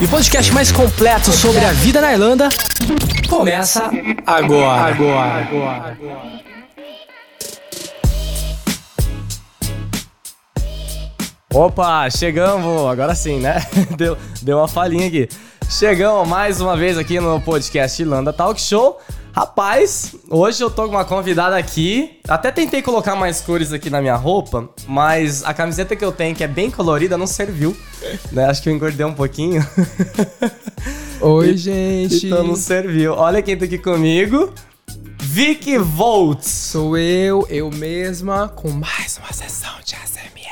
E 0.00 0.04
o 0.04 0.08
podcast 0.08 0.52
mais 0.52 0.72
completo 0.72 1.30
sobre 1.30 1.64
a 1.64 1.72
vida 1.72 2.00
na 2.00 2.12
Irlanda 2.12 2.48
começa 3.28 3.90
agora. 4.26 4.94
Agora. 4.94 5.48
agora. 5.48 5.98
Opa, 11.52 12.10
chegamos, 12.10 12.90
agora 12.90 13.14
sim, 13.14 13.38
né? 13.38 13.64
Deu, 13.96 14.18
deu 14.42 14.58
uma 14.58 14.66
falhinha 14.66 15.06
aqui. 15.06 15.28
Chegamos 15.70 16.28
mais 16.28 16.60
uma 16.60 16.76
vez 16.76 16.98
aqui 16.98 17.20
no 17.20 17.40
podcast 17.40 18.02
Irlanda 18.02 18.32
Talk 18.32 18.60
Show. 18.60 18.98
Rapaz, 19.34 20.14
hoje 20.30 20.62
eu 20.62 20.70
tô 20.70 20.84
com 20.84 20.90
uma 20.90 21.04
convidada 21.04 21.56
aqui. 21.56 22.20
Até 22.28 22.52
tentei 22.52 22.80
colocar 22.80 23.16
mais 23.16 23.40
cores 23.40 23.72
aqui 23.72 23.90
na 23.90 24.00
minha 24.00 24.14
roupa, 24.14 24.68
mas 24.86 25.42
a 25.42 25.52
camiseta 25.52 25.96
que 25.96 26.04
eu 26.04 26.12
tenho, 26.12 26.36
que 26.36 26.44
é 26.44 26.46
bem 26.46 26.70
colorida, 26.70 27.18
não 27.18 27.26
serviu. 27.26 27.76
Né? 28.30 28.44
Acho 28.44 28.62
que 28.62 28.68
eu 28.68 28.72
engordei 28.72 29.04
um 29.04 29.12
pouquinho. 29.12 29.66
Oi, 31.20 31.56
gente. 31.56 32.26
Então 32.26 32.46
não 32.46 32.54
serviu. 32.54 33.14
Olha 33.14 33.42
quem 33.42 33.56
tá 33.56 33.64
aqui 33.64 33.76
comigo. 33.76 34.54
Vicky 35.20 35.78
Volts. 35.78 36.46
Sou 36.46 36.96
eu, 36.96 37.44
eu 37.50 37.68
mesma, 37.72 38.48
com 38.48 38.70
mais 38.70 39.18
uma 39.18 39.32
sessão 39.32 39.74
de 39.84 39.96
ASMR. 39.96 40.43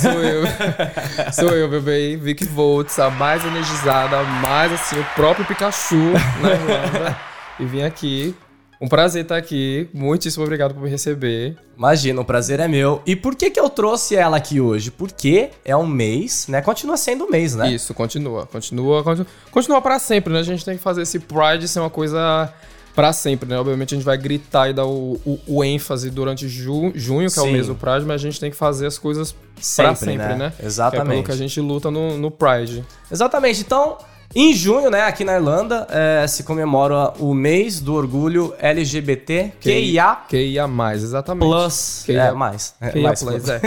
Sou 0.00 0.22
eu. 0.22 0.42
Sou 1.32 1.50
eu, 1.50 1.68
bebê. 1.68 2.16
Vicky 2.16 2.44
Volts, 2.44 2.98
a 2.98 3.10
mais 3.10 3.44
energizada, 3.44 4.18
a 4.18 4.22
mais 4.24 4.72
assim, 4.72 4.98
o 4.98 5.04
próprio 5.14 5.44
Pikachu 5.46 6.12
na 6.40 6.50
Irlanda. 6.50 7.16
e 7.58 7.64
vim 7.64 7.82
aqui. 7.82 8.34
Um 8.80 8.88
prazer 8.88 9.22
estar 9.22 9.36
aqui. 9.36 9.88
Muitíssimo 9.94 10.42
obrigado 10.42 10.74
por 10.74 10.82
me 10.82 10.90
receber. 10.90 11.56
Imagina, 11.78 12.20
o 12.20 12.24
prazer 12.24 12.58
é 12.58 12.66
meu. 12.66 13.00
E 13.06 13.14
por 13.14 13.36
que 13.36 13.48
que 13.48 13.60
eu 13.60 13.70
trouxe 13.70 14.16
ela 14.16 14.36
aqui 14.36 14.60
hoje? 14.60 14.90
Porque 14.90 15.50
é 15.64 15.76
um 15.76 15.86
mês, 15.86 16.48
né? 16.48 16.60
Continua 16.60 16.96
sendo 16.96 17.24
um 17.24 17.30
mês, 17.30 17.54
né? 17.54 17.70
Isso, 17.70 17.94
continua, 17.94 18.44
continua, 18.44 19.04
continua. 19.04 19.26
Continua 19.52 19.80
pra 19.80 20.00
sempre, 20.00 20.32
né? 20.32 20.40
A 20.40 20.42
gente 20.42 20.64
tem 20.64 20.76
que 20.76 20.82
fazer 20.82 21.02
esse 21.02 21.20
Pride 21.20 21.68
ser 21.68 21.78
uma 21.78 21.90
coisa 21.90 22.52
pra 22.94 23.12
sempre, 23.12 23.48
né? 23.48 23.58
Obviamente 23.58 23.94
a 23.94 23.96
gente 23.96 24.04
vai 24.04 24.16
gritar 24.18 24.68
e 24.68 24.72
dar 24.72 24.86
o, 24.86 25.20
o, 25.24 25.38
o 25.46 25.64
ênfase 25.64 26.10
durante 26.10 26.48
ju, 26.48 26.92
junho, 26.94 27.30
que 27.30 27.38
é 27.38 27.42
Sim. 27.42 27.48
o 27.48 27.52
mês 27.52 27.66
do 27.66 27.74
Pride, 27.74 28.04
mas 28.04 28.16
a 28.16 28.18
gente 28.24 28.38
tem 28.38 28.50
que 28.50 28.56
fazer 28.56 28.86
as 28.86 28.98
coisas 28.98 29.32
pra 29.76 29.94
Sempre, 29.94 30.16
né? 30.16 30.34
né? 30.36 30.52
Exatamente. 30.62 31.04
Que 31.06 31.10
é 31.10 31.14
pelo 31.14 31.24
que 31.24 31.32
a 31.32 31.36
gente 31.36 31.60
luta 31.60 31.90
no, 31.90 32.18
no 32.18 32.30
Pride. 32.30 32.84
Exatamente. 33.10 33.60
Então, 33.60 33.96
em 34.34 34.54
junho, 34.54 34.90
né, 34.90 35.02
aqui 35.02 35.24
na 35.24 35.34
Irlanda, 35.34 35.86
eh, 35.90 36.26
se 36.26 36.42
comemora 36.42 37.12
o 37.18 37.34
mês 37.34 37.80
do 37.80 37.94
orgulho 37.94 38.54
LGBT 38.58 39.52
QIA 39.60 40.16
QIA+, 40.28 40.66
exatamente. 40.94 41.46
Plus. 41.46 42.02
QIA. 42.06 42.22
É, 42.24 42.32
mais. 42.32 42.74
É, 42.80 42.88
QIA+, 42.90 43.02
mais 43.02 43.22
Plus, 43.22 43.48
é. 43.48 43.60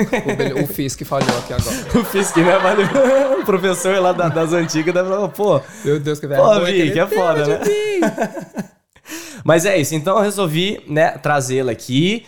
O, 0.60 0.64
o 0.64 0.68
Fisk 0.68 1.04
falhou 1.04 1.38
aqui 1.38 1.54
agora. 1.54 1.76
O 2.00 2.04
Fisk, 2.06 2.38
né, 2.38 2.58
valeu. 2.58 2.88
O 3.42 3.46
professor 3.46 4.00
lá 4.00 4.12
da- 4.12 4.28
das 4.30 4.54
antigas 4.54 4.92
deve 4.94 5.08
falar, 5.08 5.28
pô, 5.30 5.62
Meu 5.84 6.00
Deus, 6.00 6.20
que 6.20 6.28
pô, 6.28 6.34
vergonha. 6.34 6.66
Vic, 6.66 6.80
ele 6.80 7.00
é 7.00 7.08
foda, 7.08 7.46
né? 7.48 7.60
Mas 9.46 9.64
é 9.64 9.78
isso, 9.78 9.94
então 9.94 10.18
eu 10.18 10.24
resolvi, 10.24 10.82
né, 10.88 11.12
trazê-la 11.20 11.72
aqui. 11.72 12.26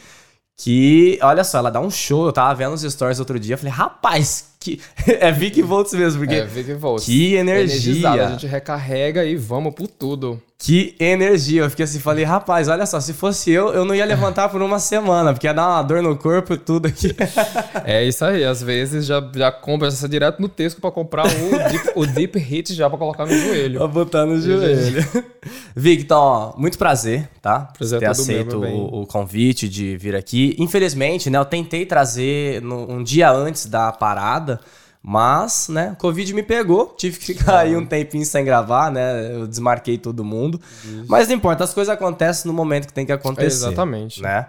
Que, 0.56 1.20
olha 1.22 1.44
só, 1.44 1.58
ela 1.58 1.72
dá 1.72 1.80
um 1.80 1.90
show. 1.90 2.28
Eu 2.28 2.32
tava 2.32 2.54
vendo 2.54 2.74
os 2.74 2.82
stories 2.82 3.20
outro 3.20 3.40
dia. 3.40 3.56
Eu 3.56 3.58
falei, 3.58 3.74
rapaz, 3.74 4.54
que. 4.60 4.80
é 5.06 5.32
Vicky 5.32 5.64
Volts 5.64 5.94
mesmo, 5.94 6.20
porque. 6.20 6.36
É, 6.36 6.46
Vicky 6.46 6.74
Volts. 6.76 7.06
Que 7.06 7.36
Energizada, 7.36 8.16
energia. 8.16 8.28
A 8.28 8.32
gente 8.32 8.48
recarrega 8.48 9.26
e 9.26 9.36
vamos 9.36 9.74
por 9.74 9.88
tudo. 9.88 10.42
Que 10.60 10.96
energia. 11.00 11.62
Eu 11.62 11.70
fiquei 11.70 11.86
assim, 11.86 12.00
falei, 12.00 12.24
rapaz, 12.26 12.68
olha 12.68 12.84
só, 12.88 13.00
se 13.00 13.14
fosse 13.14 13.52
eu, 13.52 13.72
eu 13.74 13.86
não 13.86 13.94
ia 13.94 14.04
levantar 14.06 14.50
por 14.50 14.60
uma 14.60 14.80
semana, 14.80 15.32
porque 15.32 15.46
ia 15.46 15.54
dar 15.54 15.68
uma 15.68 15.84
dor 15.84 16.02
no 16.02 16.18
corpo 16.18 16.56
e 16.56 16.58
tudo 16.58 16.88
aqui. 16.88 17.16
É 17.86 18.04
isso 18.04 18.26
aí, 18.26 18.44
às 18.44 18.62
vezes 18.62 19.06
já, 19.06 19.24
já 19.36 19.50
compra 19.52 19.88
essa 19.88 20.10
direto 20.10 20.42
no 20.42 20.50
texto 20.50 20.82
pra 20.82 20.92
comprar 20.92 21.26
o 21.26 21.70
deep, 21.70 21.92
o 21.96 22.06
deep 22.08 22.40
hit 22.40 22.74
já 22.74 22.90
pra 22.90 22.98
colocar 22.98 23.26
no 23.26 23.32
joelho. 23.38 23.78
Pra 23.78 23.88
botar 23.88 24.26
no 24.26 24.42
joelho. 24.42 25.06
Vic, 25.76 26.02
então, 26.04 26.20
ó, 26.20 26.54
muito 26.58 26.78
prazer, 26.78 27.30
tá? 27.42 27.70
Prazer 27.78 28.00
ter 28.00 28.06
é 28.06 28.08
meu, 28.08 28.12
aceito 28.12 28.60
meu 28.60 28.70
o, 28.70 29.02
o 29.04 29.08
convite 29.08 29.70
de 29.70 29.96
vir 29.96 30.16
aqui. 30.16 30.56
Infelizmente, 30.60 31.30
né, 31.30 31.38
eu 31.38 31.46
tentei 31.46 31.86
trazer 31.86 32.62
no- 32.64 32.92
um 32.92 33.04
dia 33.04 33.32
antes 33.32 33.68
da 33.68 33.92
parada, 33.92 34.60
mas, 35.02 35.70
né, 35.70 35.96
Covid 36.00 36.34
me 36.34 36.44
pegou, 36.44 36.94
tive 36.98 37.18
que 37.18 37.26
ficar 37.34 37.60
aí 37.60 37.76
um 37.76 37.86
tempinho 37.86 38.26
sem 38.26 38.44
gravar, 38.44 38.92
né? 38.92 39.34
Eu 39.34 39.48
desmarquei 39.48 39.98
todo 39.98 40.24
mundo. 40.24 40.60
Mas 41.08 41.28
não 41.28 41.36
importa, 41.36 41.64
as 41.64 41.74
coisas 41.74 41.94
acontecem 41.94 42.50
no 42.50 42.54
momento 42.54 42.88
que 42.88 42.94
tem 42.94 43.06
que 43.06 43.12
acontecer. 43.12 43.68
Exatamente. 43.68 44.22
Né? 44.22 44.48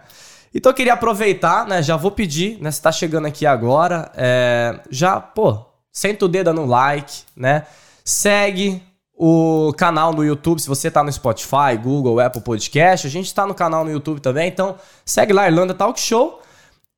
Então 0.54 0.70
eu 0.70 0.74
queria 0.74 0.94
aproveitar, 0.94 1.66
né? 1.66 1.82
Já 1.82 1.96
vou 1.96 2.10
pedir, 2.10 2.60
né? 2.60 2.70
Se 2.70 2.82
tá 2.82 2.90
chegando 2.90 3.26
aqui 3.26 3.46
agora, 3.46 4.10
é, 4.16 4.80
já, 4.90 5.20
pô, 5.20 5.64
senta 5.92 6.24
o 6.24 6.28
dedo 6.28 6.52
no 6.52 6.66
like, 6.66 7.22
né? 7.36 7.64
Segue 8.04 8.82
o 9.14 9.72
canal 9.76 10.12
no 10.12 10.24
YouTube, 10.24 10.60
se 10.60 10.68
você 10.68 10.90
tá 10.90 11.02
no 11.02 11.12
Spotify, 11.12 11.76
Google, 11.82 12.20
Apple 12.20 12.40
Podcast, 12.40 13.06
a 13.06 13.10
gente 13.10 13.34
tá 13.34 13.44
no 13.46 13.54
canal 13.54 13.84
no 13.84 13.90
YouTube 13.90 14.20
também, 14.20 14.48
então 14.48 14.76
segue 15.04 15.32
lá, 15.32 15.48
Irlanda 15.48 15.74
Talk 15.74 16.00
Show. 16.00 16.40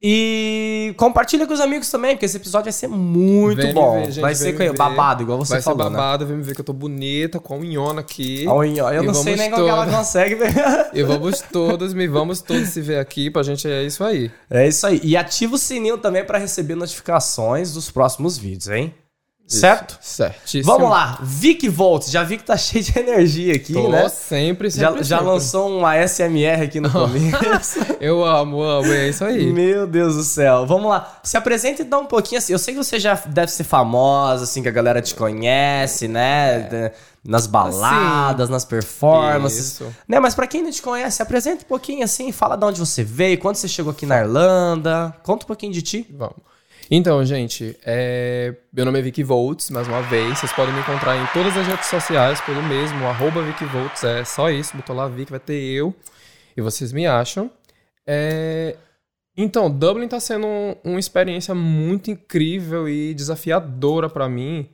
E 0.02 0.94
compartilha 0.96 1.46
com 1.46 1.52
os 1.52 1.60
amigos 1.60 1.90
também, 1.90 2.12
porque 2.12 2.24
esse 2.24 2.38
episódio 2.38 2.64
vai 2.64 2.72
ser 2.72 2.88
muito 2.88 3.60
Vem 3.60 3.74
bom. 3.74 4.00
ver, 4.00 4.06
gente, 4.12 4.20
vai 4.22 4.34
ser 4.34 4.52
ver. 4.52 4.72
babado, 4.72 5.22
igual 5.22 5.38
você 5.38 5.52
Vai 5.54 5.62
falou, 5.62 5.84
ser 5.84 5.90
babado, 5.90 6.26
vem 6.26 6.38
me 6.38 6.42
ver 6.42 6.54
que 6.54 6.60
eu 6.62 6.64
tô 6.64 6.72
bonita, 6.72 7.38
com 7.38 7.52
a 7.54 7.56
unhona 7.58 8.00
aqui. 8.00 8.46
né? 8.46 8.50
Olha, 8.50 8.80
Eu 8.94 9.02
E 9.02 9.06
não 9.06 9.12
sei 9.14 9.36
nem 9.36 9.50
como 9.50 9.68
ela 9.68 9.86
consegue 9.86 10.36
ver. 10.36 10.50
E 10.94 11.02
vamos 11.02 11.40
todos, 11.52 11.92
me 11.92 12.08
vamos 12.08 12.40
todos 12.40 12.68
se 12.70 12.80
ver 12.80 12.98
aqui, 12.98 13.30
pra 13.30 13.42
gente 13.42 13.68
é 13.68 13.82
isso 13.84 14.02
aí. 14.02 14.30
É 14.48 14.66
isso 14.66 14.86
aí. 14.86 15.00
E 15.04 15.16
ativa 15.18 15.54
o 15.54 15.58
sininho 15.58 15.98
também 15.98 16.24
para 16.24 16.38
receber 16.38 16.74
notificações 16.76 17.74
dos 17.74 17.90
próximos 17.90 18.38
vídeos, 18.38 18.68
hein? 18.68 18.94
Certo? 19.58 19.98
Certíssimo. 20.00 20.72
Vamos 20.72 20.90
lá. 20.90 21.18
Vic 21.22 21.68
Volts. 21.68 22.10
Já 22.10 22.22
vi 22.22 22.36
que 22.36 22.44
tá 22.44 22.56
cheio 22.58 22.84
de 22.84 22.96
energia 22.98 23.54
aqui, 23.54 23.72
Tô 23.72 23.88
né? 23.88 24.08
sempre, 24.08 24.70
Já, 24.70 24.88
sempre, 24.90 25.04
já 25.04 25.16
sempre. 25.18 25.32
lançou 25.32 25.68
um 25.70 25.84
ASMR 25.84 26.62
aqui 26.62 26.78
no 26.80 26.88
começo. 26.90 27.80
Eu 28.00 28.24
amo, 28.24 28.62
amo, 28.62 28.86
é 28.92 29.08
isso 29.08 29.24
aí. 29.24 29.52
Meu 29.52 29.86
Deus 29.86 30.14
do 30.14 30.22
céu. 30.22 30.66
Vamos 30.66 30.88
lá. 30.88 31.20
Se 31.24 31.36
apresenta 31.36 31.82
e 31.82 31.84
dá 31.84 31.98
um 31.98 32.06
pouquinho 32.06 32.38
assim. 32.38 32.52
Eu 32.52 32.58
sei 32.60 32.74
que 32.74 32.82
você 32.82 32.98
já 33.00 33.14
deve 33.26 33.50
ser 33.50 33.64
famosa, 33.64 34.44
assim, 34.44 34.62
que 34.62 34.68
a 34.68 34.72
galera 34.72 35.02
te 35.02 35.14
conhece, 35.14 36.06
né? 36.06 36.60
De- 36.60 36.92
Nas 37.28 37.46
baladas, 37.46 38.48
nas 38.48 38.64
performances. 38.64 39.72
Isso. 39.72 39.86
Né? 40.08 40.20
Mas 40.20 40.34
pra 40.34 40.46
quem 40.46 40.62
não 40.62 40.70
te 40.70 40.80
conhece, 40.80 41.16
se 41.16 41.22
apresenta 41.22 41.64
um 41.64 41.68
pouquinho 41.68 42.04
assim, 42.04 42.30
fala 42.32 42.56
de 42.56 42.64
onde 42.64 42.78
você 42.80 43.02
veio, 43.04 43.36
quando 43.38 43.56
você 43.56 43.68
chegou 43.68 43.90
aqui 43.92 44.06
na 44.06 44.18
Irlanda. 44.20 45.14
Conta 45.22 45.44
um 45.44 45.46
pouquinho 45.48 45.72
de 45.72 45.82
ti. 45.82 46.06
Vamos. 46.16 46.36
Então, 46.90 47.24
gente, 47.24 47.76
é... 47.84 48.54
meu 48.72 48.84
nome 48.84 48.98
é 48.98 49.02
Vicky 49.02 49.22
Volts, 49.22 49.70
mais 49.70 49.86
uma 49.86 50.02
vez. 50.02 50.38
Vocês 50.38 50.52
podem 50.52 50.74
me 50.74 50.80
encontrar 50.80 51.16
em 51.16 51.26
todas 51.32 51.56
as 51.56 51.66
redes 51.66 51.86
sociais 51.86 52.40
pelo 52.40 52.62
mesmo, 52.64 53.06
arroba 53.06 53.42
Vicky 53.42 53.64
Volts. 53.66 54.02
É 54.02 54.24
só 54.24 54.50
isso, 54.50 54.76
botou 54.76 54.96
lá 54.96 55.06
Vicky, 55.06 55.30
vai 55.30 55.38
ter 55.40 55.54
eu. 55.54 55.94
E 56.56 56.60
vocês 56.60 56.92
me 56.92 57.06
acham. 57.06 57.48
É... 58.06 58.76
Então, 59.36 59.70
Dublin 59.70 60.08
tá 60.08 60.18
sendo 60.18 60.46
um- 60.46 60.74
uma 60.82 60.98
experiência 60.98 61.54
muito 61.54 62.10
incrível 62.10 62.88
e 62.88 63.14
desafiadora 63.14 64.10
pra 64.10 64.28
mim. 64.28 64.68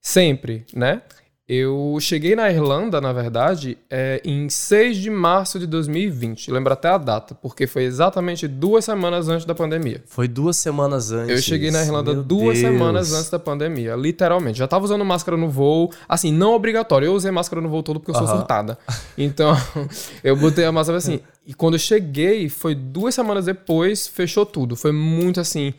Sempre, 0.00 0.64
né? 0.74 1.02
Eu 1.48 1.96
cheguei 1.98 2.36
na 2.36 2.50
Irlanda, 2.50 3.00
na 3.00 3.10
verdade, 3.10 3.78
é, 3.88 4.20
em 4.22 4.50
6 4.50 4.98
de 4.98 5.08
março 5.08 5.58
de 5.58 5.66
2020. 5.66 6.50
Lembro 6.50 6.74
até 6.74 6.88
a 6.88 6.98
data, 6.98 7.34
porque 7.34 7.66
foi 7.66 7.84
exatamente 7.84 8.46
duas 8.46 8.84
semanas 8.84 9.28
antes 9.30 9.46
da 9.46 9.54
pandemia. 9.54 10.02
Foi 10.06 10.28
duas 10.28 10.58
semanas 10.58 11.10
antes. 11.10 11.30
Eu 11.30 11.40
cheguei 11.40 11.70
na 11.70 11.80
Irlanda 11.82 12.12
Meu 12.12 12.22
duas 12.22 12.58
Deus. 12.58 12.72
semanas 12.72 13.14
antes 13.14 13.30
da 13.30 13.38
pandemia, 13.38 13.94
literalmente. 13.96 14.58
Já 14.58 14.68
tava 14.68 14.84
usando 14.84 15.06
máscara 15.06 15.38
no 15.38 15.48
voo, 15.48 15.90
assim, 16.06 16.30
não 16.30 16.52
obrigatório. 16.52 17.06
Eu 17.06 17.14
usei 17.14 17.30
máscara 17.30 17.62
no 17.62 17.68
voo 17.70 17.82
todo 17.82 17.98
porque 17.98 18.10
eu 18.10 18.14
sou 18.14 18.26
surtada. 18.26 18.76
Então, 19.16 19.56
eu 20.22 20.36
botei 20.36 20.66
a 20.66 20.72
máscara 20.72 20.98
assim. 20.98 21.18
E 21.46 21.54
quando 21.54 21.74
eu 21.76 21.80
cheguei, 21.80 22.50
foi 22.50 22.74
duas 22.74 23.14
semanas 23.14 23.46
depois, 23.46 24.06
fechou 24.06 24.44
tudo. 24.44 24.76
Foi 24.76 24.92
muito 24.92 25.40
assim, 25.40 25.72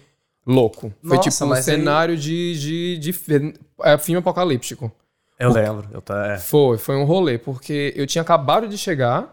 louco. 0.47 0.91
Foi 1.03 1.17
Nossa, 1.17 1.29
tipo 1.29 1.45
um 1.45 1.47
mas 1.49 1.59
aí- 1.69 1.75
cenário 1.75 2.17
de, 2.17 2.59
de, 2.59 2.97
de, 2.97 3.13
fi- 3.13 3.53
é, 3.83 3.99
filme 3.99 4.17
apocalíptico. 4.17 4.91
Eu 5.39 5.51
lembro. 5.51 5.87
Eu 5.91 6.01
tá, 6.01 6.33
é. 6.33 6.37
Foi, 6.37 6.77
foi 6.77 6.95
um 6.97 7.05
rolê, 7.05 7.37
porque 7.37 7.93
eu 7.95 8.05
tinha 8.05 8.21
acabado 8.21 8.67
de 8.67 8.77
chegar 8.77 9.31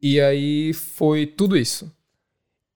e 0.00 0.20
aí 0.20 0.72
foi 0.74 1.26
tudo 1.26 1.56
isso. 1.56 1.90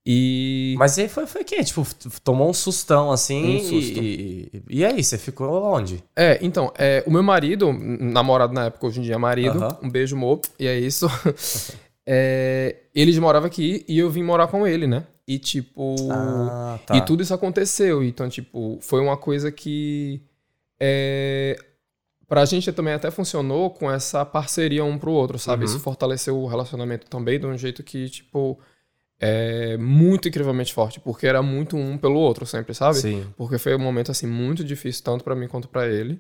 E. 0.05 0.75
Mas 0.79 0.99
aí 0.99 1.09
foi, 1.09 1.27
foi 1.27 1.43
o 1.43 1.45
quê? 1.45 1.63
Tipo, 1.63 1.87
tomou 2.25 2.49
um 2.49 2.55
sustão 2.55 3.13
assim. 3.13 3.57
Um 3.57 3.61
susto. 3.61 4.03
E, 4.03 4.51
e, 4.69 4.79
e 4.79 4.85
aí, 4.85 5.05
você 5.05 5.19
ficou 5.19 5.63
onde? 5.63 6.03
É, 6.17 6.39
então, 6.41 6.73
é, 6.79 7.05
o 7.07 7.11
meu 7.11 7.23
marido, 7.23 7.71
namorado 7.73 8.55
na 8.55 8.65
época, 8.67 8.87
hoje 8.87 9.01
em 9.01 9.03
dia 9.03 9.15
é 9.15 9.19
marido, 9.19 9.63
Aham. 9.63 9.79
um 9.83 9.91
beijo, 9.91 10.17
Mo, 10.17 10.41
e 10.59 10.67
é 10.67 10.79
isso. 10.79 11.07
É, 12.13 12.77
ele 12.93 13.21
morava 13.21 13.47
aqui 13.47 13.85
e 13.87 13.97
eu 13.97 14.11
vim 14.11 14.25
morar 14.25 14.49
com 14.49 14.67
ele, 14.67 14.85
né? 14.85 15.07
E 15.29 15.39
tipo. 15.39 15.95
Ah, 16.11 16.77
tá. 16.85 16.97
E 16.97 17.03
tudo 17.03 17.23
isso 17.23 17.33
aconteceu. 17.33 18.03
Então, 18.03 18.29
tipo, 18.29 18.79
foi 18.81 19.01
uma 19.01 19.17
coisa 19.17 19.53
que. 19.53 20.21
É, 20.81 21.57
pra 22.31 22.45
gente 22.45 22.73
também 22.73 22.95
até 22.95 23.11
funcionou 23.11 23.71
com 23.71 23.91
essa 23.91 24.25
parceria 24.25 24.85
um 24.85 24.97
pro 24.97 25.11
outro, 25.11 25.39
sabe? 25.39 25.65
Uhum. 25.65 25.71
Isso 25.71 25.81
fortaleceu 25.81 26.39
o 26.39 26.47
relacionamento 26.47 27.07
também 27.09 27.39
de 27.39 27.45
um 27.45 27.59
jeito 27.59 27.83
que, 27.83 28.09
tipo. 28.09 28.59
É 29.23 29.77
muito 29.77 30.29
incrivelmente 30.29 30.73
forte, 30.73 30.99
porque 30.99 31.27
era 31.27 31.43
muito 31.43 31.77
um 31.77 31.99
pelo 31.99 32.19
outro 32.19 32.47
sempre, 32.47 32.73
sabe? 32.73 32.97
Sim. 32.97 33.27
Porque 33.37 33.59
foi 33.59 33.77
um 33.77 33.79
momento, 33.79 34.11
assim, 34.11 34.27
muito 34.27 34.65
difícil, 34.65 35.05
tanto 35.05 35.23
pra 35.23 35.37
mim 35.37 35.47
quanto 35.47 35.69
pra 35.69 35.87
ele. 35.87 36.19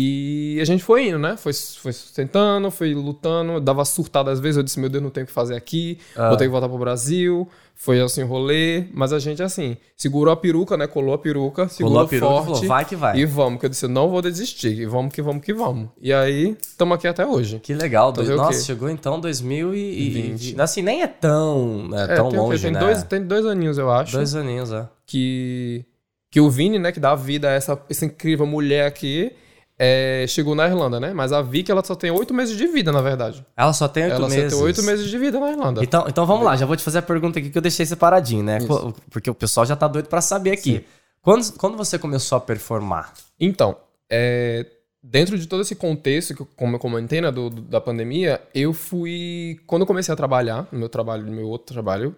E 0.00 0.60
a 0.60 0.64
gente 0.64 0.84
foi 0.84 1.08
indo, 1.08 1.18
né? 1.18 1.36
Foi, 1.36 1.52
foi 1.52 1.92
sustentando, 1.92 2.70
foi 2.70 2.94
lutando, 2.94 3.60
dava 3.60 3.84
surtada 3.84 4.30
às 4.30 4.38
vezes, 4.38 4.56
eu 4.56 4.62
disse, 4.62 4.78
meu 4.78 4.88
Deus, 4.88 5.02
não 5.02 5.10
tenho 5.10 5.24
o 5.24 5.26
que 5.26 5.32
fazer 5.32 5.56
aqui, 5.56 5.98
Ah. 6.16 6.28
vou 6.28 6.36
ter 6.36 6.44
que 6.44 6.50
voltar 6.50 6.68
pro 6.68 6.78
Brasil. 6.78 7.48
Foi 7.80 8.00
assim, 8.00 8.22
rolê, 8.24 8.86
mas 8.92 9.12
a 9.12 9.20
gente, 9.20 9.40
assim, 9.42 9.76
segurou 9.96 10.32
a 10.32 10.36
peruca, 10.36 10.76
né? 10.76 10.86
Colou 10.88 11.14
a 11.14 11.18
peruca, 11.18 11.68
segurou 11.68 11.92
Colou 11.92 12.06
a 12.06 12.08
peruca 12.08 12.26
e 12.26 12.28
forte. 12.36 12.52
falou, 12.54 12.68
vai 12.68 12.84
que 12.84 12.96
vai. 12.96 13.16
E 13.18 13.24
vamos, 13.24 13.60
que 13.60 13.66
eu 13.66 13.70
disse, 13.70 13.86
não 13.88 14.08
vou 14.08 14.20
desistir, 14.20 14.80
e 14.80 14.84
vamos 14.86 15.12
que 15.14 15.22
vamos 15.22 15.44
que 15.44 15.52
vamos. 15.54 15.88
E 16.00 16.12
aí, 16.12 16.56
estamos 16.60 16.94
aqui 16.96 17.06
até 17.06 17.24
hoje. 17.24 17.60
Que 17.60 17.74
legal. 17.74 18.12
Fazer 18.14 18.28
dois- 18.34 18.40
o 18.40 18.42
quê? 18.48 18.54
Nossa, 18.56 18.64
chegou 18.66 18.90
então 18.90 19.20
2020. 19.20 20.38
20. 20.54 20.60
Assim, 20.60 20.82
nem 20.82 21.02
é 21.02 21.06
tão, 21.06 21.88
é, 21.92 22.02
É, 22.02 22.16
tão 22.16 22.28
tem, 22.30 22.38
longe, 22.38 22.62
tem 22.62 22.72
né? 22.72 22.80
dois, 22.80 23.02
tem 23.04 23.22
dois 23.24 23.46
aninhos, 23.46 23.78
eu 23.78 23.90
acho. 23.90 24.12
Dois 24.12 24.34
aninhos, 24.34 24.72
é. 24.72 24.88
que, 25.06 25.84
que 26.32 26.40
o 26.40 26.50
Vini, 26.50 26.78
né, 26.80 26.90
que 26.92 26.98
dá 27.00 27.14
vida 27.14 27.48
a 27.48 27.52
essa, 27.52 27.80
essa 27.88 28.04
incrível 28.04 28.44
mulher 28.46 28.86
aqui, 28.86 29.30
é, 29.78 30.24
chegou 30.28 30.54
na 30.54 30.66
Irlanda, 30.66 30.98
né? 30.98 31.12
Mas 31.14 31.32
a 31.32 31.40
Vicky, 31.40 31.70
ela 31.70 31.84
só 31.84 31.94
tem 31.94 32.10
oito 32.10 32.34
meses 32.34 32.56
de 32.56 32.66
vida, 32.66 32.90
na 32.90 33.00
verdade. 33.00 33.44
Ela 33.56 33.72
só 33.72 33.86
tem 33.86 34.04
oito 34.04 34.14
ela 34.16 34.28
meses. 34.28 34.52
só 34.52 34.58
tem 34.58 34.66
oito 34.66 34.82
meses 34.82 35.08
de 35.08 35.18
vida 35.18 35.38
na 35.38 35.50
Irlanda. 35.50 35.82
Então, 35.84 36.04
então 36.08 36.26
vamos 36.26 36.44
lá, 36.44 36.56
já 36.56 36.66
vou 36.66 36.76
te 36.76 36.82
fazer 36.82 36.98
a 36.98 37.02
pergunta 37.02 37.38
aqui 37.38 37.50
que 37.50 37.56
eu 37.58 37.62
deixei 37.62 37.86
separadinho, 37.86 38.42
né? 38.42 38.60
Co- 38.66 38.92
Porque 39.10 39.30
o 39.30 39.34
pessoal 39.34 39.64
já 39.64 39.76
tá 39.76 39.86
doido 39.86 40.08
pra 40.08 40.20
saber 40.20 40.50
aqui. 40.50 40.84
Quando, 41.22 41.52
quando 41.54 41.76
você 41.76 41.98
começou 41.98 42.36
a 42.38 42.40
performar? 42.40 43.12
Então, 43.38 43.76
é, 44.10 44.64
dentro 45.02 45.38
de 45.38 45.46
todo 45.46 45.60
esse 45.62 45.74
contexto, 45.74 46.34
que 46.34 46.44
como 46.56 46.76
eu 46.76 46.80
comentei, 46.80 47.20
né, 47.20 47.30
do, 47.30 47.50
do- 47.50 47.62
da 47.62 47.80
pandemia, 47.80 48.40
eu 48.54 48.72
fui... 48.72 49.58
Quando 49.66 49.82
eu 49.82 49.86
comecei 49.86 50.12
a 50.12 50.16
trabalhar, 50.16 50.66
no 50.72 50.78
meu 50.78 50.88
trabalho, 50.88 51.24
no 51.24 51.32
meu 51.32 51.46
outro 51.48 51.72
trabalho, 51.74 52.14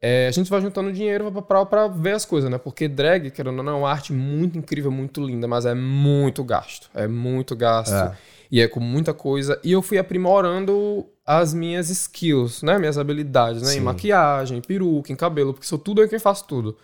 é, 0.00 0.28
a 0.28 0.30
gente 0.30 0.48
vai 0.48 0.60
juntando 0.60 0.92
dinheiro 0.92 1.32
pra 1.42 1.88
ver 1.88 2.12
as 2.12 2.24
coisas, 2.24 2.48
né? 2.48 2.56
Porque 2.56 2.86
drag, 2.86 3.30
querendo 3.30 3.58
ou 3.58 3.64
não, 3.64 3.72
é 3.72 3.78
uma 3.80 3.90
arte 3.90 4.12
muito 4.12 4.56
incrível, 4.56 4.90
muito 4.90 5.20
linda, 5.24 5.48
mas 5.48 5.66
é 5.66 5.74
muito 5.74 6.44
gasto. 6.44 6.88
É 6.94 7.08
muito 7.08 7.56
gasto. 7.56 7.94
É. 7.94 8.16
E 8.50 8.60
é 8.60 8.68
com 8.68 8.80
muita 8.80 9.12
coisa. 9.12 9.60
E 9.64 9.72
eu 9.72 9.82
fui 9.82 9.98
aprimorando 9.98 11.04
as 11.26 11.52
minhas 11.52 11.90
skills, 11.90 12.62
né? 12.62 12.78
Minhas 12.78 12.96
habilidades, 12.96 13.60
né? 13.60 13.68
Sim. 13.70 13.78
Em 13.78 13.82
maquiagem, 13.82 14.60
peruca, 14.60 15.12
em 15.12 15.16
cabelo, 15.16 15.52
porque 15.52 15.66
sou 15.66 15.78
tudo 15.78 16.00
eu 16.00 16.08
quem 16.08 16.18
faço 16.18 16.46
tudo. 16.46 16.78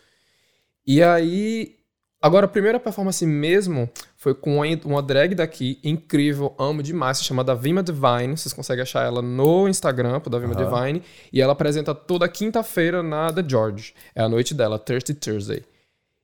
E 0.86 1.02
aí. 1.02 1.76
Agora, 2.24 2.46
a 2.46 2.48
primeira 2.48 2.80
performance 2.80 3.24
mesmo 3.26 3.86
foi 4.16 4.32
com 4.34 4.60
uma- 4.86 5.02
drag 5.02 5.34
daqui, 5.34 5.78
incrível, 5.84 6.54
amo 6.58 6.82
demais, 6.82 7.18
se 7.18 7.24
chama 7.24 7.44
Davima 7.44 7.82
Divine. 7.82 8.34
Vocês 8.34 8.54
conseguem 8.54 8.82
achar 8.82 9.04
ela 9.04 9.20
no 9.20 9.68
Instagram, 9.68 10.20
por 10.20 10.30
Davima 10.30 10.54
Divine. 10.54 11.02
E 11.30 11.42
ela 11.42 11.52
apresenta 11.52 11.94
toda 11.94 12.26
quinta-feira 12.26 13.02
na 13.02 13.30
The 13.30 13.44
George. 13.46 13.92
É 14.14 14.22
a 14.22 14.28
noite 14.28 14.54
dela, 14.54 14.78
Thirsty 14.78 15.12
Thursday. 15.12 15.62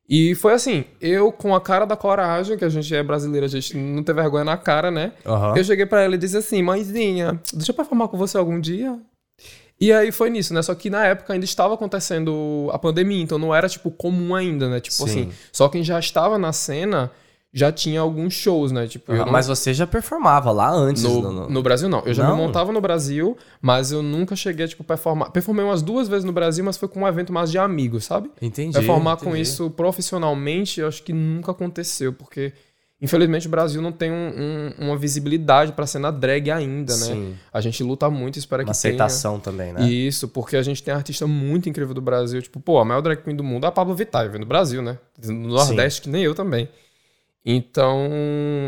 E 0.09 0.35
foi 0.35 0.55
assim, 0.55 0.87
eu 1.03 1.31
com 1.31 1.55
a 1.55 1.61
cara 1.61 1.85
da 1.85 1.97
coragem, 1.97 2.57
que 2.57 2.65
a 2.65 2.69
gente 2.71 2.93
é 2.95 3.03
brasileira, 3.03 3.45
a 3.45 3.49
gente 3.51 3.77
não 3.77 4.03
tem 4.03 4.15
vergonha 4.15 4.43
na 4.45 4.57
cara, 4.57 4.91
né? 4.91 5.13
Aham. 5.27 5.55
Eu 5.57 5.63
cheguei 5.63 5.85
pra 5.85 6.01
ela 6.03 6.15
e 6.15 6.19
disse 6.19 6.37
assim, 6.37 6.63
mãezinha, 6.63 7.39
deixa 7.53 7.73
eu 7.73 7.77
performar 7.77 8.09
com 8.09 8.17
você 8.17 8.39
algum 8.39 8.59
dia? 8.59 8.99
E 9.81 9.93
aí 9.93 10.13
foi 10.13 10.29
nisso, 10.31 10.53
né? 10.53 10.61
Só 10.63 10.75
que 10.75 10.91
na 10.91 11.07
época 11.07 11.33
ainda 11.33 11.45
estava 11.45 11.73
acontecendo 11.75 12.69
a 12.73 12.79
pandemia, 12.79 13.23
então 13.23 13.39
não 13.39 13.55
era, 13.55 13.69
tipo, 13.69 13.91
comum 13.91 14.35
ainda, 14.35 14.69
né? 14.69 14.79
Tipo 14.81 14.95
Sim. 14.97 15.05
assim, 15.05 15.33
só 15.51 15.69
quem 15.69 15.83
já 15.83 15.99
estava 15.99 16.37
na 16.39 16.53
cena 16.53 17.11
já 17.53 17.73
tinha 17.73 18.01
alguns 18.01 18.33
shows, 18.35 18.71
né? 18.71 18.87
Tipo, 18.87 19.11
eu 19.11 19.25
não- 19.25 19.33
Mas 19.33 19.47
você 19.49 19.75
já 19.75 19.85
performava 19.87 20.53
lá 20.53 20.71
antes? 20.71 21.03
no, 21.03 21.21
no- 21.23 21.33
no- 21.33 21.49
no 21.51 21.63
Brasil, 21.63 21.89
não. 21.89 22.01
Eu 22.07 22.15
já 22.15 22.23
Não? 22.23 22.37
me 22.37 22.43
montava 22.43 22.71
no 22.73 22.81
Brasil, 22.81 23.37
mas 23.61 23.91
eu 23.91 24.03
nunca 24.03 24.37
cheguei 24.37 24.67
a, 24.67 24.69
tipo, 24.69 24.85
performar. 24.85 25.31
Performei 25.33 25.65
umas 25.65 25.83
duas 25.83 26.07
vezes 26.09 26.25
no 26.25 26.33
Brasil, 26.33 26.63
mas 26.65 26.77
foi 26.77 26.87
com 26.89 27.01
um 27.01 27.09
evento 27.09 27.33
mais 27.33 27.51
de 27.51 27.59
amigos, 27.59 28.05
sabe? 28.05 28.31
Entendi. 28.41 28.73
Performar 28.75 29.17
com 29.17 29.31
entendi. 29.31 29.41
isso 29.43 29.69
profissionalmente, 29.71 30.81
eu 30.81 30.87
acho 30.89 31.03
que 31.03 31.13
nunca 31.13 31.51
aconteceu, 31.53 32.13
porque 32.13 32.53
infelizmente 33.01 33.47
o 33.47 33.51
Brasil 33.51 33.81
não 33.81 33.93
tem 33.93 34.11
um- 34.11 34.33
um- 34.79 34.87
uma 34.87 34.97
visibilidade 34.97 35.73
pra 35.73 35.87
cena 35.87 36.11
drag 36.11 36.51
ainda, 36.51 36.93
né? 36.97 37.07
Sim. 37.07 37.37
A 37.53 37.61
gente 37.61 37.83
luta 37.83 38.09
muito, 38.11 38.39
espera 38.39 38.63
Uma 38.63 38.73
que 38.73 38.81
tenha. 38.81 38.95
aceitação 38.95 39.41
também, 39.41 39.73
né? 39.73 39.83
Isso, 39.89 40.29
porque 40.29 40.57
a 40.57 40.63
gente 40.63 40.83
tem 40.83 40.93
artista 40.93 41.27
muito 41.27 41.69
incrível 41.69 41.95
do 41.95 42.01
Brasil. 42.03 42.41
Tipo, 42.43 42.61
pô, 42.61 42.79
a 42.79 42.85
maior 42.85 43.01
drag 43.01 43.23
queen 43.23 43.35
do 43.37 43.43
mundo 43.45 43.65
é 43.65 43.69
a 43.69 43.73
Pablo 43.73 43.95
Vittar, 43.95 44.29
vem 44.31 44.41
do 44.41 44.47
Brasil, 44.47 44.83
né? 44.83 44.99
No 45.25 45.49
Nordeste, 45.49 46.03
que 46.03 46.09
nem 46.09 46.23
eu 46.23 46.35
também. 46.35 46.69
Então, 47.45 48.07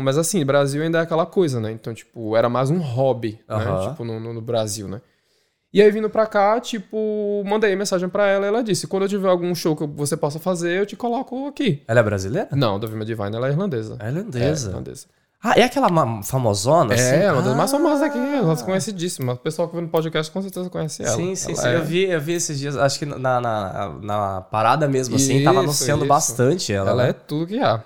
mas 0.03 0.17
assim, 0.17 0.43
Brasil 0.43 0.81
ainda 0.81 0.97
é 0.97 1.01
aquela 1.01 1.25
coisa, 1.25 1.59
né? 1.59 1.71
Então, 1.71 1.93
tipo, 1.93 2.35
era 2.35 2.49
mais 2.49 2.69
um 2.71 2.79
hobby, 2.79 3.39
Aham. 3.47 3.79
né? 3.83 3.89
Tipo, 3.89 4.03
no, 4.03 4.19
no- 4.19 4.33
no 4.33 4.41
Brasil, 4.41 4.87
né? 4.87 4.99
E 5.73 5.81
aí, 5.81 5.89
vindo 5.89 6.07
pra 6.09 6.27
cá, 6.27 6.59
tipo, 6.59 7.43
mandei 7.47 7.75
mensagem 7.75 8.07
pra 8.07 8.27
ela 8.27 8.45
e 8.45 8.47
ela 8.49 8.63
disse: 8.63 8.85
quando 8.85 9.03
eu 9.03 9.09
tiver 9.09 9.27
algum 9.27 9.55
show 9.55 9.75
que 9.75 9.87
você 9.87 10.15
possa 10.15 10.37
fazer, 10.39 10.77
eu 10.79 10.85
te 10.85 10.95
coloco 10.95 11.47
aqui. 11.47 11.81
Ela 11.87 11.99
é 11.99 12.03
brasileira? 12.03 12.47
Não, 12.51 12.79
da 12.79 12.87
Vima 12.87 13.03
Divine, 13.03 13.35
ela 13.35 13.47
é 13.47 13.51
irlandesa. 13.51 13.97
É 13.99 14.07
irlandesa. 14.09 14.67
É, 14.67 14.69
irlandesa. 14.69 15.07
Ah, 15.45 15.59
é 15.59 15.63
aquela 15.63 15.89
famosona? 16.23 16.93
assim? 16.93 17.03
É, 17.15 17.29
uma 17.31 17.41
das 17.41 17.57
mais 17.57 17.73
Ah. 17.73 17.77
famosas 17.77 18.01
aqui, 18.03 18.17
ela 18.17 18.53
é 18.53 18.63
conhecidíssima. 18.63 19.33
O 19.33 19.37
pessoal 19.37 19.67
que 19.67 19.75
vê 19.75 19.81
no 19.81 19.89
podcast 19.89 20.31
com 20.31 20.41
certeza 20.41 20.69
conhece 20.69 21.03
ela. 21.03 21.15
Sim, 21.17 21.35
sim, 21.35 21.51
Ela 21.51 21.61
sim. 21.61 21.67
é- 21.67 21.75
Eu, 21.75 21.83
vi, 21.83 22.03
eu 22.05 22.21
vi 22.21 22.33
esses 22.33 22.57
dias, 22.57 22.77
acho 22.77 22.97
que 22.99 23.05
na, 23.05 23.41
na, 23.41 23.89
na 24.01 24.41
parada 24.41 24.87
mesmo, 24.87 25.15
assim, 25.17 25.43
tava 25.43 25.57
Isso, 25.57 25.63
anunciando 25.65 26.03
isso. 26.05 26.09
bastante 26.09 26.71
ela. 26.71 26.91
Ela 26.91 27.03
né? 27.03 27.09
é 27.09 27.13
tudo 27.13 27.47
que 27.47 27.59
há. 27.59 27.83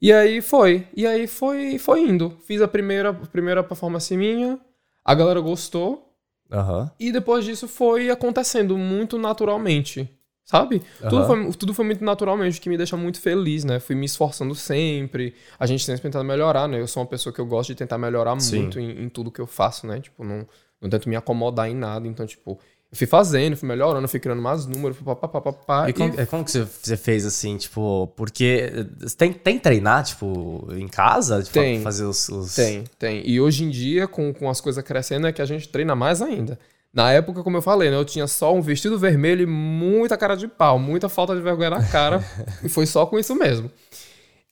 E 0.00 0.12
aí 0.12 0.40
foi. 0.40 0.86
E 0.96 1.04
aí 1.04 1.26
foi, 1.26 1.78
foi 1.78 2.02
indo. 2.02 2.36
Fiz 2.46 2.60
a 2.62 2.68
primeira, 2.68 3.10
a 3.10 3.14
primeira 3.14 3.64
performance 3.64 4.16
minha, 4.16 4.56
a 5.04 5.14
galera 5.16 5.40
gostou, 5.40 6.07
Aham. 6.50 6.90
e 6.98 7.12
depois 7.12 7.44
disso 7.44 7.68
foi 7.68 8.10
acontecendo 8.10 8.76
muito 8.78 9.18
naturalmente. 9.18 10.08
Sabe? 10.44 10.80
Tudo, 11.10 11.16
Aham. 11.24 11.44
foi, 11.44 11.52
tudo 11.52 11.74
foi 11.74 11.84
muito 11.84 12.02
naturalmente, 12.02 12.58
o 12.58 12.62
que 12.62 12.70
me 12.70 12.78
deixa 12.78 12.96
muito 12.96 13.20
feliz, 13.20 13.64
né? 13.64 13.78
Fui 13.78 13.94
me 13.94 14.06
esforçando 14.06 14.54
sempre. 14.54 15.34
A 15.58 15.66
gente 15.66 15.84
sempre 15.84 16.00
tentando 16.00 16.24
melhorar, 16.24 16.66
né? 16.66 16.80
Eu 16.80 16.88
sou 16.88 17.02
uma 17.02 17.08
pessoa 17.08 17.34
que 17.34 17.38
eu 17.38 17.44
gosto 17.44 17.68
de 17.68 17.74
tentar 17.74 17.98
melhorar 17.98 18.40
Sim. 18.40 18.60
muito 18.60 18.80
em, 18.80 19.02
em 19.04 19.08
tudo 19.10 19.30
que 19.30 19.42
eu 19.42 19.46
faço, 19.46 19.86
né? 19.86 20.00
Tipo, 20.00 20.24
não, 20.24 20.48
não 20.80 20.88
tento 20.88 21.06
me 21.06 21.16
acomodar 21.16 21.68
em 21.68 21.74
nada. 21.74 22.08
Então, 22.08 22.24
tipo, 22.26 22.58
eu 22.90 22.96
fui 22.96 23.06
fazendo, 23.06 23.56
fui 23.56 23.68
melhorando, 23.68 24.08
fui 24.08 24.18
criando 24.18 24.40
mais 24.40 24.64
números, 24.64 24.96
papapá. 25.04 25.90
E 25.90 25.92
como, 25.92 26.14
é, 26.20 26.24
como 26.24 26.42
que 26.44 26.50
você, 26.50 26.64
você 26.82 26.96
fez 26.96 27.26
assim, 27.26 27.56
tipo, 27.58 28.10
porque 28.16 28.72
eh, 28.74 29.06
tem, 29.16 29.32
tem 29.32 29.58
treinar, 29.58 30.04
tipo, 30.04 30.66
em 30.72 30.88
casa? 30.88 31.42
Tipo, 31.42 31.52
Tem. 31.60 31.82
Fazer 31.82 32.04
os. 32.04 32.28
os- 32.30 32.54
Tem, 32.54 32.84
tem. 32.98 33.22
E 33.28 33.38
hoje 33.40 33.64
em 33.64 33.68
dia, 33.70 34.08
com, 34.08 34.32
com 34.32 34.48
as 34.48 34.60
coisas 34.60 34.82
crescendo, 34.82 35.26
é 35.26 35.32
que 35.32 35.42
a 35.42 35.46
gente 35.46 35.68
treina 35.68 35.94
mais 35.94 36.22
ainda. 36.22 36.58
Na 36.90 37.12
época, 37.12 37.42
como 37.42 37.58
eu 37.58 37.62
falei, 37.62 37.90
né, 37.90 37.96
eu 37.96 38.04
tinha 38.06 38.26
só 38.26 38.54
um 38.54 38.62
vestido 38.62 38.98
vermelho 38.98 39.42
e 39.42 39.46
muita 39.46 40.16
cara 40.16 40.34
de 40.34 40.48
pau, 40.48 40.78
muita 40.78 41.10
falta 41.10 41.36
de 41.36 41.42
vergonha 41.42 41.68
na 41.68 41.82
cara. 41.84 42.24
e 42.64 42.68
foi 42.70 42.86
só 42.86 43.04
com 43.04 43.18
isso 43.18 43.34
mesmo. 43.34 43.70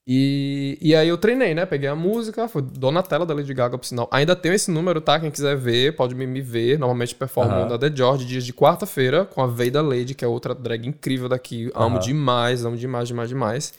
E, 0.08 0.78
e 0.80 0.94
aí 0.94 1.08
eu 1.08 1.18
treinei, 1.18 1.52
né? 1.52 1.66
Peguei 1.66 1.88
a 1.88 1.96
música, 1.96 2.46
foi 2.46 2.62
Donatella 2.62 3.26
da 3.26 3.34
Lady 3.34 3.52
Gaga, 3.52 3.76
por 3.76 3.84
sinal. 3.84 4.08
Ainda 4.12 4.36
tenho 4.36 4.54
esse 4.54 4.70
número, 4.70 5.00
tá? 5.00 5.18
Quem 5.18 5.32
quiser 5.32 5.56
ver, 5.56 5.96
pode 5.96 6.14
me, 6.14 6.24
me 6.26 6.40
ver. 6.40 6.78
Normalmente 6.78 7.12
performo 7.14 7.50
Aham. 7.50 7.70
na 7.70 7.78
The 7.78 7.90
George, 7.94 8.24
dias 8.24 8.44
de 8.44 8.52
quarta-feira, 8.52 9.24
com 9.24 9.42
a 9.42 9.48
Veida 9.48 9.82
Lady, 9.82 10.14
que 10.14 10.24
é 10.24 10.28
outra 10.28 10.54
drag 10.54 10.86
incrível 10.86 11.28
daqui. 11.28 11.72
Amo 11.74 11.96
Aham. 11.96 11.98
demais, 11.98 12.64
amo 12.64 12.76
demais, 12.76 13.08
demais, 13.08 13.28
demais. 13.28 13.74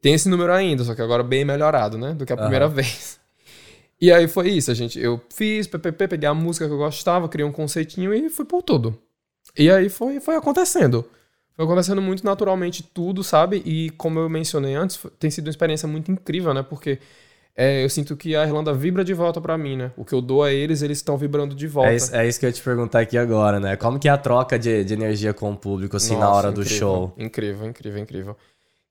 Tem 0.00 0.14
esse 0.14 0.28
número 0.28 0.52
ainda, 0.52 0.84
só 0.84 0.94
que 0.94 1.02
agora 1.02 1.24
bem 1.24 1.44
melhorado, 1.44 1.98
né? 1.98 2.14
Do 2.14 2.24
que 2.24 2.32
a 2.32 2.36
primeira 2.36 2.68
vez. 2.68 3.18
E 4.00 4.12
aí 4.12 4.28
foi 4.28 4.50
isso, 4.50 4.72
gente. 4.76 5.00
Eu 5.00 5.20
fiz 5.28 5.66
PPP, 5.66 6.06
peguei 6.06 6.28
a 6.28 6.34
música 6.34 6.68
que 6.68 6.72
eu 6.72 6.78
gostava, 6.78 7.28
criei 7.28 7.44
um 7.44 7.50
conceitinho 7.50 8.14
e 8.14 8.30
fui 8.30 8.44
por 8.44 8.62
tudo. 8.62 8.96
E 9.58 9.68
aí 9.68 9.88
foi, 9.88 10.20
foi 10.20 10.36
acontecendo. 10.36 11.04
Foi 11.58 11.64
acontecendo 11.64 12.00
muito 12.00 12.24
naturalmente 12.24 12.84
tudo, 12.84 13.24
sabe? 13.24 13.60
E 13.66 13.90
como 13.90 14.20
eu 14.20 14.28
mencionei 14.28 14.76
antes, 14.76 14.96
tem 15.18 15.28
sido 15.28 15.48
uma 15.48 15.50
experiência 15.50 15.88
muito 15.88 16.08
incrível, 16.08 16.54
né? 16.54 16.62
Porque 16.62 17.00
é, 17.56 17.82
eu 17.82 17.90
sinto 17.90 18.16
que 18.16 18.36
a 18.36 18.44
Irlanda 18.44 18.72
vibra 18.72 19.02
de 19.02 19.12
volta 19.12 19.40
pra 19.40 19.58
mim, 19.58 19.76
né? 19.76 19.90
O 19.96 20.04
que 20.04 20.14
eu 20.14 20.20
dou 20.20 20.44
a 20.44 20.52
eles, 20.52 20.82
eles 20.82 20.98
estão 20.98 21.18
vibrando 21.18 21.56
de 21.56 21.66
volta. 21.66 21.90
É 21.90 21.96
isso, 21.96 22.14
é 22.14 22.28
isso 22.28 22.38
que 22.38 22.46
eu 22.46 22.50
ia 22.50 22.52
te 22.52 22.62
perguntar 22.62 23.00
aqui 23.00 23.18
agora, 23.18 23.58
né? 23.58 23.74
Como 23.74 23.98
que 23.98 24.06
é 24.08 24.12
a 24.12 24.16
troca 24.16 24.56
de, 24.56 24.84
de 24.84 24.94
energia 24.94 25.34
com 25.34 25.50
o 25.50 25.56
público, 25.56 25.96
assim, 25.96 26.14
na 26.14 26.26
Nossa, 26.26 26.36
hora 26.36 26.52
do 26.52 26.60
incrível, 26.60 26.78
show? 26.78 27.14
Incrível, 27.18 27.66
incrível, 27.66 27.98
incrível. 28.00 28.36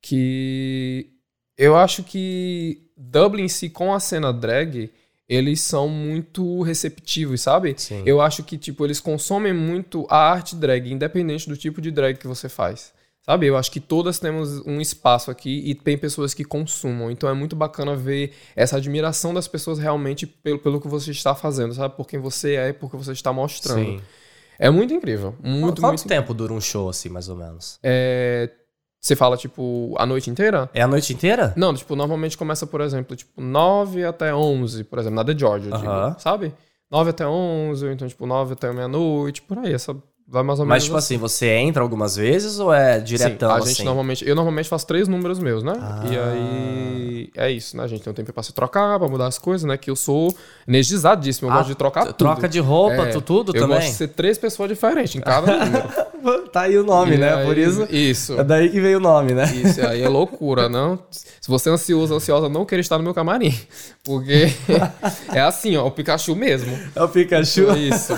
Que 0.01 1.09
eu 1.57 1.73
acho 1.77 2.03
que 2.03 2.81
Dublin 2.97 3.45
em 3.45 3.47
si, 3.47 3.69
com 3.69 3.93
a 3.93 3.99
cena 4.01 4.33
drag, 4.33 4.91
eles 5.27 5.61
são 5.61 5.89
muito 5.89 6.61
receptivos, 6.61 7.41
sabe? 7.41 7.75
Sim. 7.77 8.03
Eu 8.05 8.21
acho 8.21 8.43
que, 8.43 8.57
tipo, 8.57 8.85
eles 8.85 8.99
consomem 8.99 9.53
muito 9.53 10.07
a 10.09 10.17
arte 10.17 10.55
drag, 10.55 10.91
independente 10.91 11.49
do 11.49 11.57
tipo 11.57 11.81
de 11.81 11.91
drag 11.91 12.17
que 12.17 12.27
você 12.27 12.47
faz. 12.47 12.93
Sabe? 13.21 13.45
Eu 13.45 13.57
acho 13.57 13.69
que 13.69 13.81
todas 13.81 14.19
temos 14.19 14.65
um 14.65 14.79
espaço 14.79 15.29
aqui 15.29 15.61
e 15.65 15.75
tem 15.75 15.97
pessoas 15.97 16.33
que 16.33 16.45
consumam. 16.45 17.11
Então 17.11 17.29
é 17.29 17.33
muito 17.33 17.57
bacana 17.57 17.93
ver 17.93 18.31
essa 18.55 18.77
admiração 18.77 19.33
das 19.33 19.49
pessoas 19.49 19.77
realmente 19.77 20.25
pelo, 20.25 20.59
pelo 20.59 20.79
que 20.79 20.87
você 20.87 21.11
está 21.11 21.35
fazendo, 21.35 21.73
sabe? 21.73 21.93
Por 21.97 22.07
quem 22.07 22.21
você 22.21 22.55
é 22.55 22.69
e 22.69 22.73
por 22.73 22.89
que 22.89 22.95
você 22.95 23.11
está 23.11 23.33
mostrando. 23.33 23.83
Sim. 23.83 24.01
É 24.57 24.69
muito 24.69 24.93
incrível. 24.93 25.35
Muito, 25.43 25.81
Quanto 25.81 25.81
muito 25.81 26.07
tempo 26.07 26.33
dura 26.33 26.53
um 26.53 26.61
show, 26.61 26.87
assim, 26.87 27.09
mais 27.09 27.27
ou 27.27 27.35
menos? 27.35 27.77
É, 27.83 28.49
Você 29.07 29.15
fala, 29.15 29.37
tipo, 29.37 29.95
a 29.97 30.05
noite 30.05 30.29
inteira? 30.29 30.69
É 30.73 30.81
a 30.81 30.87
noite 30.87 31.13
inteira? 31.13 31.53
Não, 31.55 31.73
tipo, 31.73 31.95
normalmente 31.95 32.37
começa, 32.37 32.67
por 32.67 32.81
exemplo, 32.81 33.15
tipo, 33.15 33.39
9 33.41 34.03
até 34.03 34.35
11, 34.35 34.83
por 34.83 34.99
exemplo, 34.99 35.15
na 35.15 35.23
The 35.23 35.37
George, 35.37 35.69
eu 35.69 35.77
digo, 35.77 35.89
Aham. 35.89 36.15
sabe? 36.19 36.53
9 36.91 37.11
até 37.11 37.25
11, 37.25 37.85
ou 37.85 37.91
então, 37.93 38.05
tipo, 38.05 38.25
9 38.25 38.51
até 38.51 38.69
meia-noite, 38.73 39.41
por 39.43 39.59
aí, 39.59 39.73
essa 39.73 39.95
vai 40.29 40.43
mais 40.43 40.59
ou 40.59 40.65
menos 40.65 40.75
Mas, 40.75 40.83
tipo 40.83 40.97
assim, 40.97 41.17
você 41.17 41.47
entra 41.47 41.81
algumas 41.81 42.15
vezes 42.15 42.59
ou 42.59 42.73
é 42.73 42.99
diretão, 42.99 43.49
Sim, 43.49 43.55
a 43.55 43.59
gente 43.61 43.71
assim? 43.73 43.83
normalmente, 43.85 44.27
eu 44.27 44.35
normalmente 44.35 44.67
faço 44.67 44.85
três 44.85 45.07
números 45.07 45.39
meus, 45.39 45.63
né? 45.63 45.73
Ah. 45.79 46.03
E 46.09 46.17
aí 46.17 47.29
é 47.35 47.51
isso, 47.51 47.77
né? 47.77 47.83
A 47.83 47.87
gente 47.87 48.01
tem 48.03 48.11
um 48.11 48.13
tempo 48.13 48.33
pra 48.33 48.43
se 48.43 48.53
trocar, 48.53 48.99
pra 48.99 49.07
mudar 49.07 49.27
as 49.27 49.37
coisas, 49.39 49.63
né? 49.67 49.77
Que 49.77 49.89
eu 49.89 49.95
sou 49.95 50.35
energizadíssimo, 50.67 51.47
eu 51.47 51.53
Ah, 51.53 51.57
gosto 51.57 51.69
de 51.69 51.75
trocar 51.75 52.05
tudo. 52.07 52.15
Troca 52.15 52.47
de 52.49 52.59
roupa, 52.59 53.07
É, 53.07 53.11
tu- 53.11 53.21
tudo 53.21 53.51
eu 53.55 53.61
também? 53.61 53.77
gosto 53.77 53.87
de 53.89 53.93
ser 53.95 54.07
três 54.09 54.37
pessoas 54.37 54.69
diferentes 54.69 55.15
em 55.15 55.21
cada 55.21 55.47
número. 55.65 56.49
tá 56.51 56.61
aí 56.61 56.77
o 56.77 56.83
nome, 56.83 57.15
E 57.15 57.17
né? 57.17 57.33
aí- 57.35 57.45
Por 57.45 57.57
isso. 57.57 57.87
Isso. 57.89 58.39
É 58.39 58.43
daí 58.43 58.69
que 58.69 58.79
veio 58.81 58.97
o 58.97 59.01
nome, 59.01 59.33
né? 59.33 59.45
Isso 59.55 59.85
aí 59.85 60.01
é 60.01 60.09
loucura, 60.09 60.67
não? 60.69 60.99
Se 61.09 61.47
você 61.47 61.69
é 61.69 61.71
ansioso, 61.73 62.13
ansiosa, 62.13 62.49
não 62.49 62.65
queira 62.65 62.81
estar 62.81 62.97
no 62.97 63.03
meu 63.03 63.13
camarim. 63.13 63.57
Porque 64.03 64.51
é 65.33 65.39
assim, 65.39 65.77
ó, 65.77 65.87
o 65.87 65.91
Pikachu 65.91 66.35
mesmo. 66.35 66.77
É 66.95 67.01
o 67.01 67.07
Pikachu. 67.07 67.71
Isso. 67.77 68.13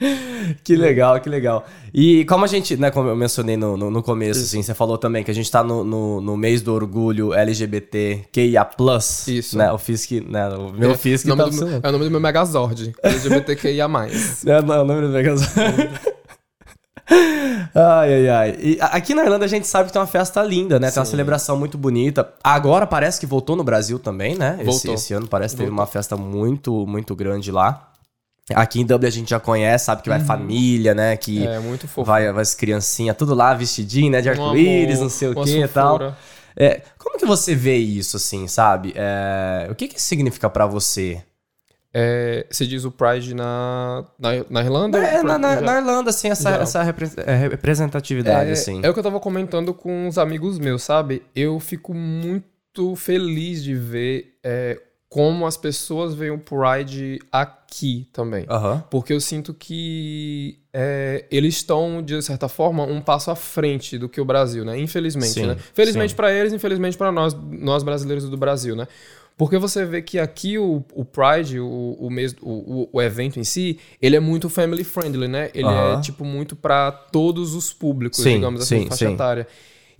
Que 0.64 0.74
legal, 0.74 1.20
que 1.20 1.28
legal. 1.28 1.64
E 1.92 2.24
como 2.24 2.44
a 2.44 2.48
gente, 2.48 2.76
né, 2.76 2.90
como 2.90 3.08
eu 3.08 3.16
mencionei 3.16 3.56
no, 3.56 3.76
no, 3.76 3.90
no 3.90 4.02
começo, 4.02 4.40
assim, 4.40 4.62
você 4.62 4.72
falou 4.74 4.96
também 4.96 5.22
que 5.22 5.30
a 5.30 5.34
gente 5.34 5.50
tá 5.50 5.62
no, 5.62 5.84
no, 5.84 6.20
no 6.20 6.36
mês 6.36 6.62
do 6.62 6.72
orgulho 6.72 7.34
LGBTQIA+. 7.34 8.68
Isso. 9.28 9.58
Né, 9.58 9.70
o 9.70 9.78
FISC, 9.78 10.20
né, 10.22 10.48
o 10.48 10.72
meu 10.72 10.94
FISC 10.96 11.28
é, 11.28 11.32
o 11.32 11.36
tá 11.36 11.44
nome 11.44 11.56
do, 11.56 11.66
meu- 11.66 11.80
é 11.82 11.88
o 11.88 11.92
nome 11.92 12.04
do 12.06 12.10
meu 12.10 12.20
Megazord. 12.20 12.92
LGBTQIA+. 13.02 13.88
É, 14.46 14.62
não, 14.62 14.74
é 14.74 14.80
o 14.80 14.84
nome 14.84 15.02
do 15.02 15.08
Megazord. 15.08 15.50
ai, 17.74 18.14
ai, 18.14 18.28
ai. 18.28 18.56
E 18.60 18.78
aqui 18.80 19.14
na 19.14 19.22
Irlanda 19.24 19.44
a 19.44 19.48
gente 19.48 19.66
sabe 19.66 19.86
que 19.88 19.92
tem 19.92 20.00
uma 20.00 20.06
festa 20.06 20.42
linda, 20.42 20.78
né? 20.78 20.90
Tem 20.90 20.98
uma 20.98 21.04
Sim. 21.04 21.10
celebração 21.10 21.56
muito 21.58 21.76
bonita. 21.76 22.32
Agora 22.42 22.86
parece 22.86 23.18
que 23.20 23.26
voltou 23.26 23.56
no 23.56 23.64
Brasil 23.64 23.98
também, 23.98 24.36
né? 24.36 24.56
Esse, 24.60 24.64
Voltou. 24.64 24.94
esse 24.94 25.12
ano 25.12 25.26
parece 25.28 25.54
que 25.54 25.58
teve 25.60 25.70
uma 25.72 25.86
festa 25.86 26.16
muito, 26.16 26.86
muito 26.86 27.14
grande 27.14 27.50
lá. 27.50 27.89
Aqui 28.54 28.80
em 28.80 28.84
Dublin 28.86 29.08
a 29.08 29.10
gente 29.12 29.30
já 29.30 29.40
conhece, 29.40 29.84
sabe 29.86 30.02
que 30.02 30.08
vai 30.08 30.20
família, 30.20 30.94
né? 30.94 31.16
Que 31.16 31.40
Uhum. 31.46 31.52
É, 31.52 31.58
muito 31.60 31.86
fofo. 31.88 32.04
vai, 32.04 32.32
vai 32.32 32.42
as 32.42 32.54
criancinhas, 32.54 33.16
tudo 33.16 33.34
lá 33.34 33.54
vestidinho, 33.54 34.10
né? 34.10 34.20
De 34.20 34.28
arco-íris, 34.30 35.00
não 35.00 35.08
sei 35.08 35.28
o 35.28 35.34
que 35.44 35.58
e 35.62 35.68
tal. 35.68 36.16
É, 36.56 36.82
como 36.98 37.16
que 37.18 37.24
você 37.26 37.54
vê 37.54 37.76
isso, 37.76 38.16
assim, 38.16 38.46
sabe? 38.48 38.92
É, 38.96 39.68
o 39.70 39.74
que 39.74 39.88
que 39.88 39.98
isso 39.98 40.06
significa 40.08 40.50
pra 40.50 40.66
você? 40.66 41.22
É, 41.92 42.46
você 42.50 42.66
diz 42.66 42.84
o 42.84 42.90
Pride 42.90 43.34
na, 43.34 44.04
na, 44.18 44.30
na 44.48 44.60
Irlanda? 44.62 44.98
É, 44.98 45.22
na, 45.22 45.36
na, 45.38 45.60
na 45.60 45.78
Irlanda, 45.78 46.10
assim, 46.10 46.28
essa, 46.28 46.50
essa 46.50 46.82
repre- 46.82 47.10
é, 47.26 47.34
representatividade, 47.34 48.50
é, 48.50 48.52
assim. 48.52 48.80
é 48.84 48.88
o 48.88 48.92
que 48.92 48.98
eu 48.98 49.02
tava 49.04 49.18
comentando 49.18 49.74
com 49.74 50.06
uns 50.06 50.16
amigos 50.18 50.58
meus, 50.58 50.82
sabe? 50.82 51.22
Eu 51.34 51.58
fico 51.58 51.92
muito 51.94 52.94
feliz 52.94 53.62
de 53.62 53.74
ver 53.74 54.34
é, 54.44 54.80
como 55.10 55.44
as 55.44 55.56
pessoas 55.56 56.14
veem 56.14 56.30
o 56.30 56.38
Pride 56.38 57.18
aqui 57.32 58.08
também. 58.12 58.46
Porque 58.88 59.12
eu 59.12 59.20
sinto 59.20 59.52
que 59.52 60.56
é, 60.72 61.24
eles 61.32 61.56
estão, 61.56 62.00
de 62.00 62.22
certa 62.22 62.48
forma, 62.48 62.84
um 62.84 63.00
passo 63.00 63.28
à 63.28 63.34
frente 63.34 63.98
do 63.98 64.08
que 64.08 64.20
o 64.20 64.24
Brasil, 64.24 64.64
né? 64.64 64.78
Infelizmente, 64.78 65.32
Sim, 65.32 65.46
né? 65.46 65.56
Felizmente 65.74 66.14
para 66.14 66.32
eles, 66.32 66.52
infelizmente 66.52 66.96
para 66.96 67.10
nós, 67.10 67.34
nós 67.34 67.82
brasileiros 67.82 68.28
do 68.30 68.36
Brasil, 68.36 68.76
né? 68.76 68.86
Porque 69.36 69.58
você 69.58 69.84
vê 69.84 70.00
que 70.00 70.16
aqui 70.16 70.58
o, 70.58 70.84
o 70.94 71.04
Pride, 71.04 71.58
o, 71.58 71.96
o, 71.98 72.08
mês, 72.08 72.36
o, 72.40 72.88
o, 72.92 73.02
evento 73.02 73.40
em 73.40 73.44
si, 73.44 73.80
ele 74.00 74.14
é 74.14 74.20
muito 74.20 74.48
family 74.48 74.84
friendly, 74.84 75.26
né? 75.26 75.50
Ele 75.52 75.66
é, 75.66 76.00
tipo, 76.00 76.24
muito 76.24 76.54
para 76.54 76.92
todos 76.92 77.54
os 77.54 77.72
públicos, 77.72 78.22
Sim, 78.22 78.34
digamos 78.34 78.62
assim, 78.62 78.82
sim, 78.82 78.86
faixa 78.86 79.08
sim. 79.08 79.16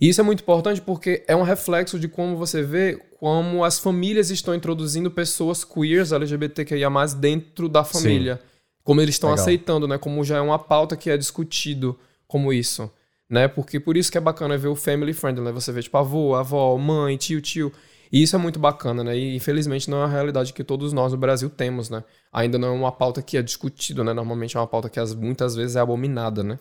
E 0.01 0.09
isso 0.09 0.19
é 0.19 0.23
muito 0.23 0.41
importante 0.41 0.81
porque 0.81 1.23
é 1.27 1.35
um 1.35 1.43
reflexo 1.43 1.99
de 1.99 2.07
como 2.07 2.35
você 2.35 2.63
vê 2.63 2.99
como 3.19 3.63
as 3.63 3.77
famílias 3.77 4.31
estão 4.31 4.55
introduzindo 4.55 5.11
pessoas 5.11 5.63
queers, 5.63 6.11
LGBTQIA+, 6.11 6.89
dentro 7.19 7.69
da 7.69 7.83
família. 7.83 8.41
Como 8.83 8.99
eles 8.99 9.13
estão 9.13 9.29
Legal. 9.29 9.43
aceitando, 9.43 9.87
né? 9.87 9.99
Como 9.99 10.23
já 10.23 10.37
é 10.37 10.41
uma 10.41 10.57
pauta 10.57 10.97
que 10.97 11.07
é 11.11 11.15
discutido 11.15 11.99
como 12.27 12.51
isso, 12.51 12.89
né? 13.29 13.47
Porque 13.47 13.79
por 13.79 13.95
isso 13.95 14.11
que 14.11 14.17
é 14.17 14.21
bacana 14.21 14.57
ver 14.57 14.69
o 14.69 14.75
family 14.75 15.13
friendly, 15.13 15.43
né? 15.45 15.51
Você 15.51 15.71
vê, 15.71 15.83
tipo, 15.83 15.95
avô, 15.99 16.33
avó, 16.33 16.75
mãe, 16.79 17.15
tio, 17.15 17.39
tio. 17.39 17.71
E 18.11 18.23
isso 18.23 18.35
é 18.35 18.39
muito 18.39 18.57
bacana, 18.59 19.03
né? 19.03 19.15
E 19.15 19.35
infelizmente 19.35 19.87
não 19.87 19.99
é 19.99 20.01
uma 20.01 20.09
realidade 20.09 20.51
que 20.51 20.63
todos 20.63 20.91
nós 20.93 21.11
no 21.11 21.17
Brasil 21.19 21.47
temos, 21.49 21.91
né? 21.91 22.03
Ainda 22.33 22.57
não 22.57 22.69
é 22.69 22.71
uma 22.71 22.91
pauta 22.91 23.21
que 23.21 23.37
é 23.37 23.41
discutido, 23.43 24.03
né? 24.03 24.13
Normalmente 24.13 24.57
é 24.57 24.59
uma 24.59 24.65
pauta 24.67 24.89
que 24.89 24.99
as- 24.99 25.13
muitas 25.13 25.55
vezes 25.55 25.75
é 25.75 25.79
abominada, 25.79 26.43
né? 26.43 26.57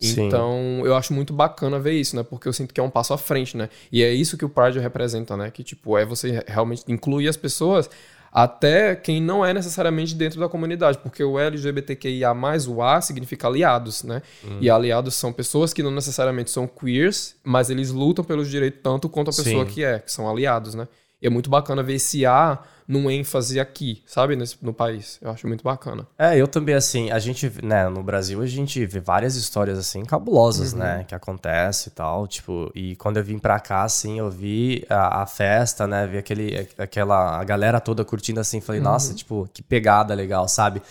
Sim. 0.00 0.26
Então, 0.26 0.82
eu 0.84 0.94
acho 0.96 1.12
muito 1.12 1.32
bacana 1.32 1.78
ver 1.78 1.92
isso, 1.92 2.16
né? 2.16 2.22
Porque 2.22 2.48
eu 2.48 2.52
sinto 2.52 2.74
que 2.74 2.80
é 2.80 2.82
um 2.82 2.90
passo 2.90 3.14
à 3.14 3.18
frente, 3.18 3.56
né? 3.56 3.68
E 3.90 4.02
é 4.02 4.12
isso 4.12 4.36
que 4.36 4.44
o 4.44 4.48
Pride 4.48 4.78
representa, 4.78 5.36
né? 5.36 5.50
Que, 5.50 5.62
tipo, 5.62 5.96
é 5.96 6.04
você 6.04 6.44
realmente 6.46 6.84
incluir 6.88 7.28
as 7.28 7.36
pessoas 7.36 7.88
até 8.34 8.96
quem 8.96 9.22
não 9.22 9.46
é 9.46 9.54
necessariamente 9.54 10.12
dentro 10.12 10.40
da 10.40 10.48
comunidade, 10.48 10.98
porque 10.98 11.22
o 11.22 11.38
LGBTQIA+, 11.38 12.34
o 12.68 12.82
A 12.82 13.00
significa 13.00 13.46
aliados, 13.46 14.02
né? 14.02 14.22
E 14.60 14.68
aliados 14.68 15.14
são 15.14 15.32
pessoas 15.32 15.72
que 15.72 15.84
não 15.84 15.92
necessariamente 15.92 16.50
são 16.50 16.66
queers, 16.66 17.36
mas 17.44 17.70
eles 17.70 17.92
lutam 17.92 18.24
pelos 18.24 18.50
direitos 18.50 18.80
tanto 18.82 19.08
quanto 19.08 19.30
a 19.30 19.32
pessoa 19.32 19.64
Sim. 19.64 19.70
que 19.72 19.84
é, 19.84 20.00
que 20.00 20.10
são 20.10 20.28
aliados, 20.28 20.74
né? 20.74 20.88
E 21.24 21.26
é 21.26 21.30
muito 21.30 21.48
bacana 21.48 21.82
ver 21.82 21.94
esse 21.94 22.26
A 22.26 22.58
num 22.86 23.10
ênfase 23.10 23.58
aqui, 23.58 24.02
sabe? 24.04 24.36
Nesse, 24.36 24.58
no 24.60 24.74
país. 24.74 25.18
Eu 25.22 25.30
acho 25.30 25.48
muito 25.48 25.64
bacana. 25.64 26.06
É, 26.18 26.36
eu 26.36 26.46
também, 26.46 26.74
assim, 26.74 27.10
a 27.10 27.18
gente, 27.18 27.50
né, 27.64 27.88
no 27.88 28.02
Brasil 28.02 28.42
a 28.42 28.46
gente 28.46 28.84
vê 28.84 29.00
várias 29.00 29.36
histórias, 29.36 29.78
assim, 29.78 30.04
cabulosas, 30.04 30.74
Uhum. 30.74 30.80
né, 30.80 31.04
que 31.08 31.14
acontece 31.14 31.88
e 31.88 31.92
tal, 31.92 32.28
tipo, 32.28 32.70
e 32.74 32.94
quando 32.96 33.16
eu 33.16 33.24
vim 33.24 33.38
pra 33.38 33.58
cá, 33.58 33.84
assim, 33.84 34.18
eu 34.18 34.30
vi 34.30 34.84
a, 34.90 35.22
a 35.22 35.26
festa, 35.26 35.86
né, 35.86 36.06
vi 36.06 36.18
aquele, 36.18 36.68
aquela, 36.76 37.40
a 37.40 37.44
galera 37.44 37.80
toda 37.80 38.04
curtindo, 38.04 38.38
assim, 38.38 38.60
falei, 38.60 38.82
Uhum. 38.82 38.88
nossa, 38.88 39.14
tipo, 39.14 39.48
que 39.54 39.62
pegada 39.62 40.12
legal, 40.12 40.46
sabe? 40.46 40.82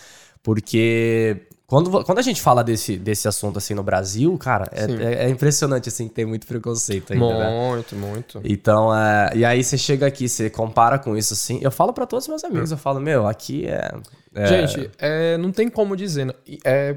Porque 0.44 1.38
quando, 1.66 2.04
quando 2.04 2.18
a 2.18 2.22
gente 2.22 2.40
fala 2.42 2.62
desse, 2.62 2.98
desse 2.98 3.26
assunto, 3.26 3.56
assim, 3.56 3.72
no 3.72 3.82
Brasil, 3.82 4.36
cara, 4.36 4.68
é, 4.70 4.84
é, 4.84 5.24
é 5.24 5.28
impressionante, 5.30 5.88
assim, 5.88 6.06
tem 6.06 6.26
muito 6.26 6.46
preconceito 6.46 7.14
ainda, 7.14 7.26
né? 7.38 7.50
Muito, 7.50 7.96
muito. 7.96 8.40
Então, 8.44 8.94
é, 8.94 9.30
e 9.34 9.44
aí 9.44 9.64
você 9.64 9.78
chega 9.78 10.06
aqui, 10.06 10.28
você 10.28 10.50
compara 10.50 10.98
com 10.98 11.16
isso 11.16 11.32
assim. 11.32 11.58
Eu 11.62 11.70
falo 11.70 11.94
pra 11.94 12.04
todos 12.04 12.26
os 12.26 12.28
meus 12.28 12.44
amigos, 12.44 12.70
eu 12.70 12.76
falo, 12.76 13.00
meu, 13.00 13.26
aqui 13.26 13.66
é. 13.66 13.92
é- 14.34 14.46
Gente, 14.46 14.90
é, 14.98 15.38
não 15.38 15.50
tem 15.50 15.70
como 15.70 15.96
dizer. 15.96 16.26
né? 16.26 16.34
É, 16.62 16.96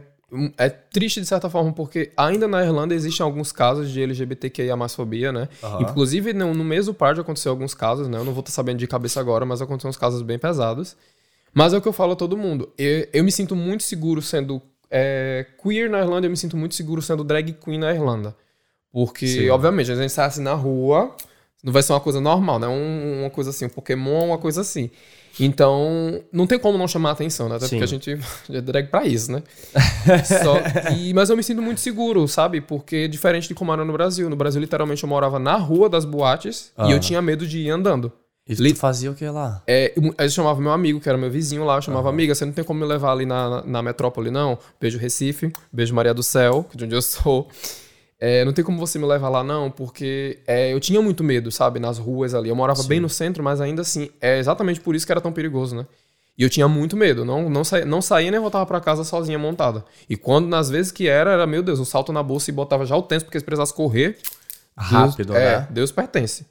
é 0.58 0.68
triste 0.70 1.22
de 1.22 1.26
certa 1.26 1.50
forma, 1.50 1.72
porque 1.72 2.12
ainda 2.18 2.50
na 2.50 2.62
Irlanda 2.62 2.94
existem 2.94 3.24
alguns 3.24 3.54
casos 3.54 3.90
de 3.90 4.04
LGBTQIA 4.04 4.76
fobia, 4.90 5.32
né? 5.32 5.48
Aham. 5.64 5.84
Inclusive, 5.84 6.34
no, 6.34 6.54
no 6.54 6.66
mesmo 6.66 6.94
par 6.94 7.18
aconteceu 7.18 7.54
alguns 7.54 7.74
casos, 7.74 8.10
né? 8.10 8.18
Eu 8.18 8.26
não 8.26 8.34
vou 8.34 8.42
estar 8.42 8.52
sabendo 8.52 8.80
de 8.80 8.88
cabeça 8.88 9.22
agora, 9.22 9.46
mas 9.46 9.62
aconteceram 9.62 9.92
uns 9.92 9.98
casos 9.98 10.22
bem 10.22 10.38
pesados. 10.38 10.98
Mas 11.58 11.74
é 11.74 11.78
o 11.78 11.82
que 11.82 11.88
eu 11.88 11.94
falo 11.94 12.12
a 12.14 12.16
todo 12.16 12.38
mundo. 12.38 12.70
Eu, 12.78 13.08
eu 13.12 13.24
me 13.24 13.32
sinto 13.32 13.56
muito 13.56 13.82
seguro 13.82 14.22
sendo 14.22 14.62
é, 14.92 15.44
queer 15.62 15.90
na 15.90 16.00
Irlanda, 16.00 16.28
eu 16.28 16.32
me 16.32 16.38
sinto 16.38 16.56
muito 16.56 16.76
seguro 16.76 17.02
sendo 17.02 17.24
drag 17.24 17.52
queen 17.54 17.80
na 17.80 17.92
Irlanda. 17.92 18.36
Porque, 18.92 19.26
Sim. 19.26 19.50
obviamente, 19.50 19.92
a 19.92 19.96
gente 19.96 20.12
sai 20.12 20.28
assim 20.28 20.42
na 20.44 20.54
rua, 20.54 21.16
não 21.64 21.74
vai 21.74 21.82
ser 21.82 21.94
uma 21.94 22.00
coisa 22.00 22.22
normal, 22.22 22.60
né? 22.60 22.68
Um- 22.68 23.22
uma 23.22 23.30
coisa 23.32 23.50
assim, 23.50 23.66
um 23.66 23.70
Pokémon, 23.70 24.28
uma 24.28 24.38
coisa 24.38 24.62
assim. 24.62 24.92
Então, 25.40 26.22
não 26.32 26.46
tem 26.48 26.58
como 26.60 26.78
não 26.78 26.88
chamar 26.88 27.12
atenção, 27.12 27.50
né? 27.50 27.56
Até 27.56 27.66
Sim. 27.68 27.76
porque 27.80 27.84
a 27.84 27.88
gente 27.88 28.20
é 28.54 28.62
drag 28.62 28.88
pra 28.90 29.06
isso, 29.06 29.32
né? 29.32 29.42
Só- 30.26 30.92
e- 30.96 31.12
mas 31.14 31.30
eu 31.32 31.36
me 31.38 31.44
sinto 31.44 31.62
muito 31.62 31.82
seguro, 31.82 32.28
sabe? 32.28 32.62
Porque 32.62 33.08
diferente 33.08 33.48
de 33.48 33.56
como 33.56 33.74
era 33.74 33.84
no 33.84 33.94
Brasil. 33.94 34.30
No 34.30 34.36
Brasil, 34.36 34.62
literalmente, 34.62 35.04
eu 35.04 35.10
morava 35.10 35.40
na 35.40 35.56
rua 35.56 35.90
das 35.90 36.06
boates 36.06 36.72
Ah. 36.78 36.88
e 36.88 36.92
eu 36.92 37.00
tinha 37.00 37.22
medo 37.22 37.46
de 37.48 37.60
ir 37.60 37.70
andando. 37.72 38.12
E 38.48 38.56
tu 38.56 38.64
Li- 38.64 38.74
fazia 38.74 39.12
o 39.12 39.16
que 39.16 39.26
lá? 39.28 39.62
É, 39.68 39.94
eu- 39.96 40.14
aí 40.18 40.26
eu 40.26 40.30
chamava 40.30 40.62
meu 40.62 40.72
amigo, 40.72 41.00
que 41.02 41.10
era 41.10 41.18
meu 41.18 41.30
vizinho 41.30 41.66
lá, 41.66 41.76
eu 41.78 41.82
chamava, 41.82 42.10
amiga, 42.10 42.34
você 42.34 42.46
não 42.46 42.54
tem 42.54 42.64
como 42.64 42.80
me 42.80 42.86
levar 42.86 43.12
ali 43.12 43.26
na, 43.26 43.50
na, 43.50 43.64
na 43.64 43.82
metrópole, 43.82 44.32
não? 44.32 44.58
Beijo 44.80 44.98
Recife, 44.98 45.52
beijo 45.72 45.94
Maria 45.94 46.14
do 46.14 46.24
Céu, 46.24 46.66
é 46.74 46.78
de 46.78 46.86
onde 46.86 46.96
eu 46.96 47.02
sou. 47.02 47.48
É, 48.20 48.44
não 48.46 48.52
tem 48.54 48.64
como 48.66 48.80
você 48.80 48.98
me 48.98 49.06
levar 49.06 49.30
lá, 49.30 49.44
não, 49.44 49.70
porque 49.70 50.40
é, 50.48 50.74
eu 50.74 50.80
tinha 50.80 51.02
muito 51.02 51.24
medo, 51.24 51.52
sabe, 51.52 51.80
nas 51.80 52.00
ruas 52.00 52.34
ali. 52.34 52.50
Eu 52.50 52.56
morava 52.56 52.82
bem 52.84 53.00
no 53.00 53.10
centro, 53.10 53.44
mas 53.44 53.62
ainda 53.62 53.82
assim, 53.84 54.10
é 54.20 54.40
exatamente 54.40 54.80
por 54.80 54.96
isso 54.96 55.06
que 55.06 55.12
era 55.12 55.22
tão 55.22 55.32
perigoso, 55.32 55.76
né? 55.76 55.86
E 56.38 56.44
eu 56.44 56.50
tinha 56.50 56.68
muito 56.68 56.96
medo, 56.96 57.26
não, 57.26 57.50
não, 57.50 57.64
saía, 57.64 57.86
não 57.86 58.02
saía 58.02 58.30
nem 58.32 58.40
voltava 58.40 58.66
pra 58.66 58.80
casa 58.80 59.04
sozinha 59.04 59.38
montada. 59.40 59.84
E 60.08 60.16
quando, 60.16 60.48
nas 60.48 60.70
vezes 60.70 60.92
que 60.92 61.08
era, 61.08 61.32
era, 61.32 61.48
meu 61.48 61.62
Deus, 61.64 61.80
um 61.80 61.86
salto 61.86 62.14
na 62.14 62.22
bolsa 62.24 62.50
e 62.50 62.54
botava 62.54 62.86
já 62.86 62.96
o 62.96 63.02
tenso, 63.02 63.26
porque 63.26 63.40
se 63.40 63.46
precisasse 63.46 63.74
correr, 63.74 64.18
Rápido, 64.76 65.34
Deus, 65.34 65.44
né? 65.44 65.68
É, 65.68 65.68
Deus 65.72 65.92
pertence. 65.92 66.46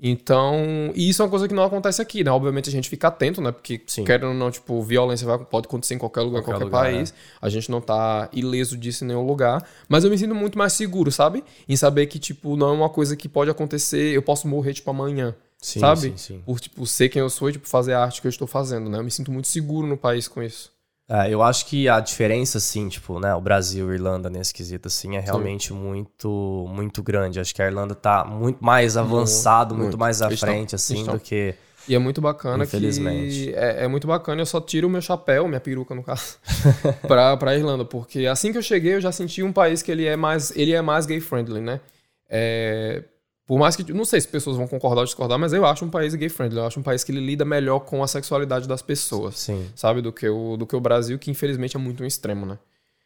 Então, 0.00 0.92
e 0.94 1.08
isso 1.08 1.20
é 1.20 1.24
uma 1.24 1.30
coisa 1.30 1.48
que 1.48 1.54
não 1.54 1.64
acontece 1.64 2.00
aqui, 2.00 2.22
né? 2.22 2.30
Obviamente 2.30 2.68
a 2.68 2.72
gente 2.72 2.88
fica 2.88 3.08
atento, 3.08 3.40
né? 3.40 3.50
Porque, 3.50 3.80
Sim. 3.86 4.04
querendo 4.04 4.28
ou 4.28 4.34
não, 4.34 4.48
tipo, 4.50 4.80
violência 4.82 5.26
vai- 5.26 5.38
pode 5.38 5.66
acontecer 5.66 5.94
em 5.94 5.98
qualquer 5.98 6.20
lugar, 6.20 6.40
em 6.40 6.44
Qualquer 6.44 6.60
qualquer, 6.66 6.88
lugar, 6.88 6.92
país. 6.94 7.12
A 7.42 7.48
gente 7.48 7.68
não 7.68 7.80
tá 7.80 8.28
ileso 8.32 8.76
disso 8.76 9.04
em 9.04 9.08
nenhum 9.08 9.26
lugar. 9.26 9.66
Mas 9.88 10.04
eu 10.04 10.10
me 10.10 10.16
sinto 10.16 10.34
muito 10.36 10.56
mais 10.56 10.72
seguro, 10.72 11.10
sabe? 11.10 11.42
Em 11.68 11.76
saber 11.76 12.06
que, 12.06 12.18
tipo, 12.20 12.56
não 12.56 12.68
é 12.68 12.72
uma 12.72 12.88
coisa 12.88 13.16
que 13.16 13.28
pode 13.28 13.50
acontecer, 13.50 14.14
eu 14.14 14.22
posso 14.22 14.46
morrer, 14.46 14.72
tipo, 14.74 14.88
amanhã. 14.90 15.34
Sim, 15.60 15.80
sabe? 15.80 16.00
sim, 16.00 16.16
sim. 16.16 16.42
Por, 16.46 16.60
tipo, 16.60 16.86
ser 16.86 17.08
quem 17.08 17.18
eu 17.20 17.28
sou 17.28 17.48
e, 17.50 17.52
tipo, 17.54 17.66
fazer 17.68 17.92
a 17.94 18.04
arte 18.04 18.20
que 18.20 18.28
eu 18.28 18.30
estou 18.30 18.46
fazendo, 18.46 18.88
né? 18.88 18.98
Eu 18.98 19.04
me 19.04 19.10
sinto 19.10 19.32
muito 19.32 19.48
seguro 19.48 19.88
no 19.88 19.96
país 19.96 20.28
com 20.28 20.40
isso. 20.40 20.70
É, 21.08 21.32
eu 21.32 21.42
acho 21.42 21.64
que 21.66 21.88
a 21.88 22.00
diferença, 22.00 22.58
assim, 22.58 22.86
tipo, 22.88 23.18
né, 23.18 23.34
o 23.34 23.40
Brasil 23.40 23.88
e 23.88 23.92
a 23.92 23.94
Irlanda 23.94 24.28
nesse 24.28 24.52
quesito, 24.52 24.88
assim, 24.88 25.16
é 25.16 25.20
realmente 25.20 25.72
muito, 25.72 26.66
muito 26.68 27.02
grande. 27.02 27.40
Acho 27.40 27.54
que 27.54 27.62
a 27.62 27.66
Irlanda 27.66 27.94
tá 27.94 28.24
muito 28.24 28.62
mais 28.62 28.96
avançado, 28.96 29.74
muito, 29.74 29.84
muito. 29.84 29.98
mais 29.98 30.20
à 30.20 30.26
Eles 30.26 30.40
frente, 30.40 30.74
assim, 30.74 30.96
eles 30.96 31.06
tão. 31.06 31.14
do 31.14 31.20
que... 31.20 31.54
E 31.88 31.94
é 31.94 31.98
muito 31.98 32.20
bacana 32.20 32.64
Infelizmente. 32.64 33.46
que. 33.46 33.54
É, 33.54 33.84
é 33.84 33.88
muito 33.88 34.06
bacana, 34.06 34.42
eu 34.42 34.46
só 34.46 34.60
tiro 34.60 34.86
o 34.86 34.90
meu 34.90 35.00
chapéu, 35.00 35.48
minha 35.48 35.58
peruca 35.58 35.94
no 35.94 36.02
caso, 36.02 36.36
pra, 37.08 37.34
pra 37.38 37.56
Irlanda. 37.56 37.82
Porque 37.82 38.26
assim 38.26 38.52
que 38.52 38.58
eu 38.58 38.62
cheguei, 38.62 38.96
eu 38.96 39.00
já 39.00 39.10
senti 39.10 39.42
um 39.42 39.50
país 39.50 39.80
que 39.80 39.90
ele 39.90 40.04
é 40.04 40.14
mais, 40.14 40.54
ele 40.54 40.74
é 40.74 40.82
mais 40.82 41.06
gay 41.06 41.18
friendly, 41.18 41.62
né? 41.62 41.80
É, 42.28 43.04
por 43.48 43.58
mais 43.58 43.74
que. 43.74 43.92
Não 43.94 44.04
sei 44.04 44.20
se 44.20 44.28
pessoas 44.28 44.58
vão 44.58 44.68
concordar 44.68 45.00
ou 45.00 45.06
discordar, 45.06 45.38
mas 45.38 45.54
eu 45.54 45.64
acho 45.64 45.82
um 45.82 45.88
país 45.88 46.14
gay 46.14 46.28
friendly. 46.28 46.58
Eu 46.58 46.66
acho 46.66 46.78
um 46.78 46.82
país 46.82 47.02
que 47.02 47.10
ele 47.10 47.24
lida 47.24 47.46
melhor 47.46 47.80
com 47.80 48.02
a 48.02 48.06
sexualidade 48.06 48.68
das 48.68 48.82
pessoas. 48.82 49.38
Sim. 49.38 49.66
Sabe? 49.74 50.02
Do 50.02 50.12
que, 50.12 50.28
o, 50.28 50.58
do 50.58 50.66
que 50.66 50.76
o 50.76 50.80
Brasil, 50.80 51.18
que 51.18 51.30
infelizmente 51.30 51.74
é 51.74 51.80
muito 51.80 52.04
um 52.04 52.06
extremo, 52.06 52.44
né? 52.44 52.58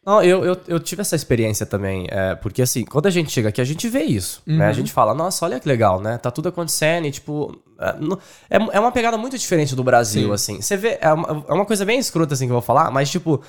Não, 0.05 0.21
eu, 0.21 0.43
eu, 0.43 0.57
eu 0.67 0.79
tive 0.81 0.99
essa 0.99 1.15
experiência 1.15 1.65
também, 1.65 2.07
é, 2.11 2.35
porque 2.35 2.61
assim, 2.61 2.83
quando 2.83 3.05
a 3.05 3.09
gente 3.09 3.31
chega 3.31 3.47
aqui, 3.47 3.61
a 3.61 3.63
gente 3.63 3.87
vê 3.87 4.03
isso, 4.03 4.43
né? 4.45 4.67
A 4.67 4.73
gente 4.73 4.91
fala, 4.91 5.13
nossa, 5.13 5.45
olha 5.45 5.61
que 5.61 5.67
legal, 5.67 6.01
né? 6.01 6.17
Tá 6.17 6.29
tudo 6.29 6.49
acontecendo 6.49 7.07
e, 7.07 7.11
tipo, 7.11 7.57
é, 7.79 8.57
é, 8.57 8.57
é 8.73 8.79
uma 8.81 8.91
pegada 8.91 9.17
muito 9.17 9.37
diferente 9.37 9.73
do 9.73 9.81
Brasil, 9.81 10.27
Sim. 10.27 10.33
assim. 10.33 10.61
Você 10.61 10.75
vê, 10.75 10.97
é 10.99 11.13
uma, 11.13 11.45
é 11.47 11.53
uma 11.53 11.65
coisa 11.65 11.85
bem 11.85 11.99
escrota, 11.99 12.33
assim, 12.33 12.47
que 12.47 12.51
eu 12.51 12.55
vou 12.55 12.61
falar, 12.61 12.91
mas, 12.91 13.09
tipo, 13.09 13.41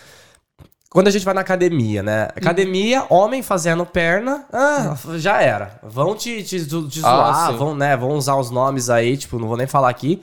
quando 0.94 1.08
a 1.08 1.10
gente 1.10 1.24
vai 1.24 1.34
na 1.34 1.40
academia, 1.40 2.04
né? 2.04 2.28
Academia, 2.36 3.04
homem 3.10 3.42
fazendo 3.42 3.84
perna, 3.84 4.44
ah, 4.52 4.94
já 5.16 5.42
era. 5.42 5.80
Vão 5.82 6.14
te, 6.14 6.40
te, 6.44 6.64
te 6.64 7.00
Ah, 7.00 7.02
zoar, 7.16 7.50
sim. 7.50 7.56
vão, 7.56 7.74
né? 7.74 7.96
Vão 7.96 8.10
usar 8.10 8.36
os 8.36 8.48
nomes 8.48 8.88
aí, 8.88 9.16
tipo, 9.16 9.36
não 9.40 9.48
vou 9.48 9.56
nem 9.56 9.66
falar 9.66 9.88
aqui, 9.88 10.22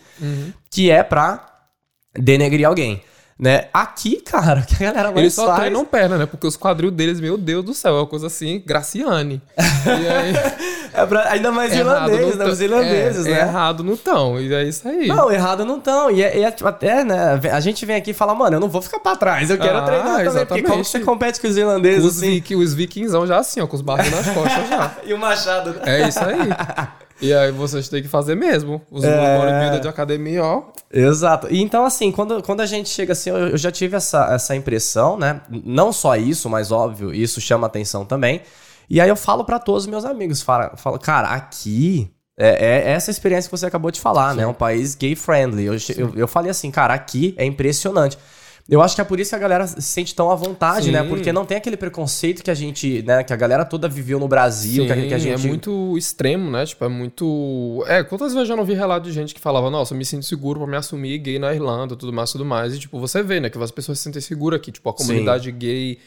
que 0.70 0.90
é 0.90 1.04
pra 1.04 1.46
denegrir 2.18 2.66
alguém. 2.66 3.04
Né? 3.42 3.70
Aqui, 3.74 4.18
cara, 4.22 4.62
que 4.70 4.76
a 4.76 4.92
galera 4.92 5.08
mais 5.10 5.18
Eles 5.18 5.34
só 5.34 5.48
faz... 5.48 5.62
treinam 5.62 5.84
perna, 5.86 6.16
né? 6.16 6.26
Porque 6.28 6.46
os 6.46 6.56
quadril 6.56 6.92
deles, 6.92 7.20
meu 7.20 7.40
Deus 7.40 7.66
do 7.66 7.74
céu, 7.74 7.96
é 7.96 8.00
uma 8.02 8.06
coisa 8.06 8.28
assim, 8.28 8.62
Graciane. 8.64 9.42
E 9.58 10.08
aí, 10.08 10.34
É 10.94 11.06
pra- 11.06 11.30
ainda 11.32 11.52
mais 11.54 11.74
irlandês, 11.74 12.20
não 12.22 12.30
né? 12.36 12.44
tão- 12.44 12.50
Os 12.54 12.62
irlandeses, 12.62 13.26
é, 13.26 13.32
né? 13.32 13.40
Errado 13.40 13.82
não 13.84 13.96
tão, 13.98 14.40
e 14.40 14.54
é 14.54 14.64
isso 14.66 14.88
aí. 14.88 15.08
Não, 15.08 15.32
errado 15.32 15.64
não 15.66 15.78
estão. 15.78 16.12
E, 16.12 16.22
é, 16.22 16.38
e 16.38 16.44
é, 16.44 16.52
tipo, 16.52 16.68
até, 16.70 17.04
né? 17.04 17.40
A 17.52 17.60
gente 17.62 17.84
vem 17.86 17.96
aqui 17.96 18.12
e 18.12 18.14
fala, 18.14 18.36
mano, 18.36 18.58
eu 18.58 18.60
não 18.60 18.68
vou 18.70 18.82
ficar 18.82 19.00
pra 19.00 19.16
trás, 19.16 19.50
eu 19.50 19.58
quero 19.58 19.78
Ah, 19.78 19.82
treinar 19.84 20.06
também. 20.06 20.26
Porque 20.26 20.38
exatamente. 20.38 20.68
como 20.68 20.84
que 20.84 20.90
você 20.90 21.00
compete 21.00 21.40
com 21.42 21.48
os 21.48 21.58
irlandeses 21.58 22.04
Os, 22.06 22.18
assim? 22.18 22.32
vik, 22.32 22.56
os 22.56 22.74
vikingzão 22.76 23.26
já 23.26 23.38
assim, 23.40 23.60
ó, 23.62 23.66
com 23.68 23.76
os 23.76 23.82
barcos 23.82 24.12
nas 24.12 24.28
costas 24.30 24.70
já. 24.70 24.92
E 25.06 25.14
o 25.14 25.18
machado, 25.18 25.72
né? 25.74 25.82
É 25.86 26.08
isso 26.10 26.20
aí. 26.24 26.38
E 27.22 27.34
aí 27.34 27.52
vocês 27.52 27.88
têm 27.88 28.02
que 28.02 28.08
fazer 28.08 28.36
mesmo. 28.36 28.82
Os 28.90 29.04
É. 29.04 29.38
bodybuilder 29.38 29.80
de 29.80 29.88
academia, 29.88 30.44
ó. 30.44 30.64
Exato. 30.92 31.48
E 31.52 31.62
então, 31.62 31.86
assim, 31.86 32.12
quando, 32.12 32.42
quando 32.42 32.62
a 32.62 32.66
gente 32.66 32.90
chega 32.90 33.14
assim, 33.14 33.30
eu, 33.30 33.50
eu 33.50 33.58
já 33.58 33.72
tive 33.72 33.96
essa, 33.96 34.34
essa 34.34 34.56
impressão, 34.56 35.18
né? 35.18 35.42
Não 35.50 35.94
só 35.94 36.16
isso, 36.16 36.50
mas 36.50 36.72
óbvio, 36.72 37.14
isso 37.14 37.40
chama 37.40 37.68
atenção 37.68 38.04
também. 38.06 38.42
E 38.90 39.00
aí 39.00 39.08
eu 39.08 39.16
falo 39.16 39.46
pra 39.46 39.60
todos 39.60 39.84
os 39.84 39.88
meus 39.88 40.04
amigos, 40.04 40.42
falo, 40.42 40.76
falo 40.76 41.00
cara, 41.00 41.30
aqui 41.30 42.12
é, 42.38 42.90
é 42.90 42.92
essa 42.92 43.12
experiência 43.12 43.50
que 43.50 43.58
você 43.58 43.66
acabou 43.68 43.92
de 43.92 44.00
falar, 44.00 44.34
né? 44.36 44.44
É 44.44 44.48
um 44.48 44.54
país 44.54 44.96
gay 44.96 45.16
friendly. 45.16 45.66
Eu, 45.66 45.76
eu, 45.96 46.14
eu 46.16 46.28
falei 46.28 46.50
assim, 46.50 46.72
cara, 46.72 46.94
aqui 46.94 47.36
é 47.38 47.46
impressionante. 47.46 48.18
Eu 48.72 48.82
acho 48.82 48.96
que 48.96 49.02
é 49.02 49.04
por 49.04 49.20
isso 49.20 49.32
que 49.32 49.36
a 49.36 49.40
galera 49.40 49.68
se 49.68 49.82
sente 49.82 50.16
tão 50.16 50.32
à 50.32 50.36
vontade, 50.36 50.86
Sim. 50.86 50.92
né? 50.92 51.04
Porque 51.04 51.34
não 51.34 51.46
tem 51.46 51.58
aquele 51.58 51.76
preconceito 51.76 52.42
que 52.42 52.50
a 52.50 52.54
gente, 52.54 53.04
né? 53.04 53.22
Que 53.22 53.34
a 53.34 53.36
galera 53.36 53.66
toda 53.66 53.90
viveu 53.90 54.18
no 54.18 54.30
Brasil, 54.30 54.86
que, 54.86 54.92
a- 54.94 54.96
que 54.96 55.14
a 55.14 55.20
Sim, 55.20 55.26
gente... 55.32 55.46
é 55.46 55.48
muito 55.50 55.98
extremo, 55.98 56.50
né? 56.50 56.66
Tipo, 56.66 56.86
é 56.86 56.88
muito. 56.88 57.84
É, 57.86 58.02
quantas 58.02 58.28
vezes 58.34 58.40
eu 58.40 58.46
já 58.46 58.56
não 58.56 58.64
vi 58.64 58.74
relato 58.74 59.06
de 59.06 59.12
gente 59.12 59.36
que 59.36 59.42
falava, 59.42 59.70
nossa, 59.70 59.94
eu 59.94 59.98
me 59.98 60.06
sinto 60.06 60.26
seguro 60.26 60.62
pra 60.62 60.70
me 60.70 60.78
assumir 60.78 61.18
gay 61.18 61.38
na 61.38 61.54
Irlanda, 61.54 61.98
tudo 61.98 62.14
mais, 62.14 62.32
tudo 62.32 62.46
mais. 62.46 62.74
E, 62.74 62.80
tipo, 62.80 62.98
você 62.98 63.22
vê, 63.22 63.42
né? 63.42 63.50
Que 63.50 63.62
as 63.62 63.72
pessoas 63.72 63.98
se 64.00 64.06
sentem 64.06 64.22
seguras 64.22 64.58
aqui. 64.62 64.72
Tipo, 64.72 64.88
a 64.90 64.94
comunidade 64.94 65.52
gay, 65.52 65.98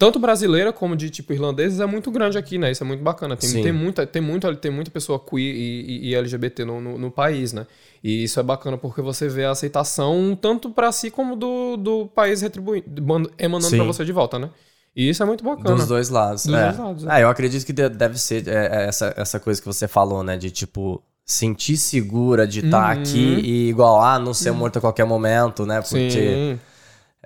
tanto 0.00 0.18
brasileira 0.18 0.72
como 0.72 0.96
de, 0.96 1.10
tipo, 1.10 1.30
irlandeses, 1.34 1.78
é 1.78 1.84
muito 1.84 2.10
grande 2.10 2.38
aqui, 2.38 2.56
né? 2.56 2.70
Isso 2.70 2.82
é 2.82 2.86
muito 2.86 3.02
bacana. 3.02 3.36
Tem, 3.36 3.50
Sim. 3.50 3.62
tem, 3.62 3.70
muita, 3.70 4.06
tem, 4.06 4.22
muito, 4.22 4.56
tem 4.56 4.70
muita 4.70 4.90
pessoa 4.90 5.20
queer 5.20 5.54
e, 5.54 6.06
e- 6.06 6.08
e 6.08 6.14
LGBT 6.14 6.64
no, 6.64 6.80
no, 6.80 6.96
no 6.96 7.10
país, 7.10 7.52
né? 7.52 7.66
E 8.02 8.24
isso 8.24 8.40
é 8.40 8.42
bacana 8.42 8.78
porque 8.78 9.02
você 9.02 9.28
vê 9.28 9.44
a 9.44 9.50
aceitação 9.50 10.34
tanto 10.40 10.70
pra 10.70 10.90
si 10.90 11.10
como 11.10 11.36
do, 11.36 11.76
do 11.76 12.06
país 12.06 12.40
retribuindo, 12.40 13.30
emanando 13.38 13.76
pra 13.76 13.84
você 13.84 14.02
de 14.02 14.12
volta, 14.12 14.38
né? 14.38 14.48
E 14.96 15.10
isso 15.10 15.22
é 15.22 15.26
muito 15.26 15.44
bacana. 15.44 15.76
Dos 15.76 15.86
dois 15.86 16.08
lados. 16.08 16.46
Dos 16.46 16.54
é. 16.54 16.64
dois 16.64 16.78
lados, 16.78 17.04
é. 17.04 17.06
Ah, 17.10 17.20
eu 17.20 17.28
acredito 17.28 17.64
que 17.66 17.72
de- 17.72 17.90
deve 17.90 18.18
ser 18.18 18.48
é, 18.48 18.52
é, 18.84 18.88
essa, 18.88 19.12
essa 19.16 19.38
coisa 19.38 19.60
que 19.60 19.66
você 19.66 19.86
falou, 19.86 20.24
né? 20.24 20.38
De 20.38 20.50
tipo, 20.50 21.02
sentir 21.26 21.76
segura 21.76 22.46
de 22.46 22.60
estar 22.64 22.96
Uhum. 22.96 23.02
aqui 23.02 23.40
e 23.44 23.68
igual, 23.68 24.00
ah, 24.00 24.18
não 24.18 24.32
ser 24.32 24.50
morto 24.52 24.78
a 24.78 24.80
qualquer 24.80 25.04
momento, 25.04 25.66
né? 25.66 25.82
Porque 25.82 26.56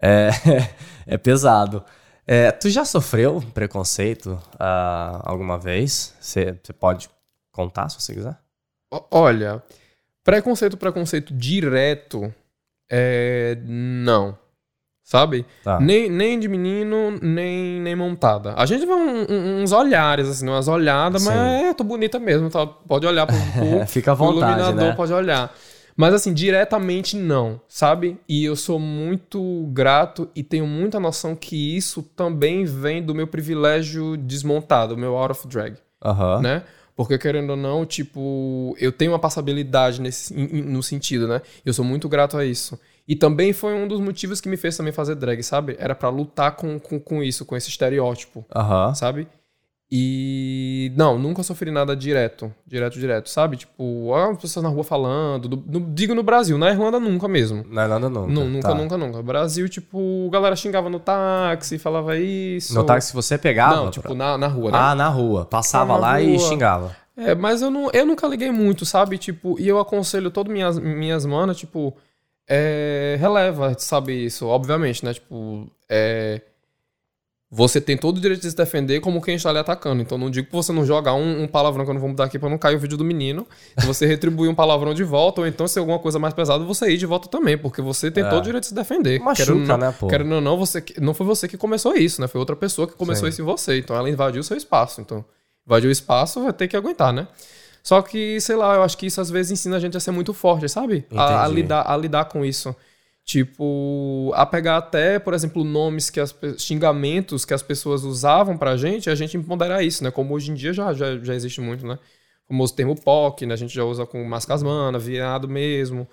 é, 0.03 0.29
é 1.07 1.17
pesado. 1.17 1.85
É, 2.27 2.51
tu 2.51 2.71
já 2.71 2.85
sofreu 2.85 3.43
preconceito 3.53 4.41
ah, 4.59 5.21
alguma 5.25 5.59
vez? 5.59 6.15
Você 6.21 6.59
pode 6.79 7.09
contar 7.53 7.89
se 7.91 8.01
você 8.01 8.15
quiser? 8.15 8.37
Olha, 9.11 9.63
preconceito, 10.25 10.77
preconceito 10.77 11.35
direto, 11.35 12.33
é, 12.91 13.59
não. 13.65 14.39
Sabe? 15.07 15.45
Tá. 15.63 15.79
Nem, 15.79 16.09
nem 16.09 16.41
de 16.41 16.49
menino, 16.49 17.11
nem, 17.21 17.79
nem 17.79 17.95
montada. 17.95 18.55
A 18.57 18.65
gente 18.65 18.87
vê 18.87 18.93
um- 18.95 19.27
um- 19.31 19.63
uns 19.63 19.71
olhares, 19.71 20.27
assim, 20.27 20.49
umas 20.49 20.67
olhadas, 20.67 21.21
Sim. 21.23 21.29
mas 21.29 21.37
é, 21.65 21.75
tô 21.75 21.85
bonita 21.85 22.19
mesmo, 22.19 22.49
tá? 22.49 22.67
Pode 22.67 23.07
olhar 23.07 23.27
pro, 23.27 23.37
pro, 23.53 23.87
Fica 23.87 24.13
à 24.13 24.15
vontade, 24.15 24.39
iluminador, 24.63 24.89
né? 24.91 24.95
pode 24.97 25.13
olhar. 25.13 25.55
Mas 25.97 26.13
assim, 26.13 26.35
diretamente 26.35 27.17
não, 27.17 27.61
sabe? 27.69 28.19
E 28.29 28.45
eu 28.45 28.57
sou 28.57 28.79
muito 28.79 29.69
grato 29.73 30.29
e 30.35 30.43
tenho 30.43 30.67
muita 30.67 30.99
noção 30.99 31.37
que 31.37 31.77
isso 31.77 32.03
também 32.03 32.65
vem 32.65 33.03
do 33.03 33.15
meu 33.15 33.27
privilégio 33.27 34.17
desmontado, 34.17 34.97
meu 34.97 35.17
out 35.17 35.33
of 35.33 35.47
drag 35.47 35.77
Aham. 36.05 36.41
né? 36.41 36.63
Porque 36.97 37.19
querendo 37.19 37.51
ou 37.51 37.57
não, 37.57 37.85
tipo, 37.85 38.77
eu 38.79 38.93
tenho 38.93 39.13
uma 39.13 39.19
passabilidade 39.19 40.01
nesse, 40.01 40.33
no 40.33 40.83
sentido, 40.83 41.27
né? 41.27 41.43
Eu 41.65 41.73
sou 41.73 41.85
muito 41.85 42.09
grato 42.09 42.37
a 42.37 42.45
isso. 42.45 42.79
E 43.07 43.17
também 43.17 43.53
foi 43.53 43.75
um 43.75 43.87
dos 43.89 44.01
motivos 44.01 44.41
que 44.41 44.49
me 44.49 44.57
fez 44.57 44.77
também 44.77 44.93
fazer 44.93 45.17
drag, 45.17 45.43
sabe? 45.43 45.77
Era 45.79 45.95
pra 45.95 46.09
lutar 46.09 46.55
com, 46.57 46.79
com, 46.79 46.99
com 47.01 47.23
isso, 47.23 47.45
com 47.45 47.57
esse 47.57 47.69
estereótipo, 47.69 48.45
Aham. 48.55 48.95
sabe? 48.95 49.27
E 49.97 50.91
não, 50.97 51.17
nunca 51.17 51.45
sofri 51.45 51.71
nada 51.71 51.95
direto, 51.95 52.53
direto, 52.67 52.99
direto, 52.99 53.31
sabe? 53.31 53.57
Tipo, 53.57 54.13
ah, 54.13 54.33
as 54.33 54.39
pessoas 54.39 54.65
na 54.65 54.69
rua 54.69 54.83
falando, 54.83 55.47
do- 55.49 55.81
digo 55.95 56.17
no 56.17 56.23
Brasil, 56.25 56.59
na 56.59 56.69
Irlanda 56.71 56.99
nunca 56.99 57.29
mesmo. 57.29 57.65
Não 57.71 57.81
é 57.83 57.87
nada 57.87 58.09
nunca. 58.09 58.33
Nu- 58.33 58.45
nunca, 58.45 58.69
tá. 58.71 58.75
nunca, 58.75 58.99
nunca. 58.99 59.23
Brasil, 59.23 59.69
tipo, 59.69 60.29
galera 60.33 60.57
xingava 60.57 60.91
no 60.91 60.99
táxi, 60.99 61.79
falava 61.79 62.19
isso. 62.19 62.75
No 62.75 62.83
táxi 62.83 63.15
você 63.15 63.39
pegava? 63.39 63.77
Não, 63.77 63.83
pra- 63.85 63.93
tipo, 63.93 64.15
na, 64.15 64.37
na 64.37 64.49
rua, 64.49 64.73
né? 64.73 64.79
Ah, 64.81 64.95
na 64.97 65.09
rua. 65.09 65.45
Passava 65.45 65.93
Na 65.95 65.99
lá 66.01 66.21
e 66.21 66.37
rua. 66.37 66.49
xingava. 66.49 66.97
É, 67.17 67.33
mas 67.33 67.63
eu, 67.63 67.71
não, 67.71 67.89
eu 67.93 68.05
nunca 68.05 68.27
liguei 68.27 68.51
muito, 68.51 68.85
sabe? 68.85 69.17
Tipo, 69.17 69.55
e 69.61 69.69
eu 69.69 69.79
aconselho 69.79 70.29
todas 70.33 70.53
minhas, 70.53 70.77
minhas 70.77 71.25
manas, 71.25 71.57
tipo, 71.57 71.97
é, 72.49 73.17
releva, 73.21 73.77
sabe 73.79 74.25
isso, 74.25 74.47
obviamente, 74.49 75.05
né? 75.05 75.15
Tipo, 75.15 75.71
é, 75.89 76.41
você 77.57 77.81
tem 77.81 77.97
todo 77.97 78.17
o 78.17 78.21
direito 78.21 78.41
de 78.43 78.51
se 78.51 78.57
defender 78.57 78.99
como 79.01 79.23
quem 79.23 79.37
está 79.37 79.53
lhe 79.53 79.59
atacando. 79.61 80.03
Então 80.03 80.19
não 80.19 80.29
digo 80.29 80.49
pra 80.49 80.57
você 80.57 80.73
não 80.73 80.85
jogar 80.85 81.15
um, 81.15 81.45
um 81.45 81.47
palavrão 81.47 81.85
que 81.85 81.91
eu 81.91 81.95
não 81.95 82.01
vou 82.01 82.11
mudar 82.11 82.25
aqui 82.25 82.37
pra 82.37 82.51
não 82.51 82.59
cair 82.59 82.75
o 82.75 82.79
vídeo 82.81 82.97
do 82.99 83.05
menino. 83.05 83.47
Você 83.85 84.05
retribuir 84.07 84.51
um 84.51 84.55
palavrão 84.57 84.93
de 84.93 85.05
volta, 85.05 85.41
ou 85.41 85.47
então 85.47 85.69
se 85.69 85.79
alguma 85.79 86.01
coisa 86.01 86.19
mais 86.19 86.35
pesada, 86.35 86.65
você 86.65 86.91
ir 86.91 86.97
de 86.97 87.07
volta 87.07 87.29
também, 87.29 87.57
porque 87.57 87.81
você 87.81 88.11
tem 88.11 88.25
É. 88.25 88.29
todo 88.29 88.41
o 88.41 88.43
direito 88.43 88.63
de 88.65 88.69
se 88.71 88.75
defender. 88.75 89.21
Machuca, 89.21 89.47
Querendo 89.53 89.67
não- 89.69 89.79
né, 89.79 89.95
pô? 89.99 90.07
Querendo 90.09 90.35
ou 90.35 90.41
não, 90.41 90.59
você, 90.59 90.81
que- 90.81 91.01
não 91.01 91.15
foi 91.15 91.25
você 91.25 91.47
que 91.47 91.57
começou 91.57 91.95
isso, 91.97 92.21
né? 92.21 92.27
Foi 92.27 92.41
outra 92.41 92.57
pessoa 92.57 92.89
que 92.89 92.95
começou 92.95 93.27
Sim. 93.27 93.33
isso 93.35 93.43
em 93.43 93.45
você. 93.45 93.79
Então 93.79 93.95
ela 93.97 94.11
invadiu 94.11 94.41
o 94.41 94.45
seu 94.45 94.57
espaço. 94.57 95.01
Então, 95.01 95.25
invadiu 95.65 95.89
o 95.89 95.93
espaço, 95.93 96.43
vai 96.43 96.53
ter 96.53 96.67
que 96.67 96.77
aguentar, 96.77 97.13
né? 97.13 97.29
Só 97.85 98.03
que, 98.03 98.41
sei 98.41 98.57
lá, 98.57 98.75
eu 98.77 98.83
acho 98.83 98.97
que 98.99 99.07
isso 99.07 99.21
às 99.21 99.31
vezes 99.31 99.53
ensina 99.53 99.77
a 99.77 99.79
gente 99.79 99.97
a 99.97 100.01
ser 100.01 100.11
muito 100.11 100.33
forte, 100.35 100.69
sabe? 100.69 101.05
A, 101.15 101.45
a 101.45 101.49
lidar, 101.49 101.85
a 101.87 101.97
lidar 101.97 102.25
com 102.25 102.45
isso. 102.45 102.75
Tipo, 103.25 104.33
a 104.35 104.45
pegar 104.45 104.77
até, 104.77 105.19
por 105.19 105.33
exemplo, 105.33 105.65
nomes 105.65 106.11
que 106.11 106.21
as 106.21 106.35
xingamentos 106.59 107.45
que 107.47 107.55
as 107.55 107.63
pessoas 107.63 108.05
usavam 108.05 108.59
pra 108.59 108.77
gente, 108.77 109.09
a 109.09 109.15
gente 109.15 109.39
ponderar 109.39 109.83
isso, 109.83 110.05
né? 110.05 110.11
Como 110.11 110.35
hoje 110.35 110.51
em 110.51 110.55
dia 110.55 110.75
já, 110.75 110.93
já, 110.93 111.17
já 111.19 111.35
existe 111.35 111.61
muito, 111.61 111.87
né? 111.87 111.99
O 112.45 112.49
famoso 112.49 112.75
termo 112.75 112.95
POC, 112.95 113.47
né? 113.47 113.55
A 113.55 113.57
gente 113.57 113.75
já 113.75 113.83
usa 113.83 114.05
com 114.05 114.23
mascasmana, 114.25 114.99
viado 114.99 115.49
mesmo. 115.49 116.07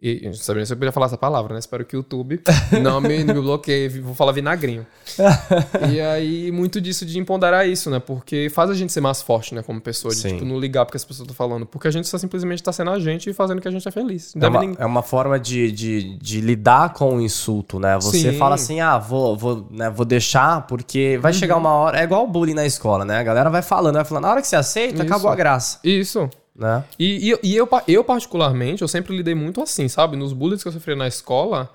E 0.00 0.20
eu 0.22 0.28
não 0.30 0.34
sabia 0.34 0.58
nem 0.60 0.66
se 0.66 0.72
eu 0.72 0.76
podia 0.76 0.92
falar 0.92 1.06
essa 1.06 1.18
palavra, 1.18 1.52
né? 1.54 1.58
Espero 1.58 1.84
que 1.84 1.96
o 1.96 1.98
YouTube 1.98 2.40
não 2.80 3.00
me, 3.00 3.24
não 3.24 3.34
me 3.34 3.40
bloqueie. 3.40 3.88
Vou 3.88 4.14
falar 4.14 4.30
vinagrinho. 4.30 4.86
e 5.92 5.98
aí, 6.00 6.52
muito 6.52 6.80
disso 6.80 7.04
de 7.04 7.18
empoderar 7.18 7.66
isso, 7.66 7.90
né? 7.90 7.98
Porque 7.98 8.48
faz 8.48 8.70
a 8.70 8.74
gente 8.74 8.92
ser 8.92 9.00
mais 9.00 9.20
forte, 9.20 9.54
né? 9.56 9.62
Como 9.62 9.80
pessoa. 9.80 10.14
De 10.14 10.22
tipo, 10.22 10.44
não 10.44 10.58
ligar 10.60 10.84
porque 10.84 10.96
as 10.96 11.04
pessoas 11.04 11.26
estão 11.28 11.34
falando. 11.34 11.66
Porque 11.66 11.88
a 11.88 11.90
gente 11.90 12.06
só 12.06 12.16
simplesmente 12.16 12.62
tá 12.62 12.72
sendo 12.72 12.92
a 12.92 13.00
gente 13.00 13.28
e 13.28 13.32
fazendo 13.32 13.60
que 13.60 13.66
a 13.66 13.70
gente 13.72 13.88
é 13.88 13.90
feliz. 13.90 14.34
Não 14.36 14.46
É 14.46 14.50
uma, 14.50 14.60
nem- 14.60 14.76
é 14.78 14.86
uma 14.86 15.02
forma 15.02 15.38
de, 15.38 15.72
de, 15.72 16.16
de 16.18 16.40
lidar 16.40 16.92
com 16.92 17.16
o 17.16 17.20
insulto, 17.20 17.80
né? 17.80 17.96
Você 17.96 18.30
Sim. 18.32 18.38
fala 18.38 18.54
assim, 18.54 18.78
ah, 18.80 18.98
vou, 18.98 19.36
vou, 19.36 19.66
né, 19.68 19.90
vou 19.90 20.06
deixar, 20.06 20.64
porque 20.68 21.18
vai 21.20 21.32
chegar 21.32 21.56
uma 21.56 21.72
hora. 21.72 21.98
É 21.98 22.04
igual 22.04 22.22
o 22.22 22.28
bullying 22.28 22.54
na 22.54 22.64
escola, 22.64 23.04
né? 23.04 23.18
A 23.18 23.22
galera 23.24 23.50
vai 23.50 23.62
falando, 23.62 23.96
vai 23.96 24.04
falando. 24.04 24.22
Na 24.22 24.30
hora 24.30 24.40
que 24.40 24.46
você 24.46 24.54
aceita, 24.54 24.94
Isso. 24.94 25.02
acabou 25.02 25.28
a 25.28 25.34
graça, 25.34 25.80
Isso. 25.82 26.30
Né? 26.58 26.84
E, 26.98 27.30
e, 27.30 27.50
e 27.50 27.56
eu, 27.56 27.68
eu, 27.86 28.02
particularmente, 28.02 28.82
eu 28.82 28.88
sempre 28.88 29.16
lidei 29.16 29.34
muito 29.34 29.62
assim, 29.62 29.86
sabe? 29.88 30.16
Nos 30.16 30.32
bullies 30.32 30.60
que 30.60 30.68
eu 30.68 30.72
sofri 30.72 30.96
na 30.96 31.06
escola, 31.06 31.70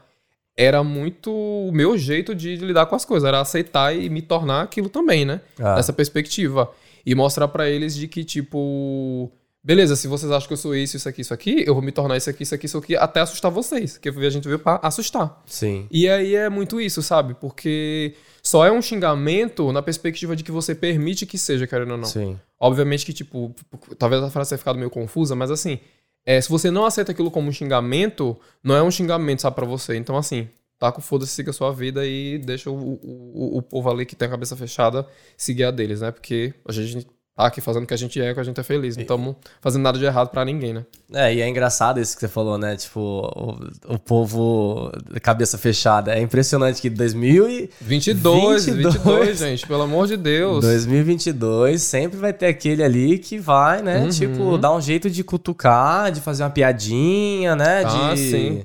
era 0.57 0.83
muito 0.83 1.31
o 1.31 1.71
meu 1.71 1.97
jeito 1.97 2.35
de, 2.35 2.57
de 2.57 2.65
lidar 2.65 2.85
com 2.87 2.95
as 2.95 3.05
coisas. 3.05 3.25
Era 3.25 3.39
aceitar 3.39 3.95
e 3.95 4.09
me 4.09 4.21
tornar 4.21 4.61
aquilo 4.61 4.89
também, 4.89 5.23
né? 5.23 5.39
Ah. 5.57 5.75
Dessa 5.75 5.93
perspectiva. 5.93 6.69
E 7.05 7.15
mostrar 7.15 7.47
pra 7.47 7.69
eles 7.69 7.95
de 7.95 8.07
que, 8.09 8.25
tipo... 8.25 9.31
Beleza, 9.65 9.95
se 9.95 10.09
vocês 10.09 10.29
acham 10.29 10.45
que 10.47 10.53
eu 10.53 10.57
sou 10.57 10.75
isso, 10.75 10.97
isso 10.97 11.07
aqui, 11.07 11.21
isso 11.21 11.33
aqui, 11.33 11.63
eu 11.65 11.73
vou 11.73 11.81
me 11.81 11.91
tornar 11.93 12.17
isso 12.17 12.29
aqui, 12.29 12.43
isso 12.43 12.53
aqui, 12.53 12.65
isso 12.65 12.77
aqui, 12.77 12.97
até 12.97 13.21
assustar 13.21 13.49
vocês. 13.49 13.97
Que 13.97 14.09
a 14.09 14.29
gente 14.29 14.45
veio 14.45 14.59
pra 14.59 14.77
assustar. 14.83 15.41
Sim. 15.45 15.87
E 15.89 16.09
aí 16.09 16.35
é 16.35 16.49
muito 16.49 16.81
isso, 16.81 17.01
sabe? 17.01 17.33
Porque 17.33 18.13
só 18.41 18.65
é 18.65 18.71
um 18.71 18.81
xingamento 18.81 19.71
na 19.71 19.81
perspectiva 19.81 20.35
de 20.35 20.43
que 20.43 20.51
você 20.51 20.75
permite 20.75 21.25
que 21.25 21.37
seja, 21.37 21.65
querendo 21.65 21.91
ou 21.91 21.97
não. 21.97 22.03
Sim. 22.05 22.37
Obviamente 22.59 23.05
que, 23.05 23.13
tipo, 23.13 23.55
talvez 23.97 24.21
a 24.21 24.29
frase 24.29 24.49
tenha 24.49 24.59
ficado 24.59 24.77
meio 24.77 24.89
confusa, 24.89 25.33
mas 25.33 25.49
assim, 25.49 25.79
é, 26.25 26.41
se 26.41 26.49
você 26.49 26.69
não 26.69 26.85
aceita 26.85 27.13
aquilo 27.13 27.31
como 27.31 27.47
um 27.47 27.51
xingamento, 27.53 28.37
não 28.61 28.75
é 28.75 28.83
um 28.83 28.91
xingamento, 28.91 29.43
sabe, 29.43 29.55
pra 29.55 29.65
você. 29.65 29.95
Então, 29.95 30.17
assim, 30.17 30.49
tá 30.77 30.91
com 30.91 30.99
foda-se, 31.01 31.31
siga 31.31 31.51
a 31.51 31.53
sua 31.53 31.71
vida 31.71 32.05
e 32.05 32.37
deixa 32.37 32.69
o, 32.69 32.73
o, 32.75 32.99
o- 33.01 33.57
o 33.59 33.61
povo 33.61 33.89
ali 33.89 34.05
que 34.05 34.15
tem 34.15 34.27
a 34.27 34.31
cabeça 34.31 34.57
fechada 34.57 35.07
seguir 35.37 35.63
a 35.63 35.71
deles, 35.71 36.01
né? 36.01 36.11
Porque 36.11 36.53
a 36.67 36.71
gente 36.73 37.07
tá 37.35 37.45
aqui 37.47 37.61
fazendo 37.61 37.83
o 37.83 37.87
que 37.87 37.93
a 37.93 37.97
gente 37.97 38.21
é, 38.21 38.31
o 38.31 38.33
que 38.33 38.39
a 38.39 38.43
gente 38.43 38.59
é 38.59 38.63
feliz. 38.63 38.95
Não 38.95 39.01
estamos 39.01 39.35
fazendo 39.59 39.81
nada 39.81 39.97
de 39.97 40.05
errado 40.05 40.29
pra 40.29 40.45
ninguém, 40.45 40.73
né? 40.73 40.85
É, 41.11 41.33
e 41.33 41.41
é 41.41 41.47
engraçado 41.47 41.99
isso 41.99 42.15
que 42.15 42.21
você 42.21 42.27
falou, 42.27 42.57
né? 42.57 42.75
Tipo, 42.75 42.99
o, 42.99 43.93
o 43.95 43.99
povo 43.99 44.91
cabeça 45.21 45.57
fechada. 45.57 46.13
É 46.13 46.21
impressionante 46.21 46.81
que 46.81 46.89
2000 46.89 47.49
e 47.49 47.69
22, 47.81 48.65
22, 48.65 48.95
22, 48.95 49.39
gente, 49.39 49.67
pelo 49.67 49.83
amor 49.83 50.07
de 50.07 50.17
Deus. 50.17 50.63
2022 50.63 51.81
sempre 51.81 52.17
vai 52.17 52.33
ter 52.33 52.47
aquele 52.47 52.83
ali 52.83 53.17
que 53.17 53.39
vai, 53.39 53.81
né? 53.81 53.99
Uhum. 53.99 54.09
Tipo, 54.09 54.57
dar 54.57 54.73
um 54.73 54.81
jeito 54.81 55.09
de 55.09 55.23
cutucar, 55.23 56.11
de 56.11 56.21
fazer 56.21 56.43
uma 56.43 56.49
piadinha, 56.49 57.55
né? 57.55 57.83
Ah, 57.85 58.13
de. 58.13 58.19
sim. 58.19 58.63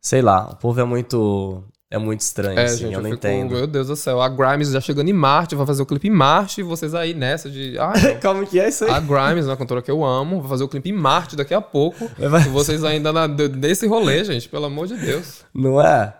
Sei 0.00 0.20
lá, 0.20 0.50
o 0.50 0.56
povo 0.56 0.78
é 0.80 0.84
muito. 0.84 1.64
É 1.94 1.98
muito 1.98 2.20
estranho, 2.20 2.58
É, 2.58 2.64
assim, 2.64 2.78
gente, 2.78 2.92
eu 2.92 2.98
eu, 2.98 3.02
não 3.02 3.10
fico, 3.10 3.26
entendo. 3.26 3.54
meu 3.54 3.66
Deus 3.66 3.86
do 3.86 3.94
céu, 3.96 4.20
a 4.20 4.28
Grimes 4.28 4.70
já 4.70 4.80
chegando 4.80 5.08
em 5.08 5.12
Marte, 5.12 5.54
vai 5.54 5.64
fazer 5.66 5.82
o 5.82 5.86
clipe 5.86 6.08
em 6.08 6.10
Marte, 6.10 6.60
e 6.60 6.64
vocês 6.64 6.94
aí 6.94 7.14
nessa 7.14 7.48
de... 7.48 7.76
Ai, 7.80 8.18
Como 8.20 8.46
que 8.46 8.58
é 8.58 8.68
isso 8.68 8.84
aí? 8.84 8.90
A 8.90 8.98
Grimes, 9.00 9.46
uma 9.46 9.56
cantora 9.56 9.80
que 9.80 9.90
eu 9.90 10.04
amo, 10.04 10.40
vai 10.40 10.48
fazer 10.50 10.64
o 10.64 10.68
clipe 10.68 10.90
em 10.90 10.92
Marte 10.92 11.36
daqui 11.36 11.54
a 11.54 11.60
pouco. 11.60 12.10
E 12.18 12.48
vocês 12.48 12.82
ainda 12.84 13.12
na, 13.12 13.28
nesse 13.28 13.86
rolê, 13.86 14.24
gente, 14.24 14.48
pelo 14.48 14.64
amor 14.66 14.86
de 14.88 14.96
Deus. 14.96 15.42
Não 15.54 15.80
é? 15.80 16.14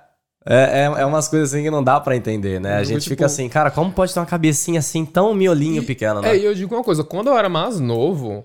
É, 0.46 0.82
é, 0.82 1.00
é 1.02 1.06
umas 1.06 1.26
coisas 1.26 1.52
assim 1.54 1.62
que 1.62 1.70
não 1.70 1.82
dá 1.82 1.98
pra 1.98 2.14
entender, 2.14 2.60
né? 2.60 2.76
A 2.76 2.84
gente 2.84 3.00
tipo- 3.04 3.14
fica 3.14 3.24
assim, 3.26 3.48
cara, 3.48 3.70
como 3.70 3.90
pode 3.90 4.12
ter 4.12 4.20
uma 4.20 4.26
cabecinha 4.26 4.78
assim 4.78 5.04
tão 5.04 5.32
miolinho 5.34 5.82
pequeno, 5.84 6.20
né? 6.20 6.32
É, 6.32 6.38
e 6.38 6.44
eu 6.44 6.54
digo 6.54 6.74
uma 6.74 6.84
coisa, 6.84 7.02
quando 7.02 7.28
eu 7.28 7.36
era 7.38 7.48
mais 7.48 7.80
novo, 7.80 8.44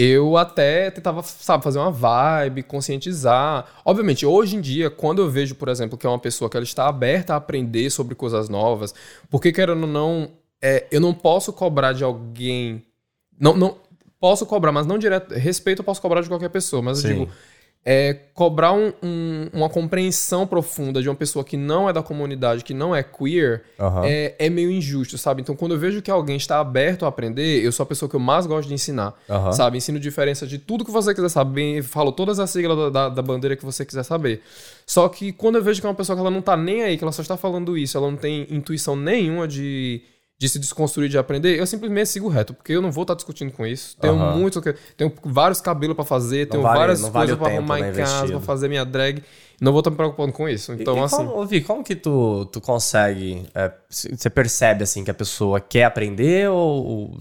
eu 0.00 0.36
até 0.36 0.92
tentava, 0.92 1.24
sabe, 1.24 1.64
fazer 1.64 1.80
uma 1.80 1.90
vibe, 1.90 2.62
conscientizar. 2.62 3.66
Obviamente, 3.84 4.24
hoje 4.24 4.54
em 4.54 4.60
dia, 4.60 4.88
quando 4.88 5.20
eu 5.20 5.28
vejo, 5.28 5.56
por 5.56 5.68
exemplo, 5.68 5.98
que 5.98 6.06
é 6.06 6.08
uma 6.08 6.20
pessoa 6.20 6.48
que 6.48 6.56
ela 6.56 6.62
está 6.62 6.86
aberta 6.86 7.34
a 7.34 7.36
aprender 7.36 7.90
sobre 7.90 8.14
coisas 8.14 8.48
novas, 8.48 8.94
porque 9.28 9.50
querendo 9.50 9.82
ou 9.82 9.88
não, 9.88 10.30
é, 10.62 10.86
eu 10.92 11.00
não 11.00 11.12
posso 11.12 11.52
cobrar 11.52 11.94
de 11.94 12.04
alguém. 12.04 12.84
Não, 13.40 13.56
não 13.56 13.76
posso 14.20 14.46
cobrar, 14.46 14.70
mas 14.70 14.86
não 14.86 14.98
direto. 14.98 15.34
Respeito 15.34 15.80
eu 15.80 15.84
posso 15.84 16.00
cobrar 16.00 16.20
de 16.20 16.28
qualquer 16.28 16.50
pessoa, 16.50 16.80
mas 16.80 16.98
Sim. 16.98 17.08
eu 17.08 17.14
digo. 17.14 17.32
É, 17.90 18.12
cobrar 18.34 18.74
um- 18.74 18.92
um- 19.02 19.48
uma 19.50 19.70
compreensão 19.70 20.46
profunda 20.46 21.00
de 21.00 21.08
uma 21.08 21.14
pessoa 21.14 21.42
que 21.42 21.56
não 21.56 21.88
é 21.88 21.92
da 21.92 22.02
comunidade, 22.02 22.62
que 22.62 22.74
não 22.74 22.94
é 22.94 23.02
queer, 23.02 23.62
Aham. 23.80 24.02
é, 24.04 24.34
é 24.38 24.50
meio 24.50 24.70
injusto, 24.70 25.16
sabe? 25.16 25.40
Então, 25.40 25.56
quando 25.56 25.72
eu 25.72 25.78
vejo 25.78 26.02
que 26.02 26.10
alguém 26.10 26.36
está 26.36 26.60
aberto 26.60 27.06
a 27.06 27.08
aprender, 27.08 27.64
eu 27.64 27.72
sou 27.72 27.84
a 27.84 27.86
pessoa 27.86 28.06
que 28.06 28.14
eu 28.14 28.20
mais 28.20 28.44
gosto 28.44 28.68
de 28.68 28.74
ensinar, 28.74 29.14
Aham. 29.30 29.52
sabe? 29.52 29.78
Ensino 29.78 29.98
diferença 29.98 30.46
de 30.46 30.58
tudo 30.58 30.84
que 30.84 30.90
você 30.90 31.14
quiser 31.14 31.30
saber, 31.30 31.82
falo 31.82 32.12
todas 32.12 32.38
as 32.38 32.50
siglas 32.50 32.76
da, 32.76 32.90
da- 32.90 33.08
da 33.08 33.22
bandeira 33.22 33.56
que 33.56 33.64
você 33.64 33.86
quiser 33.86 34.02
saber. 34.02 34.42
Só 34.86 35.08
que 35.08 35.32
quando 35.32 35.56
eu 35.56 35.62
vejo 35.64 35.80
que 35.80 35.86
é 35.86 35.88
uma 35.88 35.96
pessoa 35.96 36.14
que 36.14 36.20
ela 36.20 36.30
não 36.30 36.42
tá 36.42 36.58
nem 36.58 36.82
aí, 36.82 36.98
que 36.98 37.02
ela 37.04 37.12
só 37.12 37.22
está 37.22 37.38
falando 37.38 37.74
isso, 37.78 37.96
ela 37.96 38.10
não 38.10 38.18
tem 38.18 38.46
intuição 38.50 38.94
nenhuma 38.96 39.48
de, 39.48 40.02
de 40.38 40.48
se 40.48 40.58
desconstruir, 40.58 41.08
de 41.08 41.18
aprender, 41.18 41.58
eu 41.58 41.66
simplesmente 41.66 42.08
sigo 42.10 42.28
reto, 42.28 42.54
porque 42.54 42.72
eu 42.72 42.80
não 42.80 42.92
vou 42.92 43.02
estar 43.02 43.14
discutindo 43.14 43.50
com 43.52 43.66
isso. 43.66 43.96
Tenho 43.98 44.14
Aham. 44.14 44.36
muito, 44.38 44.62
tenho 44.96 45.12
vários 45.24 45.60
cabelos 45.60 45.96
pra 45.96 46.04
fazer, 46.04 46.46
tenho 46.48 46.62
vale- 46.62 46.78
várias 46.78 47.00
não 47.02 47.10
vale 47.10 47.26
coisas 47.26 47.38
pra 47.38 47.48
tempo, 47.48 47.56
arrumar 47.58 47.80
né, 47.80 47.88
em 47.90 47.92
casa, 47.92 48.30
pra 48.32 48.40
fazer 48.40 48.68
minha 48.68 48.84
drag. 48.84 49.22
Não 49.60 49.72
vou 49.72 49.80
estar 49.80 49.90
me 49.90 49.96
preocupando 49.96 50.32
com 50.32 50.48
isso. 50.48 50.72
Então, 50.72 50.94
e, 50.94 51.00
e 51.00 51.02
assim. 51.02 51.16
como, 51.16 51.46
Vi, 51.46 51.60
como 51.62 51.82
que 51.82 51.96
tu, 51.96 52.46
tu 52.46 52.60
consegue. 52.60 53.44
é, 53.54 53.72
você 53.90 54.30
percebe 54.30 54.84
assim 54.84 55.02
que 55.02 55.10
a 55.10 55.14
pessoa 55.14 55.60
quer 55.60 55.84
aprender 55.84 56.48
ou. 56.50 57.16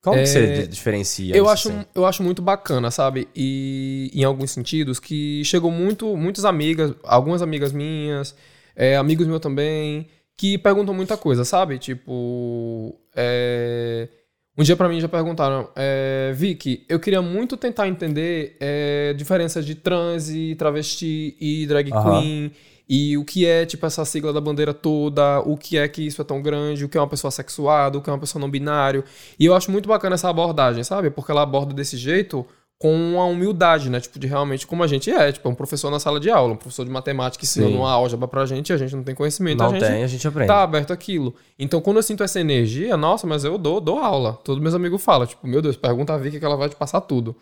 Como 0.00 0.16
que 0.20 0.28
você 0.28 0.46
di- 0.46 0.66
diferencia 0.68 1.36
Eu 1.36 1.44
isso, 1.44 1.52
acho, 1.52 1.68
assim? 1.68 1.86
eu 1.94 2.04
acho 2.06 2.22
muito 2.22 2.42
bacana, 2.42 2.90
sabe? 2.90 3.28
E 3.34 4.10
em 4.14 4.24
alguns 4.24 4.50
sentidos 4.50 4.98
que 5.00 5.42
chegou 5.44 5.70
muito, 5.70 6.16
muitas 6.16 6.44
amigas, 6.44 6.92
algumas 7.04 7.40
amigas 7.40 7.72
minhas, 7.72 8.34
é, 8.74 8.96
amigos 8.96 9.26
meus 9.26 9.40
também, 9.40 10.08
que 10.36 10.58
perguntam 10.58 10.94
muita 10.94 11.16
coisa, 11.16 11.44
sabe? 11.44 11.78
Tipo, 11.78 12.94
é, 13.14 14.08
um 14.56 14.62
dia 14.62 14.76
pra 14.76 14.88
mim 14.88 15.00
já 15.00 15.08
perguntaram, 15.08 15.70
é, 15.74 16.32
Vicky, 16.34 16.84
eu 16.88 17.00
queria 17.00 17.22
muito 17.22 17.56
tentar 17.56 17.88
entender 17.88 18.56
é, 18.60 19.14
diferença 19.14 19.62
de 19.62 19.74
trans 19.74 20.28
e 20.28 20.54
travesti 20.56 21.36
e 21.40 21.66
drag 21.66 21.90
queen. 21.90 22.52
E 22.88 23.16
o 23.16 23.24
que 23.24 23.46
é, 23.46 23.64
tipo, 23.64 23.86
essa 23.86 24.04
sigla 24.04 24.32
da 24.32 24.40
bandeira 24.40 24.74
toda, 24.74 25.40
o 25.40 25.56
que 25.56 25.78
é 25.78 25.88
que 25.88 26.06
isso 26.06 26.20
é 26.20 26.24
tão 26.24 26.42
grande, 26.42 26.84
o 26.84 26.88
que 26.88 26.98
é 26.98 27.00
uma 27.00 27.08
pessoa 27.08 27.30
sexuada, 27.30 27.96
o 27.96 28.02
que 28.02 28.10
é 28.10 28.12
uma 28.12 28.18
pessoa 28.18 28.40
não 28.40 28.50
binário. 28.50 29.02
E 29.38 29.46
eu 29.46 29.54
acho 29.54 29.70
muito 29.70 29.88
bacana 29.88 30.14
essa 30.14 30.28
abordagem, 30.28 30.84
sabe? 30.84 31.08
Porque 31.08 31.30
ela 31.30 31.42
aborda 31.42 31.72
desse 31.72 31.96
jeito 31.96 32.46
com 32.82 33.20
a 33.20 33.26
humildade, 33.26 33.88
né? 33.88 34.00
Tipo, 34.00 34.18
de 34.18 34.26
realmente 34.26 34.66
como 34.66 34.82
a 34.82 34.88
gente 34.88 35.08
é. 35.08 35.30
Tipo, 35.30 35.48
é 35.48 35.52
um 35.52 35.54
professor 35.54 35.88
na 35.88 36.00
sala 36.00 36.18
de 36.18 36.28
aula, 36.28 36.54
um 36.54 36.56
professor 36.56 36.84
de 36.84 36.90
matemática 36.90 37.44
ensinando 37.44 37.76
uma 37.76 37.92
álgebra 37.92 38.26
pra 38.26 38.44
gente 38.44 38.70
e 38.70 38.72
a 38.72 38.76
gente 38.76 38.96
não 38.96 39.04
tem 39.04 39.14
conhecimento. 39.14 39.60
Não 39.60 39.66
a 39.66 39.68
gente 39.70 39.86
tem, 39.86 40.02
a 40.02 40.06
gente 40.08 40.26
aprende. 40.26 40.48
tá 40.48 40.64
aberto 40.64 40.92
aquilo. 40.92 41.32
Então, 41.56 41.80
quando 41.80 41.98
eu 41.98 42.02
sinto 42.02 42.24
essa 42.24 42.40
energia, 42.40 42.96
nossa, 42.96 43.24
mas 43.24 43.44
eu 43.44 43.56
dou, 43.56 43.80
dou 43.80 44.00
aula. 44.00 44.32
Todos 44.42 44.60
meus 44.60 44.74
amigos 44.74 45.00
falam, 45.00 45.28
tipo, 45.28 45.46
meu 45.46 45.62
Deus, 45.62 45.76
pergunta 45.76 46.12
a 46.12 46.18
Vicky 46.18 46.40
que 46.40 46.44
ela 46.44 46.56
vai 46.56 46.68
te 46.68 46.74
passar 46.74 47.00
tudo. 47.02 47.36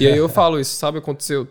E 0.00 0.06
aí 0.06 0.16
eu 0.16 0.30
falo 0.30 0.58
isso, 0.58 0.74
sabe? 0.76 0.96
Aconteceu. 0.96 1.46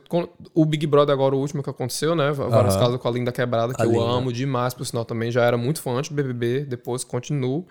O 0.55 0.65
Big 0.65 0.87
Brother 0.87 1.13
agora, 1.13 1.35
o 1.35 1.39
último 1.39 1.61
que 1.61 1.69
aconteceu, 1.69 2.15
né? 2.15 2.31
Vários 2.31 2.73
Aham. 2.73 2.83
casos 2.83 2.97
com 2.99 3.07
a 3.07 3.11
Linda 3.11 3.31
Quebrada, 3.31 3.75
que 3.75 3.81
A 3.83 3.85
eu 3.85 3.91
Linda. 3.91 4.05
amo 4.05 4.33
demais, 4.33 4.73
por 4.73 4.87
sinal 4.87 5.05
também. 5.05 5.29
Já 5.29 5.43
era 5.43 5.55
muito 5.55 5.83
fã 5.83 5.91
antes 5.91 6.09
do 6.09 6.15
BBB, 6.15 6.61
depois 6.65 7.03
continuo. 7.03 7.67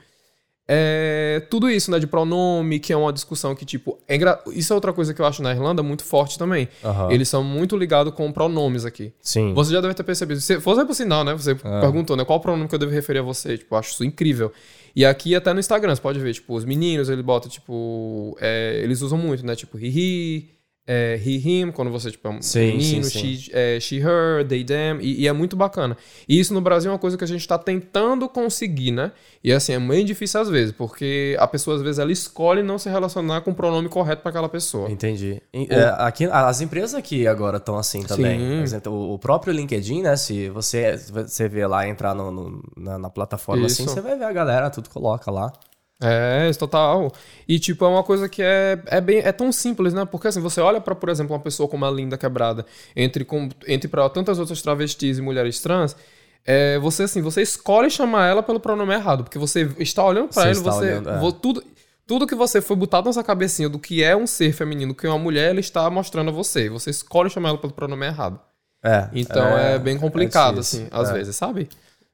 É, 0.71 1.43
tudo 1.49 1.71
isso, 1.71 1.91
né? 1.91 1.99
De 1.99 2.07
pronome, 2.07 2.79
que 2.79 2.93
é 2.93 2.97
uma 2.97 3.11
discussão 3.13 3.55
que, 3.55 3.65
tipo. 3.65 3.99
É 4.07 4.15
engra... 4.17 4.39
Isso 4.53 4.71
é 4.73 4.77
outra 4.77 4.93
coisa 4.93 5.15
que 5.15 5.21
eu 5.23 5.25
acho 5.25 5.43
na 5.43 5.51
Irlanda 5.53 5.83
muito 5.83 6.05
forte 6.05 6.39
também. 6.39 6.69
Aham. 6.85 7.11
Eles 7.11 7.27
são 7.29 7.43
muito 7.43 7.75
ligados 7.77 8.13
com 8.13 8.31
pronomes 8.31 8.85
aqui. 8.85 9.13
Sim. 9.23 9.55
Você 9.55 9.73
já 9.73 9.81
deve 9.81 9.95
ter 9.95 10.03
percebido. 10.03 10.41
Se 10.41 10.61
fosse 10.61 10.85
por 10.85 10.95
sinal, 10.95 11.25
né? 11.25 11.33
Você 11.33 11.57
Ah. 11.65 11.81
perguntou, 11.81 12.17
né? 12.17 12.25
Qual 12.25 12.39
pronome 12.39 12.69
que 12.69 12.75
eu 12.75 12.79
devo 12.79 12.93
referir 12.93 13.21
a 13.21 13.23
você? 13.23 13.57
Tipo, 13.57 13.75
eu 13.75 13.79
acho 13.79 13.93
isso 13.93 14.05
incrível. 14.05 14.53
E 14.95 15.07
aqui 15.07 15.35
até 15.35 15.53
no 15.55 15.61
Instagram, 15.61 15.95
você 15.95 16.03
pode 16.03 16.19
ver, 16.19 16.35
tipo, 16.35 16.55
os 16.55 16.65
meninos, 16.67 17.09
ele 17.09 17.23
bota, 17.23 17.49
tipo. 17.49 18.37
é, 18.41 18.79
eles 18.83 19.01
usam 19.01 19.17
muito, 19.19 19.47
né? 19.47 19.57
Tipo, 19.57 19.79
he, 19.79 19.87
he, 19.89 20.45
é, 20.91 21.21
he, 21.23 21.37
him, 21.37 21.71
quando 21.71 21.91
você, 21.91 22.11
tipo, 22.11 22.27
é 22.27 22.31
um 22.31 22.41
Sim, 22.41 22.73
menino, 22.79 23.05
sim, 23.05 23.11
sim. 23.11 23.37
She, 23.37 23.51
é, 23.53 23.79
she, 23.79 23.97
her, 23.99 24.45
they, 24.49 24.65
them. 24.65 24.99
E, 25.03 25.21
e 25.23 25.29
é 25.29 25.33
muito 25.35 25.55
bacana. 25.55 25.97
E 26.27 26.41
isso 26.41 26.55
no 26.55 26.63
Brasil 26.63 26.91
é 26.91 26.93
uma 26.95 26.99
coisa 26.99 27.19
que 27.19 27.23
a 27.25 27.27
gente 27.27 27.47
tá 27.47 27.59
tentando 27.59 28.27
conseguir, 28.29 28.91
né? 28.91 29.13
E 29.45 29.53
assim, 29.53 29.75
é 29.75 29.79
meio 29.79 30.03
difícil 30.05 30.41
às 30.41 30.49
vezes, 30.49 30.73
porque 30.73 31.37
a 31.39 31.47
pessoa, 31.47 31.77
às 31.77 31.83
vezes, 31.83 31.99
ela 31.99 32.11
escolhe 32.11 32.63
não 32.63 32.79
se 32.79 32.89
relacionar 32.89 33.43
com 33.43 33.51
o 33.51 33.55
pronome 33.55 33.89
correto 33.89 34.23
para 34.23 34.31
aquela 34.31 34.49
pessoa. 34.49 34.91
Entendi. 34.91 35.41
E, 35.53 35.67
é, 35.71 35.95
aqui, 35.99 36.25
as 36.25 36.61
empresas 36.63 36.95
aqui 36.95 37.27
agora 37.27 37.59
estão 37.59 37.77
assim 37.77 38.03
também. 38.03 38.61
Exemplo, 38.63 39.13
o- 39.13 39.19
próprio 39.19 39.53
LinkedIn, 39.53 40.01
né? 40.03 40.17
Se 40.17 40.49
você, 40.49 40.97
você 40.97 41.49
vê 41.49 41.67
lá, 41.67 41.87
entrar 41.87 42.15
no, 42.15 42.31
no- 42.31 42.63
na, 42.77 42.99
na 42.99 43.11
plataforma 43.11 43.67
assim, 43.67 43.83
Isso. 43.85 43.93
você 43.95 44.01
vai 44.01 44.17
ver 44.17 44.25
a 44.25 44.33
galera, 44.33 44.71
tudo 44.71 44.89
coloca 44.89 45.31
lá. 45.31 45.53
É, 46.01 46.51
total. 46.53 47.13
E, 47.47 47.59
tipo, 47.59 47.85
é 47.85 47.89
uma 47.89 48.05
coisa 48.05 48.29
que 48.29 48.41
é, 48.41 48.81
é, 48.87 49.01
bem, 49.01 49.19
é 49.19 49.33
tão 49.33 49.51
simples, 49.51 49.93
né? 49.93 50.05
Porque, 50.05 50.29
assim, 50.29 50.41
você 50.41 50.61
olha 50.61 50.81
pra, 50.81 50.95
por 50.95 51.09
exemplo, 51.09 51.35
uma 51.35 51.43
pessoa 51.43 51.69
como 51.69 51.85
a 51.85 51.91
Linda 51.91 52.17
Quebrada, 52.17 52.65
entre, 52.95 53.25
com, 53.25 53.49
entre 53.67 53.89
pra 53.89 54.09
tantas 54.09 54.39
outras 54.39 54.63
travestis 54.63 55.19
e 55.19 55.23
mulheres 55.23 55.61
trans, 55.61 55.97
é, 56.45 56.79
você, 56.79 57.03
assim, 57.03 57.21
você 57.21 57.43
escolhe 57.43 57.91
chamar 57.91 58.27
ela 58.29 58.43
pelo 58.43 58.61
pronome 58.61 58.95
errado, 58.95 59.25
porque 59.25 59.39
você 59.39 59.69
está 59.79 60.05
olhando 60.05 60.31
ele, 60.37 60.51
está 60.51 60.71
você... 60.71 60.93
olhando, 60.93 61.11
é. 61.11 61.33
tudo, 61.43 61.63
tudo 62.07 62.27
que 62.27 62.35
você 62.35 62.61
foi 62.61 62.77
botado 62.77 63.07
na 63.07 63.13
sua 63.13 63.25
cabecinha 63.25 63.69
do 63.69 63.79
que 63.79 64.03
é 64.03 64.17
um 64.17 64.27
ser 64.27 64.53
feminino, 64.53 64.95
que 64.95 65.07
é 65.07 65.11
uma 65.11 65.19
mulher, 65.19 65.51
ela 65.51 65.61
está 65.61 65.91
mostrando 65.91 66.31
a 66.31 66.33
você. 66.33 66.69
Você 66.71 66.91
escolhe 66.91 67.29
chamar 67.29 67.51
ela 67.51 67.59
pelo 67.59 67.73
pronome 67.73 68.07
errado. 68.07 68.41
É. 68.83 69.09
Então 69.13 69.59
é, 69.59 69.79
bem 69.79 69.99
complicado, 69.99 70.61
difícil. 70.61 70.85
assim, 70.85 70.89
às 70.91 71.11
É. 71.11 71.13
vezes, 71.13 71.37
sabe? 71.37 71.69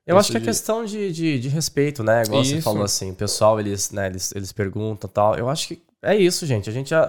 Eu 0.07 0.19
acho 0.19 0.31
que 0.31 0.37
é 0.37 0.41
de- 0.41 0.47
questão 0.47 0.85
de, 0.85 1.11
de, 1.13 1.39
de 1.39 1.49
respeito, 1.49 2.03
né? 2.03 2.23
Igual 2.25 2.45
você 2.45 2.57
Isso. 2.57 2.63
falou 2.63 2.83
assim, 2.85 3.11
o 3.11 3.15
pessoal, 3.15 3.59
eles, 3.59 3.91
né, 3.91 4.07
eles, 4.07 4.33
eles 4.35 4.53
perguntam 4.53 5.09
e 5.09 5.13
tal. 5.13 5.35
Eu 5.37 5.49
acho 5.49 5.69
que 5.69 5.83
é 6.03 6.15
isso, 6.15 6.45
gente. 6.45 6.69
A 6.69 6.73
gente 6.73 6.91
já. 6.91 7.09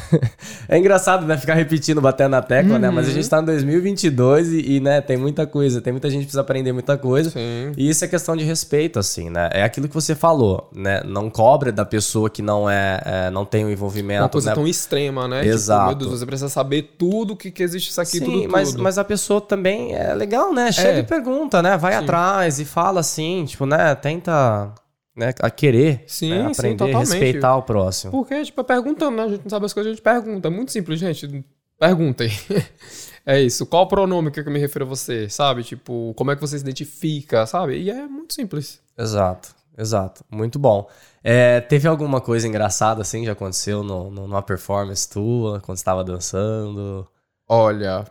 é 0.68 0.78
engraçado, 0.78 1.26
né? 1.26 1.36
Ficar 1.36 1.54
repetindo, 1.54 2.00
batendo 2.00 2.30
na 2.30 2.42
tecla, 2.42 2.78
né? 2.78 2.90
Mas 2.90 3.08
a 3.08 3.10
gente 3.12 3.28
tá 3.28 3.40
em 3.40 3.44
2022 3.44 4.52
e, 4.52 4.76
e, 4.76 4.80
né, 4.80 5.00
tem 5.00 5.16
muita 5.16 5.46
coisa. 5.46 5.80
Tem 5.80 5.92
muita 5.92 6.08
gente 6.08 6.20
que 6.20 6.26
precisa 6.26 6.40
aprender 6.40 6.72
muita 6.72 6.96
coisa. 6.96 7.30
Sim. 7.30 7.72
E 7.76 7.88
isso 7.88 8.04
é 8.04 8.08
questão 8.08 8.36
de 8.36 8.44
respeito, 8.44 8.98
assim, 8.98 9.30
né? 9.30 9.50
É 9.52 9.62
aquilo 9.62 9.88
que 9.88 9.94
você 9.94 10.14
falou, 10.14 10.70
né? 10.74 11.02
Não 11.04 11.28
cobra 11.30 11.70
da 11.72 11.84
pessoa 11.84 12.30
que 12.30 12.42
não 12.42 12.68
é, 12.68 13.00
é, 13.04 13.30
não 13.30 13.44
tem 13.44 13.64
o 13.64 13.70
envolvimento, 13.70 14.22
Uma 14.22 14.28
coisa 14.28 14.50
né? 14.50 14.54
tão 14.54 14.66
extrema, 14.66 15.28
né? 15.28 15.46
Exato. 15.46 15.80
Tipo, 15.90 15.98
meu 16.00 16.08
Deus, 16.08 16.20
você 16.20 16.26
precisa 16.26 16.48
saber 16.48 16.94
tudo 16.98 17.36
que, 17.36 17.50
que 17.50 17.62
existe 17.62 17.90
isso 17.90 18.00
aqui, 18.00 18.18
Sim, 18.18 18.24
tudo, 18.24 18.48
mas, 18.50 18.70
tudo. 18.72 18.82
mas 18.82 18.98
a 18.98 19.04
pessoa 19.04 19.40
também 19.40 19.94
é 19.94 20.14
legal, 20.14 20.52
né? 20.52 20.70
Chega 20.72 20.98
É. 20.98 21.00
e 21.00 21.02
pergunta, 21.02 21.62
né? 21.62 21.76
Vai 21.76 21.92
Sim. 21.92 21.98
atrás 22.00 22.58
e 22.58 22.64
fala 22.64 23.00
assim, 23.00 23.44
tipo, 23.46 23.66
né? 23.66 23.94
Tenta 23.94 24.72
né, 25.16 25.32
a 25.40 25.50
querer 25.50 26.04
Sim, 26.06 26.30
né? 26.30 26.44
sim, 26.46 26.50
aprender, 26.52 26.76
totalmente. 26.76 27.08
respeitar 27.10 27.56
o 27.56 27.62
próximo. 27.62 28.10
Porque, 28.12 28.42
tipo, 28.44 28.60
é 28.60 28.64
perguntando, 28.64 29.16
né? 29.16 29.22
A 29.24 29.28
gente 29.28 29.42
não 29.42 29.50
sabe 29.50 29.66
as 29.66 29.72
coisas, 29.72 29.90
a 29.90 29.94
gente 29.94 30.02
pergunta. 30.02 30.48
É 30.48 30.50
muito 30.50 30.72
simples, 30.72 30.98
gente. 30.98 31.44
Perguntem. 31.78 32.30
é 33.26 33.40
isso. 33.40 33.66
Qual 33.66 33.84
o 33.84 33.88
pronome 33.88 34.30
que 34.30 34.40
eu 34.40 34.44
me 34.50 34.58
refiro 34.58 34.84
a 34.84 34.88
você, 34.88 35.28
sabe? 35.28 35.62
Tipo, 35.64 36.14
como 36.16 36.30
é 36.30 36.34
que 36.34 36.40
você 36.40 36.56
se 36.58 36.62
identifica, 36.64 37.44
sabe? 37.46 37.76
E 37.78 37.90
é 37.90 38.06
muito 38.06 38.32
simples. 38.34 38.80
Exato, 38.96 39.54
exato. 39.76 40.24
Muito 40.30 40.58
bom. 40.58 40.88
É, 41.24 41.60
teve 41.60 41.86
alguma 41.88 42.20
coisa 42.20 42.46
engraçada 42.48 43.02
assim 43.02 43.20
que 43.20 43.26
já 43.26 43.32
aconteceu 43.32 43.82
no, 43.82 44.10
no- 44.10 44.26
numa 44.28 44.42
performance 44.42 45.08
tua, 45.08 45.60
quando 45.60 45.76
você 45.78 45.82
estava 45.82 46.02
dançando? 46.04 47.06
Olha. 47.48 48.04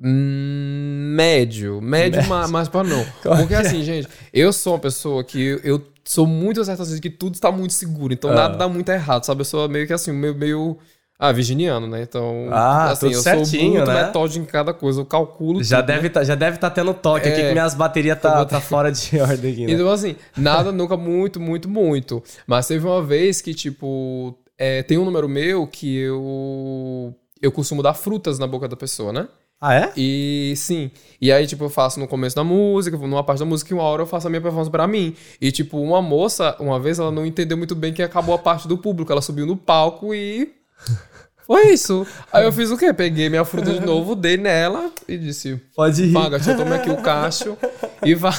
Médio. 0.00 1.80
Médio, 1.80 2.24
ma- 2.26 2.48
mas 2.48 2.68
pra 2.68 2.82
não. 2.82 3.04
Porque 3.22 3.46
que 3.48 3.54
é? 3.54 3.58
assim, 3.58 3.82
gente, 3.82 4.08
eu 4.32 4.52
sou 4.52 4.74
uma 4.74 4.78
pessoa 4.78 5.22
que 5.24 5.60
eu, 5.62 5.80
sou 6.04 6.26
muito 6.26 6.64
certa 6.64 6.84
de 6.84 7.00
que 7.00 7.10
tudo 7.10 7.34
está 7.34 7.50
muito 7.50 7.72
seguro. 7.72 8.12
Então 8.12 8.30
Ah. 8.30 8.34
nada 8.34 8.56
dá 8.56 8.68
muito 8.68 8.88
errado, 8.90 9.24
sabe? 9.24 9.40
Eu 9.40 9.44
sou 9.44 9.68
meio 9.68 9.86
que 9.86 9.92
assim, 9.92 10.12
meio. 10.12 10.34
meio 10.34 10.78
ah, 11.16 11.30
virginiano, 11.30 11.86
né? 11.86 12.02
Então, 12.02 12.48
Ah, 12.50 12.90
assim, 12.90 13.06
tudo 13.06 13.14
eu 13.14 13.22
certinho, 13.22 13.46
sou 13.46 13.70
muito 13.70 13.90
né? 13.90 14.02
metódico 14.06 14.40
em 14.44 14.44
cada 14.46 14.74
coisa. 14.74 15.00
Eu 15.00 15.06
calculo 15.06 15.62
Já 15.62 15.78
tudo, 15.80 15.86
né? 15.88 15.94
deve, 15.94 16.10
tá, 16.10 16.24
já 16.24 16.34
deve 16.34 16.58
tá 16.58 16.68
tendo 16.68 16.92
toque 16.92 17.28
aqui 17.28 17.40
É. 17.40 17.46
que 17.48 17.52
minhas 17.52 17.72
baterias 17.74 18.20
tá, 18.20 18.44
tá 18.44 18.60
fora 18.60 18.90
de 18.90 19.16
ordem 19.20 19.52
aqui, 19.52 19.64
né? 19.66 19.72
Então, 19.72 19.88
assim, 19.90 20.16
nada 20.36 20.72
nunca 20.72 20.96
muito, 20.96 21.38
muito, 21.40 21.68
muito. 21.68 22.22
Mas 22.48 22.66
teve 22.66 22.84
uma 22.84 23.00
vez 23.00 23.40
que, 23.40 23.54
tipo, 23.54 24.36
é, 24.58 24.82
tem 24.82 24.98
um 24.98 25.04
número 25.04 25.28
meu 25.28 25.66
que 25.68 25.96
eu. 25.96 27.14
Eu 27.40 27.52
costumo 27.52 27.80
dar 27.82 27.94
frutas 27.94 28.38
na 28.38 28.46
boca 28.46 28.66
da 28.66 28.76
pessoa, 28.76 29.12
né? 29.12 29.28
Ah, 29.60 29.74
é? 29.74 29.92
E 29.96 30.52
sim. 30.56 30.90
E 31.20 31.32
aí, 31.32 31.46
tipo, 31.46 31.64
eu 31.64 31.70
faço 31.70 31.98
no 31.98 32.06
começo 32.06 32.36
da 32.36 32.44
música, 32.44 32.96
numa 32.98 33.24
parte 33.24 33.38
da 33.38 33.44
música, 33.46 33.72
e 33.72 33.74
uma 33.74 33.84
hora 33.84 34.02
eu 34.02 34.06
faço 34.06 34.26
a 34.26 34.30
minha 34.30 34.42
performance 34.42 34.70
pra 34.70 34.86
mim. 34.86 35.14
E, 35.40 35.50
tipo, 35.50 35.78
uma 35.80 36.02
moça, 36.02 36.54
uma 36.60 36.78
vez, 36.78 36.98
ela 36.98 37.10
não 37.10 37.24
entendeu 37.24 37.56
muito 37.56 37.74
bem 37.74 37.92
que 37.92 38.02
acabou 38.02 38.34
a 38.34 38.38
parte 38.38 38.68
do 38.68 38.76
público. 38.76 39.10
Ela 39.10 39.22
subiu 39.22 39.46
no 39.46 39.56
palco 39.56 40.14
e. 40.14 40.52
Foi 41.46 41.72
isso. 41.72 42.06
Aí 42.32 42.42
eu 42.44 42.50
fiz 42.52 42.70
o 42.70 42.76
quê? 42.76 42.90
Peguei 42.94 43.28
minha 43.28 43.44
fruta 43.44 43.70
de 43.70 43.80
novo, 43.80 44.14
dei 44.14 44.38
nela 44.38 44.90
e 45.06 45.18
disse: 45.18 45.60
Pode 45.76 46.04
ir. 46.04 46.12
Paga, 46.12 46.38
deixa 46.38 46.52
eu 46.52 46.56
tomar 46.56 46.76
aqui 46.76 46.90
o 46.90 46.96
cacho 47.02 47.54
e 48.02 48.14
vá. 48.14 48.32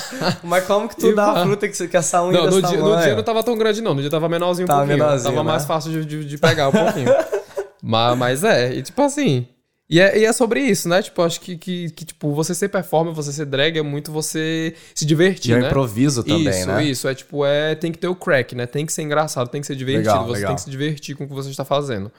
Mas 0.44 0.66
como 0.66 0.90
que 0.90 0.96
tu 0.96 1.14
dá 1.14 1.32
a 1.32 1.44
fruta 1.44 1.68
que, 1.68 1.88
que 1.88 1.98
essa 1.98 2.24
unha 2.24 2.42
Não, 2.42 2.50
no 2.50 2.62
dia, 2.64 2.80
no 2.80 2.98
dia 3.00 3.16
não 3.16 3.22
tava 3.22 3.44
tão 3.44 3.56
grande, 3.56 3.80
não. 3.80 3.94
No 3.94 4.02
dia 4.02 4.10
tava 4.10 4.28
menorzinho 4.28 4.66
um 4.66 4.68
Tava 4.68 4.80
pouquinho. 4.80 4.98
menorzinho, 4.98 5.32
tava 5.32 5.44
né? 5.44 5.52
mais 5.52 5.66
fácil 5.66 5.92
de, 5.92 6.04
de, 6.04 6.26
de 6.26 6.38
pegar 6.40 6.70
um 6.70 6.72
pouquinho. 6.72 7.12
mas, 7.80 8.18
mas 8.18 8.44
é, 8.44 8.74
e 8.74 8.82
tipo 8.82 9.00
assim. 9.04 9.48
E 9.88 10.00
é, 10.00 10.18
e 10.18 10.26
é 10.26 10.34
sobre 10.34 10.62
isso, 10.62 10.90
né? 10.90 11.02
Tipo, 11.02 11.22
acho 11.22 11.40
que, 11.40 11.56
que, 11.58 11.92
que, 11.92 12.06
tipo, 12.06 12.34
você 12.34 12.56
ser 12.56 12.70
performer, 12.70 13.14
você 13.14 13.32
ser 13.32 13.46
drag 13.46 13.78
é 13.78 13.84
muito 13.84 14.12
você 14.12 14.74
se 14.96 15.06
divertir, 15.06 15.56
E 15.56 15.60
né? 15.60 15.68
improviso 15.68 16.24
também, 16.24 16.50
isso, 16.50 16.68
né? 16.68 16.84
Isso, 16.84 17.08
é 17.08 17.14
tipo, 17.14 17.46
é, 17.46 17.76
tem 17.76 17.92
que 17.92 18.00
ter 18.00 18.08
o 18.08 18.16
crack, 18.16 18.56
né? 18.56 18.66
Tem 18.66 18.84
que 18.84 18.92
ser 18.92 19.04
engraçado, 19.04 19.48
tem 19.48 19.62
que 19.62 19.68
ser 19.68 19.76
divertido. 19.76 20.10
Legal, 20.10 20.26
você 20.26 20.34
legal. 20.34 20.50
tem 20.50 20.56
que 20.56 20.62
se 20.64 20.70
divertir 20.72 21.16
com 21.16 21.26
o 21.26 21.28
que 21.28 21.34
você 21.34 21.50
está 21.52 21.64
fazendo. 21.64 22.12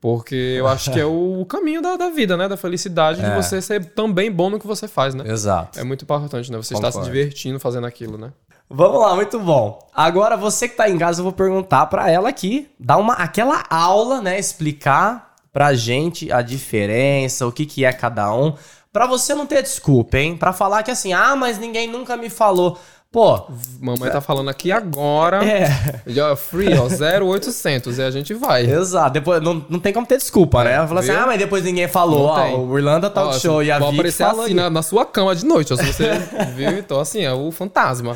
Porque 0.00 0.34
eu 0.58 0.66
acho 0.66 0.90
que 0.90 0.98
é 0.98 1.04
o 1.04 1.44
caminho 1.46 1.82
da, 1.82 1.94
da 1.98 2.08
vida, 2.08 2.34
né? 2.38 2.48
Da 2.48 2.56
felicidade 2.56 3.20
É. 3.22 3.28
de 3.28 3.36
você 3.36 3.60
ser 3.60 3.84
também 3.84 4.32
bom 4.32 4.48
no 4.48 4.58
que 4.58 4.66
você 4.66 4.88
faz, 4.88 5.14
né? 5.14 5.24
Exato. 5.30 5.78
É 5.78 5.84
muito 5.84 6.04
importante, 6.04 6.50
né? 6.50 6.56
Você 6.56 6.72
estar 6.72 6.90
se 6.90 7.02
divertindo 7.02 7.60
fazendo 7.60 7.86
aquilo, 7.86 8.16
né? 8.16 8.32
Vamos 8.72 8.98
lá, 8.98 9.14
muito 9.14 9.38
bom. 9.38 9.78
Agora, 9.94 10.38
você 10.38 10.68
que 10.68 10.76
tá 10.76 10.88
em 10.88 10.96
casa, 10.96 11.20
eu 11.20 11.24
vou 11.24 11.32
perguntar 11.32 11.84
pra 11.86 12.08
ela 12.08 12.30
aqui, 12.30 12.70
dar 12.78 12.96
uma, 12.96 13.12
aquela 13.14 13.62
aula, 13.68 14.22
né? 14.22 14.38
Explicar 14.38 15.29
pra 15.52 15.74
gente 15.74 16.30
a 16.32 16.42
diferença, 16.42 17.46
o 17.46 17.52
que 17.52 17.66
que 17.66 17.84
é 17.84 17.92
cada 17.92 18.32
um. 18.34 18.54
Pra 18.92 19.06
você 19.06 19.34
não 19.34 19.46
ter 19.46 19.62
desculpa, 19.62 20.18
hein? 20.18 20.36
Pra 20.36 20.52
falar 20.52 20.82
que 20.82 20.90
assim, 20.90 21.12
ah, 21.12 21.36
mas 21.36 21.58
ninguém 21.58 21.86
nunca 21.88 22.16
me 22.16 22.28
falou. 22.28 22.78
Pô, 23.12 23.44
Mamãe 23.80 24.08
tá 24.08 24.20
falando 24.20 24.50
aqui 24.50 24.70
agora. 24.70 25.44
é. 25.44 26.00
Já 26.06 26.36
free, 26.36 26.68
ó, 26.78 26.86
0800 26.86 27.98
e 27.98 28.02
a 28.02 28.10
gente 28.10 28.32
vai. 28.34 28.64
Exato. 28.64 29.10
Depois, 29.14 29.42
não, 29.42 29.64
não 29.68 29.80
tem 29.80 29.92
como 29.92 30.06
ter 30.06 30.16
desculpa, 30.16 30.62
né? 30.62 30.74
Ela 30.74 30.86
fala 30.86 31.00
assim, 31.00 31.10
ah, 31.10 31.24
mas 31.26 31.36
depois 31.38 31.64
ninguém 31.64 31.88
falou. 31.88 32.28
Não 32.28 32.34
Ó, 32.34 32.40
tem. 32.42 32.54
o 32.54 32.78
Irlanda 32.78 33.10
Talk 33.10 33.34
Ó, 33.34 33.38
Show 33.40 33.62
e 33.64 33.70
a 33.72 33.80
vou 33.80 33.90
aparecer 33.90 34.22
assim 34.22 34.54
na, 34.54 34.70
na 34.70 34.80
sua 34.82 35.04
cama 35.04 35.34
de 35.34 35.44
noite, 35.44 35.72
ó, 35.72 35.76
se 35.76 35.84
você 35.92 36.08
viu. 36.54 36.70
Então, 36.78 37.00
assim, 37.00 37.22
é 37.22 37.32
o 37.32 37.50
fantasma. 37.50 38.14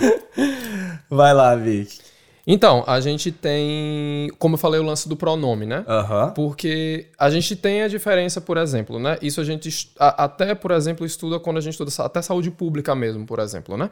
Vai 1.10 1.34
lá, 1.34 1.56
Vicky. 1.56 1.98
Então, 2.46 2.84
a 2.86 3.00
gente 3.00 3.32
tem, 3.32 4.30
como 4.38 4.54
eu 4.54 4.58
falei, 4.58 4.78
o 4.78 4.82
lance 4.82 5.08
do 5.08 5.16
pronome, 5.16 5.64
né? 5.64 5.84
Aham. 5.88 6.30
Porque 6.34 7.06
a 7.18 7.30
gente 7.30 7.56
tem 7.56 7.82
a 7.82 7.88
diferença, 7.88 8.40
por 8.40 8.56
exemplo, 8.58 8.98
né? 8.98 9.16
Isso 9.22 9.40
a 9.40 9.44
gente 9.44 9.90
a- 9.98 10.24
até, 10.24 10.54
por 10.54 10.70
exemplo, 10.70 11.06
estuda 11.06 11.40
quando 11.40 11.56
a 11.56 11.60
gente 11.60 11.72
estuda 11.72 11.90
até 12.04 12.20
saúde 12.20 12.50
pública 12.50 12.94
mesmo, 12.94 13.24
por 13.24 13.38
exemplo, 13.38 13.76
né? 13.76 13.88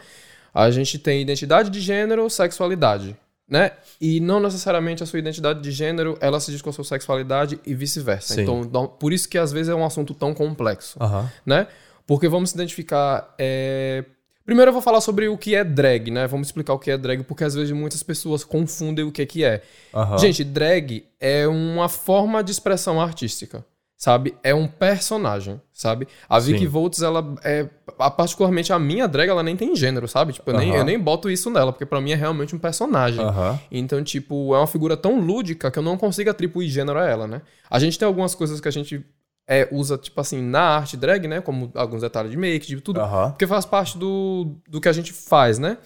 A 0.53 0.71
gente 0.71 0.99
tem 0.99 1.23
identidade 1.23 1.71
de 1.71 1.81
gênero, 1.81 2.29
sexualidade, 2.29 3.17
né? 3.49 3.71
E 3.99 4.21
não 4.21 4.39
necessariamente 4.39 5.03
a 5.03 5.07
sua 5.07 5.19
identidade 5.19 5.63
de 5.63 5.71
gênero, 5.71 6.19
ela 6.21 6.39
se 6.39 6.51
diz 6.51 6.61
com 6.61 6.69
a 6.69 6.73
sua 6.75 6.85
sexualidade 6.85 7.59
e 7.65 7.75
vice-versa. 7.75 8.35
Então, 8.43 8.87
por 8.87 9.15
isso 9.15 9.27
que 9.31 9.39
às 9.39 9.51
vezes 9.51 9.71
é 9.71 9.75
um 9.75 9.85
assunto 9.85 10.13
tão 10.13 10.35
complexo 10.35 10.99
Aham. 11.03 11.31
né? 11.47 11.67
Porque 12.07 12.29
vamos 12.29 12.51
se 12.51 12.57
identificar. 12.57 13.35
é, 13.39 14.05
Primeiro 14.45 14.71
eu 14.71 14.73
vou 14.73 14.83
falar 14.83 15.01
sobre 15.01 15.29
o 15.29 15.39
que 15.39 15.55
é 15.55 15.63
drag, 15.65 16.11
né? 16.11 16.27
Vamos 16.27 16.49
explicar 16.49 16.73
o 16.75 16.79
que 16.79 16.91
é 16.91 16.99
drag, 16.99 17.23
porque 17.23 17.45
às 17.45 17.55
vezes 17.55 17.71
muitas 17.73 18.03
pessoas 18.03 18.43
confundem 18.45 19.05
o 19.05 19.13
que, 19.13 19.25
que 19.25 19.45
é. 19.45 19.63
Aham. 19.95 20.19
Gente, 20.19 20.43
drag 20.43 21.05
é 21.21 21.47
uma 21.47 21.89
forma 21.89 22.43
de 22.43 22.51
expressão 22.51 23.01
artística, 23.01 23.65
sabe? 23.97 24.35
É 24.43 24.53
um 24.53 24.67
personagem, 24.67 25.61
sabe? 25.73 26.09
A 26.29 26.41
Vicky 26.41 26.61
Sim. 26.65 26.67
Volts, 26.67 27.03
ela 27.03 27.35
é. 27.45 27.69
a- 27.99 28.11
Particularmente 28.11 28.73
a 28.73 28.79
minha 28.81 29.07
drag, 29.07 29.29
ela 29.31 29.45
nem 29.45 29.57
tem 29.57 29.77
gênero, 29.77 30.09
sabe? 30.09 30.33
Tipo, 30.33 30.51
eu, 30.51 30.59
nem, 30.59 30.71
Aham. 30.71 30.79
eu 30.79 30.85
nem 30.85 30.99
boto 30.99 31.31
isso 31.31 31.49
nela, 31.49 31.73
porque 31.73 31.87
pra 31.87 32.01
mim 32.01 32.11
é 32.11 32.17
realmente 32.17 32.55
um 32.55 32.59
personagem. 32.59 33.25
Aham. 33.25 33.61
Então, 33.71 34.03
tipo, 34.03 34.55
é 34.55 34.59
uma 34.59 34.67
figura 34.67 34.97
tão 34.97 35.21
lúdica 35.21 35.71
que 35.71 35.79
eu 35.79 35.83
não 35.85 35.97
consigo 35.97 36.29
atribuir 36.31 36.69
gênero 36.69 36.99
a 36.99 37.07
ela, 37.07 37.29
né? 37.29 37.43
A 37.71 37.79
gente 37.79 37.97
tem 37.99 38.07
algumas 38.07 38.35
coisas 38.35 38.61
que 38.61 38.67
a 38.67 38.73
gente 38.73 39.05
é, 39.47 39.69
usa, 39.71 39.99
tipo 39.99 40.21
assim, 40.21 40.41
na 40.41 40.63
arte 40.63 40.97
drag, 40.97 41.27
né? 41.27 41.41
Como 41.41 41.71
alguns 41.75 42.03
detalhes 42.03 42.31
de 42.31 42.37
make, 42.37 42.67
de 42.67 42.81
tudo. 42.81 43.01
Aham. 43.01 43.31
Porque 43.31 43.47
faz 43.47 43.65
parte 43.65 43.99
do, 43.99 44.57
do 44.69 44.81
que 44.81 44.89
a 44.89 44.93
gente 44.93 45.13
faz, 45.13 45.59
né? 45.59 45.79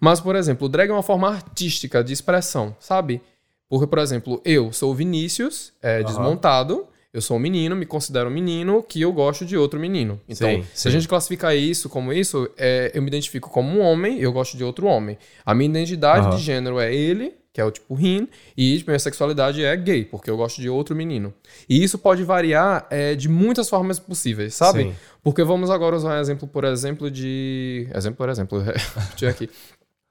Mas, 0.00 0.20
por 0.20 0.36
exemplo, 0.36 0.66
o 0.66 0.68
drag 0.68 0.90
é 0.90 0.92
uma 0.92 1.02
forma 1.02 1.28
artística 1.28 2.04
de 2.04 2.12
expressão, 2.12 2.76
sabe? 2.78 3.20
Porque, 3.68 3.86
por 3.86 3.98
exemplo, 3.98 4.40
eu 4.44 4.72
sou 4.72 4.92
o 4.92 4.94
Vinícius, 4.94 5.72
é, 5.82 6.02
desmontado. 6.02 6.86
Eu 7.12 7.22
sou 7.22 7.38
um 7.38 7.40
menino, 7.40 7.74
me 7.74 7.86
considero 7.86 8.28
um 8.28 8.32
menino 8.32 8.82
que 8.82 9.00
eu 9.00 9.12
gosto 9.12 9.44
de 9.44 9.56
outro 9.56 9.80
menino. 9.80 10.20
Então, 10.28 10.48
Sim, 10.48 10.62
se 10.74 10.82
sim. 10.82 10.88
a 10.88 10.92
gente 10.92 11.08
classificar 11.08 11.56
isso 11.56 11.88
como 11.88 12.12
isso, 12.12 12.48
é, 12.56 12.92
eu 12.94 13.00
me 13.00 13.08
identifico 13.08 13.48
como 13.48 13.70
um 13.70 13.80
homem, 13.80 14.20
eu 14.20 14.30
gosto 14.30 14.58
de 14.58 14.62
outro 14.62 14.86
homem. 14.86 15.16
A 15.44 15.54
minha 15.54 15.70
identidade 15.70 16.36
de 16.36 16.42
gênero 16.42 16.78
é 16.78 16.94
ele, 16.94 17.34
que 17.58 17.62
é 17.62 17.64
o 17.64 17.72
tipo 17.72 17.92
rin, 17.92 18.28
e 18.56 18.84
minha 18.86 18.98
sexualidade 19.00 19.64
é 19.64 19.76
gay, 19.76 20.04
porque 20.04 20.30
eu 20.30 20.36
gosto 20.36 20.60
de 20.60 20.70
outro 20.70 20.94
menino. 20.94 21.34
E 21.68 21.82
isso 21.82 21.98
pode 21.98 22.22
variar 22.22 22.86
é, 22.88 23.16
de 23.16 23.28
muitas 23.28 23.68
formas 23.68 23.98
possíveis, 23.98 24.54
sabe? 24.54 24.84
Sim. 24.84 24.94
Porque 25.24 25.42
vamos 25.42 25.68
agora 25.68 25.96
usar 25.96 26.16
um 26.16 26.20
exemplo, 26.20 26.46
por 26.46 26.62
exemplo, 26.62 27.10
de. 27.10 27.88
Exemplo, 27.92 28.16
por 28.16 28.28
exemplo, 28.28 28.62
tinha 29.16 29.28
aqui. 29.28 29.50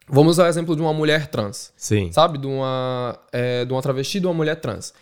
Vamos 0.09 0.31
usar 0.31 0.43
o 0.43 0.47
exemplo 0.47 0.75
de 0.75 0.81
uma 0.81 0.91
mulher 0.91 1.27
trans 1.27 1.71
Sim. 1.77 2.11
sabe? 2.11 2.37
De 2.37 2.47
uma, 2.47 3.17
é, 3.31 3.63
de 3.63 3.71
uma 3.71 3.81
travesti 3.81 4.19
de 4.19 4.27
uma 4.27 4.33
mulher 4.33 4.57
trans. 4.57 4.93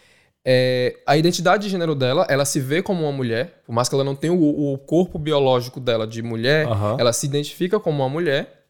É, 0.46 0.98
a 1.08 1.18
identidade 1.18 1.64
de 1.64 1.70
gênero 1.70 1.96
dela, 1.96 2.28
ela 2.30 2.46
se 2.46 2.60
vê 2.60 2.84
como 2.84 3.02
uma 3.02 3.12
mulher, 3.12 3.64
por 3.66 3.74
mais 3.74 3.90
que 3.90 3.96
ela 3.96 4.04
não 4.04 4.16
tenha 4.16 4.34
o, 4.34 4.74
o 4.74 4.78
corpo 4.78 5.18
biológico 5.18 5.80
dela 5.80 6.06
de 6.06 6.22
mulher, 6.22 6.68
ela 7.00 7.12
se 7.12 7.26
identifica 7.26 7.80
como 7.80 8.04
uma 8.04 8.10
mulher. 8.10 8.65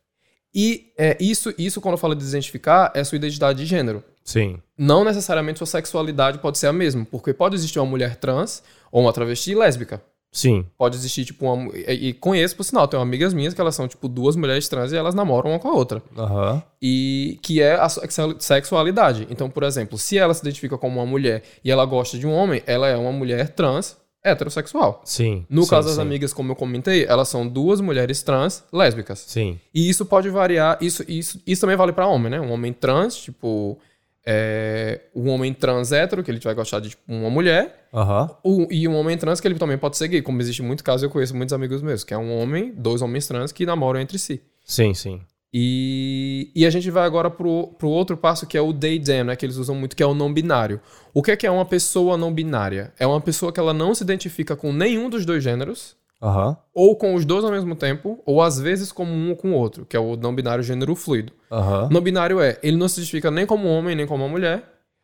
E 0.56 0.94
é, 0.98 1.18
isso, 1.20 1.54
isso, 1.58 1.82
quando 1.82 1.94
eu 1.96 1.98
falo 1.98 2.16
de 2.16 2.24
identificar, 2.24 2.90
é 2.96 3.04
sua 3.04 3.18
identidade 3.18 3.60
de 3.60 3.66
gênero. 3.66 4.02
Sim. 4.24 4.58
Não 4.78 5.04
necessariamente 5.04 5.58
sua 5.60 5.68
sexualidade 5.68 6.40
pode 6.40 6.58
ser 6.58 6.68
a 6.68 6.74
mesma, 6.74 7.06
porque 7.12 7.34
pode 7.34 7.56
existir 7.56 7.78
uma 7.78 7.86
mulher 7.86 8.16
trans 8.16 8.64
ou 8.92 9.02
uma 9.02 9.12
travesti 9.12 9.54
lésbica. 9.54 10.02
Sim. 10.32 10.66
Pode 10.78 10.98
existir, 10.98 11.24
tipo, 11.24 11.46
uma. 11.46 11.72
E, 11.78 12.10
e 12.10 12.14
conheço, 12.14 12.56
por 12.58 12.64
sinal, 12.64 12.88
tenho 12.88 13.02
amigas 13.02 13.34
minhas 13.34 13.54
que 13.54 13.62
elas 13.62 13.74
são, 13.76 13.88
tipo, 13.88 14.08
duas 14.10 14.36
mulheres 14.36 14.68
trans 14.68 14.92
e 14.92 14.96
elas 14.98 15.16
namoram 15.16 15.52
uma 15.52 15.60
com 15.60 15.70
a 15.70 15.74
outra. 15.74 16.02
Aham. 16.18 16.62
E 16.82 17.40
que 17.42 17.62
é 17.62 17.74
a 17.74 17.88
sexual- 17.88 18.36
sexualidade. 18.40 19.28
Então, 19.30 19.50
por 19.50 19.64
exemplo, 19.64 19.98
se 19.98 20.18
ela 20.18 20.34
se 20.34 20.42
identifica 20.42 20.78
como 20.78 21.00
uma 21.00 21.06
mulher 21.06 21.42
e 21.64 21.72
ela 21.72 21.86
gosta 21.86 22.18
de 22.18 22.28
um 22.28 22.34
homem, 22.34 22.62
ela 22.66 22.88
é 22.88 22.98
uma 22.98 23.14
mulher 23.14 23.50
trans 23.50 23.96
heterossexual. 24.26 25.02
Sim. 25.06 25.46
No 25.50 25.64
sim, 25.64 25.70
caso 25.70 25.88
das 25.88 25.96
sim. 25.98 26.02
amigas, 26.02 26.34
como 26.34 26.52
eu 26.52 26.56
comentei, 26.56 27.06
elas 27.06 27.30
são 27.30 27.48
duas 27.48 27.80
mulheres 27.80 28.22
trans 28.24 28.64
lésbicas. 28.74 29.20
Sim. 29.20 29.60
E 29.74 29.88
isso 29.90 30.06
pode 30.06 30.30
variar, 30.30 30.78
isso, 30.82 31.04
isso, 31.08 31.40
isso 31.46 31.62
também 31.62 31.78
vale 31.78 31.94
pra 31.94 32.08
homem, 32.08 32.32
né? 32.32 32.42
Um 32.42 32.52
homem 32.52 32.74
trans, 32.74 33.16
tipo, 33.16 33.78
é, 34.26 35.02
um 35.16 35.30
homem 35.30 35.54
trans 35.54 35.92
hétero, 35.92 36.24
que 36.24 36.32
ele 36.32 36.40
vai 36.40 36.54
gostar 36.56 36.80
de 36.80 36.90
tipo, 36.90 37.04
uma 37.08 37.30
mulher, 37.30 37.88
Aham. 37.94 38.30
o- 38.44 38.68
e 38.72 38.88
um 38.88 38.96
homem 38.96 39.18
trans 39.18 39.40
que 39.40 39.48
ele 39.48 39.56
também 39.60 39.78
pode 39.78 39.98
ser 39.98 40.08
gay, 40.08 40.22
como 40.22 40.42
existe 40.42 40.64
muito 40.64 40.84
caso, 40.84 41.06
eu 41.06 41.10
conheço 41.10 41.36
muitos 41.36 41.54
amigos 41.54 41.82
meus, 41.82 42.04
que 42.04 42.14
é 42.14 42.18
um 42.18 42.36
homem, 42.40 42.74
dois 42.76 43.02
homens 43.02 43.28
trans 43.28 43.52
que 43.52 43.66
namoram 43.66 44.00
entre 44.00 44.18
si. 44.18 44.42
Sim, 44.66 44.94
sim. 44.96 45.22
E, 45.58 46.52
e 46.54 46.66
a 46.66 46.70
gente 46.70 46.92
vai 46.92 47.06
agora 47.06 47.30
pro, 47.30 47.68
pro 47.80 47.88
outro 47.88 48.18
passo 48.18 48.46
que 48.46 48.58
é 48.58 48.62
o 48.62 48.74
they 48.74 49.00
them, 49.00 49.24
né? 49.24 49.38
Que 49.38 49.46
eles 49.46 49.56
usam 49.56 49.74
muito, 49.74 49.96
que 49.96 50.04
é 50.04 50.06
o 50.06 50.14
não 50.14 50.34
binário. 50.34 50.82
O 51.14 51.24
que 51.24 51.32
é 51.32 51.38
que 51.38 51.48
é 51.48 51.50
uma 51.50 51.64
pessoa 51.64 52.18
não 52.18 52.34
binária? 52.34 52.94
É 53.00 53.08
uma 53.08 53.22
pessoa 53.22 53.54
que 53.54 53.60
ela 53.62 53.74
não 53.74 53.96
se 53.96 54.04
identifica 54.04 54.54
com 54.54 54.74
nenhum 54.74 55.10
dos 55.10 55.26
dois 55.26 55.42
gêneros, 55.42 55.96
Aham. 56.22 56.58
ou 56.74 56.94
com 56.98 57.16
os 57.16 57.24
dois 57.24 57.46
ao 57.46 57.52
mesmo 57.52 57.74
tempo, 57.74 58.22
ou 58.26 58.42
às 58.42 58.60
vezes 58.60 58.92
como 58.92 59.14
um 59.14 59.30
ou 59.30 59.38
com 59.38 59.52
o 59.52 59.54
outro, 59.54 59.86
que 59.86 59.96
é 59.96 60.00
o 60.00 60.18
não 60.18 60.36
binário 60.36 60.62
gênero 60.62 60.94
fluido. 60.94 61.32
Aham. 61.50 61.88
Não 61.90 62.02
binário 62.02 62.42
é, 62.42 62.60
ele 62.62 62.76
não 62.76 62.90
se 62.90 63.00
identifica 63.00 63.32
nem 63.32 63.46
como 63.46 63.70
homem, 63.70 63.96
nem 63.96 64.06
como 64.06 64.26
uma 64.26 64.30
mulher, 64.30 64.62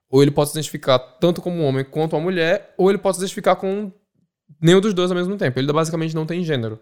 ou 0.10 0.22
ele 0.22 0.32
pode 0.32 0.50
se 0.50 0.58
identificar 0.58 1.00
tanto 1.00 1.42
como 1.42 1.64
homem 1.64 1.86
quanto 1.86 2.18
uma 2.18 2.22
mulher, 2.22 2.74
ou 2.78 2.90
ele 2.90 2.98
pode 2.98 3.16
se 3.16 3.22
identificar 3.22 3.56
com 3.56 3.90
nenhum 4.62 4.82
dos 4.82 4.94
dois 4.94 5.12
ao 5.12 5.16
mesmo 5.16 5.38
tempo. 5.38 5.58
Ele 5.58 5.72
basicamente 5.72 6.14
não 6.14 6.26
tem 6.26 6.44
gênero. 6.44 6.78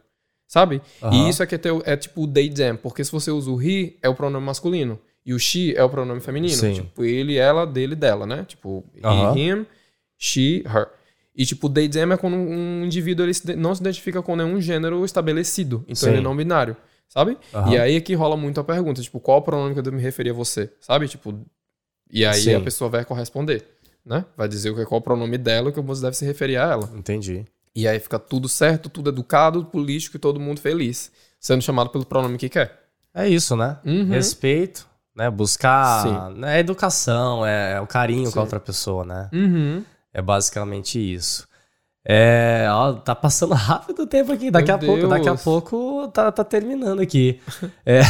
Sabe? 0.49 0.81
Aham. 1.03 1.13
E 1.15 1.29
isso 1.29 1.43
é 1.43 1.45
que 1.45 1.53
é, 1.53 1.57
teu, 1.59 1.79
é 1.85 1.95
tipo 1.95 2.23
o 2.23 2.27
they 2.27 2.49
them, 2.49 2.75
porque 2.75 3.03
se 3.03 3.11
você 3.11 3.29
usa 3.29 3.51
o 3.51 3.61
he, 3.61 3.97
é 4.01 4.09
o 4.09 4.15
pronome 4.15 4.43
masculino. 4.43 4.99
E 5.23 5.31
o 5.31 5.37
she 5.37 5.75
é 5.77 5.83
o 5.83 5.89
pronome 5.89 6.19
feminino. 6.19 6.55
Sim. 6.55 6.73
Tipo, 6.73 7.03
ele, 7.05 7.35
ela, 7.37 7.65
dele, 7.67 7.95
dela, 7.95 8.25
né? 8.25 8.43
Tipo, 8.47 8.83
Aham. 9.03 9.37
he, 9.37 9.41
him, 9.51 9.65
she, 10.17 10.63
her. 10.65 10.87
E 11.35 11.45
tipo, 11.45 11.69
they 11.69 11.87
them 11.87 12.11
é 12.13 12.17
quando 12.17 12.35
um 12.35 12.83
indivíduo 12.83 13.25
ele 13.27 13.33
não 13.55 13.75
se 13.75 13.81
identifica 13.81 14.23
com 14.23 14.35
nenhum 14.35 14.59
gênero 14.59 15.05
estabelecido. 15.05 15.83
Então 15.87 15.95
Sim. 15.95 16.09
ele 16.09 16.17
é 16.17 16.21
não 16.21 16.35
binário. 16.35 16.75
Sabe? 17.07 17.37
Aham. 17.53 17.71
E 17.71 17.77
aí 17.77 17.95
é 17.97 18.01
que 18.01 18.15
rola 18.15 18.35
muito 18.35 18.59
a 18.59 18.63
pergunta, 18.63 19.01
tipo, 19.03 19.19
qual 19.19 19.37
o 19.37 19.41
pronome 19.43 19.73
que 19.79 19.87
eu 19.87 19.93
me 19.93 20.01
referir 20.01 20.31
a 20.31 20.33
você? 20.33 20.71
Sabe? 20.81 21.07
Tipo, 21.07 21.39
e 22.11 22.25
aí 22.25 22.41
Sim. 22.41 22.55
a 22.55 22.59
pessoa 22.61 22.89
vai 22.89 23.05
corresponder, 23.05 23.63
né? 24.03 24.25
Vai 24.35 24.47
dizer 24.47 24.71
o 24.71 24.75
que- 24.75 24.85
qual 24.85 24.99
o 24.99 25.03
pronome 25.03 25.37
dela, 25.37 25.69
o 25.69 25.71
que 25.73 25.79
você 25.81 26.01
deve 26.01 26.15
se 26.17 26.25
referir 26.25 26.57
a 26.57 26.71
ela. 26.71 26.89
Entendi. 26.95 27.45
E 27.75 27.87
aí 27.87 27.99
fica 27.99 28.17
tudo 28.19 28.49
certo, 28.49 28.89
tudo 28.89 29.09
educado, 29.09 29.63
político 29.65 30.17
e 30.17 30.19
todo 30.19 30.39
mundo 30.39 30.59
feliz. 30.59 31.11
Sendo 31.39 31.61
chamado 31.61 31.89
pelo 31.89 32.05
pronome 32.05 32.37
que 32.37 32.49
quer. 32.49 32.77
É 33.13 33.27
isso, 33.27 33.55
né? 33.55 33.77
Uhum. 33.85 34.07
Respeito, 34.09 34.87
né? 35.15 35.29
Buscar 35.29 36.29
né? 36.31 36.59
educação, 36.59 37.45
é, 37.45 37.73
é 37.73 37.81
o 37.81 37.87
carinho 37.87 38.25
com 38.25 38.31
Sim. 38.31 38.39
a 38.39 38.41
outra 38.41 38.59
pessoa, 38.59 39.05
né? 39.05 39.29
Uhum. 39.33 39.83
É 40.13 40.21
basicamente 40.21 40.99
isso. 40.99 41.47
É, 42.05 42.67
ó, 42.71 42.93
tá 42.93 43.13
passando 43.13 43.53
rápido 43.55 44.03
o 44.03 44.07
tempo 44.07 44.31
aqui. 44.31 44.49
Daqui 44.49 44.67
Meu 44.67 44.75
a 44.75 44.79
pouco, 44.79 45.07
daqui 45.07 45.27
a 45.27 45.31
Deus. 45.33 45.43
pouco 45.43 46.07
tá, 46.09 46.31
tá 46.31 46.43
terminando 46.43 47.01
aqui. 47.01 47.39
É, 47.85 48.01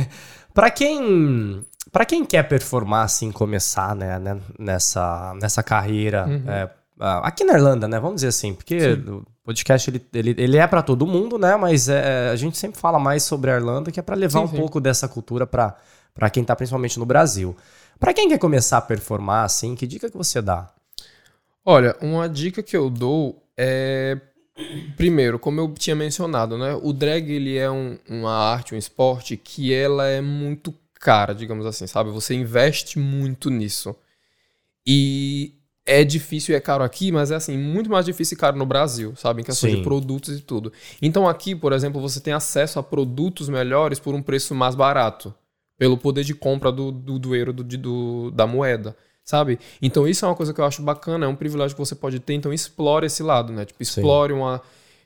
para 0.54 0.70
quem 0.70 1.64
para 1.90 2.06
quem 2.06 2.24
quer 2.24 2.44
performar 2.44 3.04
assim, 3.04 3.30
começar, 3.30 3.94
né, 3.94 4.18
né, 4.18 4.40
nessa 4.58 5.34
nessa 5.40 5.62
carreira 5.62 6.26
Uhum. 6.26 6.50
é, 6.50 6.70
aqui 6.98 7.44
na 7.44 7.54
Irlanda, 7.54 7.88
né? 7.88 7.98
Vamos 7.98 8.16
dizer 8.16 8.28
assim, 8.28 8.54
porque 8.54 8.80
Sim. 8.80 9.10
o 9.10 9.24
podcast 9.44 9.90
ele, 9.90 10.06
ele, 10.12 10.34
ele 10.38 10.56
é 10.56 10.66
para 10.66 10.82
todo 10.82 11.06
mundo, 11.06 11.38
né? 11.38 11.56
Mas 11.56 11.88
é, 11.88 12.28
a 12.30 12.36
gente 12.36 12.56
sempre 12.58 12.78
fala 12.80 12.98
mais 12.98 13.22
sobre 13.22 13.50
a 13.50 13.56
Irlanda, 13.56 13.90
que 13.90 13.98
é 13.98 14.02
para 14.02 14.14
levar 14.16 14.40
Sim, 14.40 14.44
um 14.44 14.48
sim. 14.48 14.56
pouco 14.56 14.80
dessa 14.80 15.08
cultura 15.08 15.46
para 15.46 15.76
para 16.14 16.28
quem 16.28 16.44
tá 16.44 16.54
principalmente 16.54 16.98
no 16.98 17.06
Brasil. 17.06 17.56
Pra 17.98 18.12
quem 18.12 18.28
quer 18.28 18.38
começar 18.38 18.76
a 18.78 18.82
performar 18.82 19.44
assim, 19.46 19.74
que 19.74 19.86
dica 19.86 20.10
que 20.10 20.16
você 20.16 20.42
dá? 20.42 20.70
Olha, 21.64 21.96
uma 22.02 22.28
dica 22.28 22.62
que 22.62 22.76
eu 22.76 22.90
dou 22.90 23.42
é. 23.56 24.18
Primeiro, 24.98 25.38
como 25.38 25.58
eu 25.60 25.72
tinha 25.72 25.96
mencionado, 25.96 26.58
né? 26.58 26.78
O 26.82 26.92
drag 26.92 27.30
ele 27.32 27.56
é 27.56 27.70
um- 27.70 27.98
uma 28.08 28.32
arte, 28.34 28.74
um 28.74 28.78
esporte 28.78 29.34
que 29.36 29.72
ela 29.72 30.06
é 30.06 30.20
muito 30.20 30.74
cara, 31.00 31.34
digamos 31.34 31.64
assim, 31.64 31.86
sabe? 31.86 32.10
Você 32.10 32.34
investe 32.34 32.98
muito 32.98 33.48
nisso. 33.48 33.96
E 34.86 35.54
é 35.84 36.04
difícil 36.04 36.54
e 36.54 36.56
é 36.56 36.60
caro 36.60 36.84
aqui, 36.84 37.10
mas 37.10 37.30
é 37.30 37.34
assim, 37.34 37.58
muito 37.58 37.90
mais 37.90 38.04
difícil 38.06 38.36
e 38.36 38.38
caro 38.38 38.56
no 38.56 38.64
Brasil, 38.66 39.14
sabe? 39.16 39.42
Em 39.42 39.44
questão 39.44 39.68
Sim. 39.68 39.76
de 39.76 39.82
produtos 39.82 40.38
e 40.38 40.40
tudo. 40.40 40.72
Então 41.00 41.28
aqui, 41.28 41.54
por 41.54 41.72
exemplo, 41.72 42.00
você 42.00 42.20
tem 42.20 42.32
acesso 42.32 42.78
a 42.78 42.82
produtos 42.82 43.48
melhores 43.48 43.98
por 43.98 44.14
um 44.14 44.22
preço 44.22 44.54
mais 44.54 44.74
barato. 44.74 45.34
Pelo 45.78 45.98
poder 45.98 46.22
de 46.22 46.34
compra 46.34 46.70
do, 46.70 46.92
do, 46.92 47.18
do 47.18 47.34
euro, 47.34 47.52
do, 47.52 47.64
do- 47.64 48.30
da 48.30 48.46
moeda, 48.46 48.96
sabe? 49.24 49.58
Então 49.80 50.06
isso 50.06 50.24
é 50.24 50.28
uma 50.28 50.36
coisa 50.36 50.54
que 50.54 50.60
eu 50.60 50.64
acho 50.64 50.80
bacana, 50.82 51.26
é 51.26 51.28
um 51.28 51.34
privilégio 51.34 51.74
que 51.74 51.80
você 51.84 51.94
pode 51.96 52.20
ter, 52.20 52.34
então 52.34 52.52
explore 52.52 53.06
esse 53.06 53.22
lado, 53.22 53.52
né? 53.52 53.64
Tipo, 53.64 53.82
explore 53.82 54.32
uma... 54.32 54.62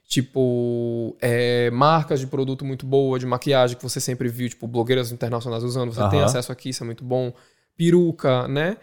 Tipo, 0.09 1.17
é, 1.21 1.69
marcas 1.73 2.21
de 2.21 2.27
produto 2.29 2.65
muito 2.65 2.87
boa, 2.87 3.19
de 3.19 3.27
maquiagem 3.27 3.77
que 3.77 3.83
você 3.83 4.01
sempre 4.01 4.29
viu, 4.29 4.49
tipo, 4.49 4.69
blogueiras 4.69 5.11
internacionais 5.11 5.65
usando, 5.65 5.93
você 5.93 6.09
tem 6.09 6.21
Aham. 6.21 6.27
acesso 6.27 6.53
aqui, 6.53 6.69
isso 6.69 6.85
é 6.85 6.87
muito 6.87 7.03
bom. 7.03 7.33
Peruca, 7.77 8.47
né? 8.47 8.77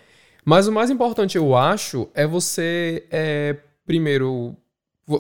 Mas 0.46 0.68
o 0.68 0.72
mais 0.72 0.90
importante, 0.90 1.38
eu 1.38 1.56
acho, 1.56 2.08
é 2.14 2.26
você, 2.28 3.06
é, 3.12 3.56
primeiro, 3.86 4.56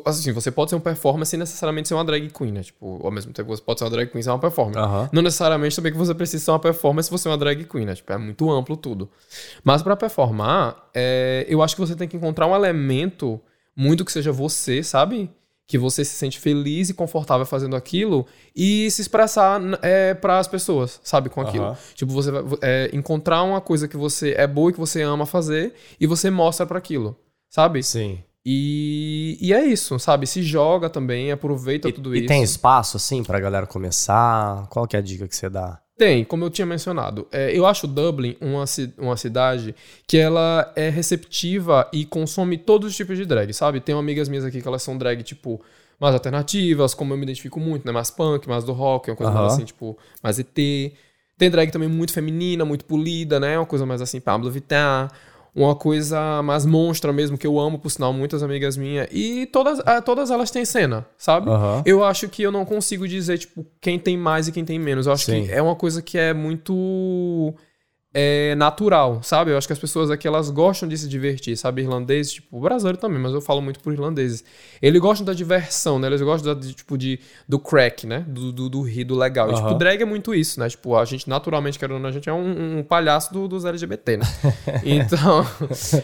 assim, 0.05 0.31
você 0.31 0.51
pode 0.51 0.69
ser 0.69 0.75
um 0.75 0.79
performer 0.79 1.25
sem 1.25 1.37
necessariamente 1.37 1.87
ser 1.87 1.93
uma 1.93 2.05
drag 2.05 2.29
queen, 2.29 2.51
né? 2.51 2.63
Tipo, 2.63 2.99
ao 3.05 3.11
mesmo 3.11 3.33
tempo 3.33 3.49
que 3.49 3.57
você 3.57 3.63
pode 3.63 3.79
ser 3.79 3.85
uma 3.85 3.91
drag 3.91 4.09
queen 4.09 4.21
ser 4.21 4.29
uma 4.29 4.39
performer. 4.39 4.77
Não 5.11 5.21
necessariamente 5.21 5.75
também 5.75 5.91
que 5.91 5.97
você 5.97 6.13
precisa 6.13 6.43
ser 6.43 6.51
uma 6.51 6.59
performer 6.59 7.03
se 7.03 7.11
você 7.11 7.27
é 7.27 7.31
uma 7.31 7.37
drag 7.37 7.65
queen, 7.65 7.85
né? 7.85 7.95
Tipo, 7.95 8.13
é 8.13 8.17
muito 8.17 8.49
amplo 8.49 8.77
tudo. 8.77 9.09
Mas 9.63 9.81
pra 9.81 9.95
performar, 9.95 10.89
é, 10.93 11.45
eu 11.49 11.61
acho 11.61 11.75
que 11.75 11.81
você 11.81 11.95
tem 11.95 12.07
que 12.07 12.17
encontrar 12.17 12.47
um 12.47 12.55
elemento 12.55 13.39
muito 13.75 14.05
que 14.05 14.11
seja 14.11 14.31
você, 14.31 14.83
sabe? 14.83 15.29
Que 15.65 15.77
você 15.77 16.03
se 16.03 16.11
sente 16.13 16.39
feliz 16.39 16.89
e 16.89 16.93
confortável 16.93 17.45
fazendo 17.45 17.75
aquilo 17.75 18.25
e 18.55 18.91
se 18.91 19.01
expressar 19.01 19.61
é, 19.81 20.13
para 20.13 20.37
as 20.39 20.47
pessoas, 20.47 20.99
sabe? 21.03 21.29
Com 21.29 21.41
aquilo. 21.41 21.75
Tipo, 21.95 22.11
você 22.11 22.31
vai 22.31 22.43
é, 22.61 22.89
encontrar 22.93 23.43
uma 23.43 23.61
coisa 23.61 23.87
que 23.87 23.95
você 23.97 24.33
é 24.37 24.45
boa 24.45 24.69
e 24.69 24.73
que 24.73 24.79
você 24.79 25.01
ama 25.01 25.25
fazer 25.25 25.73
e 25.99 26.05
você 26.05 26.29
mostra 26.29 26.65
para 26.65 26.77
aquilo, 26.77 27.17
sabe? 27.49 27.81
Sim. 27.81 28.19
E, 28.45 29.37
e 29.39 29.53
é 29.53 29.63
isso, 29.63 29.97
sabe? 29.99 30.27
Se 30.27 30.43
joga 30.43 30.89
também, 30.89 31.31
aproveita 31.31 31.87
E, 31.87 31.93
tudo 31.93 32.13
e 32.13 32.19
isso. 32.19 32.27
tem 32.27 32.43
espaço, 32.43 32.97
assim, 32.97 33.23
pra 33.23 33.39
galera 33.39 33.65
começar? 33.65 34.67
Qual 34.69 34.85
que 34.85 34.97
é 34.97 34.99
a 34.99 35.01
dica 35.01 35.27
que 35.29 35.35
você 35.35 35.49
dá? 35.49 35.79
Tem, 35.95 36.23
como 36.23 36.43
eu 36.43 36.49
tinha 36.49 36.65
mencionado. 36.65 37.27
É, 37.31 37.55
eu 37.55 37.65
acho 37.65 37.85
Dublin 37.85 38.35
uma, 38.41 38.65
uma 38.97 39.15
cidade 39.15 39.75
que 40.07 40.17
ela 40.17 40.71
é 40.75 40.89
receptiva 40.89 41.87
e 41.93 42.03
consome 42.03 42.57
todos 42.57 42.89
os 42.89 42.95
tipos 42.95 43.15
de 43.15 43.25
drag, 43.25 43.53
sabe? 43.53 43.79
Tem 43.79 43.95
amigas 43.95 44.27
minhas 44.27 44.43
aqui 44.43 44.61
que 44.61 44.67
elas 44.67 44.81
são 44.81 44.97
drag, 44.97 45.21
tipo, 45.21 45.61
mais 45.99 46.15
alternativas, 46.15 46.93
como 46.95 47.13
eu 47.13 47.17
me 47.17 47.23
identifico 47.23 47.59
muito, 47.59 47.85
né? 47.85 47.91
Mais 47.91 48.09
punk, 48.09 48.47
mais 48.47 48.63
do 48.63 48.73
rock, 48.73 49.11
uma 49.11 49.15
coisa 49.15 49.31
mais 49.31 49.53
assim, 49.53 49.65
tipo, 49.65 49.97
mais 50.21 50.39
ET. 50.39 50.55
Tem 51.37 51.49
drag 51.49 51.71
também 51.71 51.89
muito 51.89 52.11
feminina, 52.11 52.65
muito 52.65 52.85
polida, 52.85 53.39
né? 53.39 53.57
Uma 53.59 53.65
coisa 53.65 53.85
mais 53.85 54.01
assim, 54.01 54.19
Pablo 54.19 54.49
Vittar. 54.49 55.11
Uma 55.55 55.75
coisa 55.75 56.41
mais 56.41 56.65
monstra 56.65 57.13
mesmo, 57.13 57.37
que 57.37 57.45
eu 57.45 57.59
amo, 57.59 57.77
por 57.77 57.89
sinal, 57.91 58.11
muitas 58.11 58.41
amigas 58.41 58.75
minhas. 58.75 59.07
E 59.11 59.45
todas, 59.45 59.79
ah, 59.85 60.01
todas 60.01 60.31
elas 60.31 60.49
têm 60.49 60.65
cena, 60.65 61.05
sabe? 61.15 61.47
Aham. 61.49 61.83
Eu 61.85 62.03
acho 62.03 62.27
que 62.27 62.41
eu 62.41 62.51
não 62.51 62.65
consigo 62.65 63.07
dizer, 63.07 63.37
tipo, 63.37 63.63
quem 63.79 63.99
tem 63.99 64.17
mais 64.17 64.47
e 64.47 64.51
quem 64.51 64.65
tem 64.65 64.79
menos. 64.79 65.05
Eu 65.05 65.13
acho 65.13 65.25
Sim. 65.25 65.45
que 65.45 65.51
é 65.51 65.61
uma 65.61 65.75
coisa 65.75 66.01
que 66.01 66.17
é 66.17 66.33
muito 66.33 67.53
é, 68.13 68.53
natural, 68.55 69.23
sabe? 69.23 69.51
Eu 69.51 69.57
acho 69.57 69.65
que 69.65 69.73
as 69.73 69.79
pessoas 69.79 70.11
aqui, 70.11 70.27
elas 70.27 70.49
gostam 70.51 70.87
de 70.87 70.95
se 70.97 71.07
divertir, 71.09 71.57
sabe? 71.57 71.81
Irlandeses, 71.81 72.33
tipo, 72.33 72.57
o 72.57 72.61
brasileiro 72.61 72.97
também, 72.97 73.19
mas 73.19 73.33
eu 73.33 73.41
falo 73.41 73.61
muito 73.61 73.79
por 73.79 73.91
irlandeses. 73.91 74.43
Eles 74.81 75.01
gostam 75.01 75.25
da 75.25 75.33
diversão, 75.33 75.97
né? 75.97 76.07
Eles 76.07 76.21
gostam, 76.21 76.53
da, 76.53 76.59
de, 76.59 76.73
tipo, 76.73 76.97
de, 76.97 77.19
do 77.49 77.57
crack, 77.57 78.05
né? 78.05 78.23
Do, 78.27 78.51
do, 78.51 78.69
do 78.69 78.81
rir, 78.81 79.03
do 79.03 79.15
legal. 79.15 79.49
E, 79.49 79.53
Aham. 79.53 79.61
tipo, 79.63 79.73
drag 79.79 80.01
é 80.01 80.05
muito 80.05 80.35
isso, 80.35 80.59
né? 80.59 80.69
Tipo, 80.69 80.95
a 80.95 81.05
gente, 81.05 81.27
naturalmente, 81.27 81.79
querendo 81.79 82.05
a 82.05 82.11
gente 82.11 82.29
é 82.29 82.33
um, 82.33 82.79
um 82.79 82.83
palhaço 82.83 83.33
do- 83.33 83.47
dos 83.47 83.65
LGBT, 83.65 84.17
né? 84.17 84.25
Então, 84.83 85.45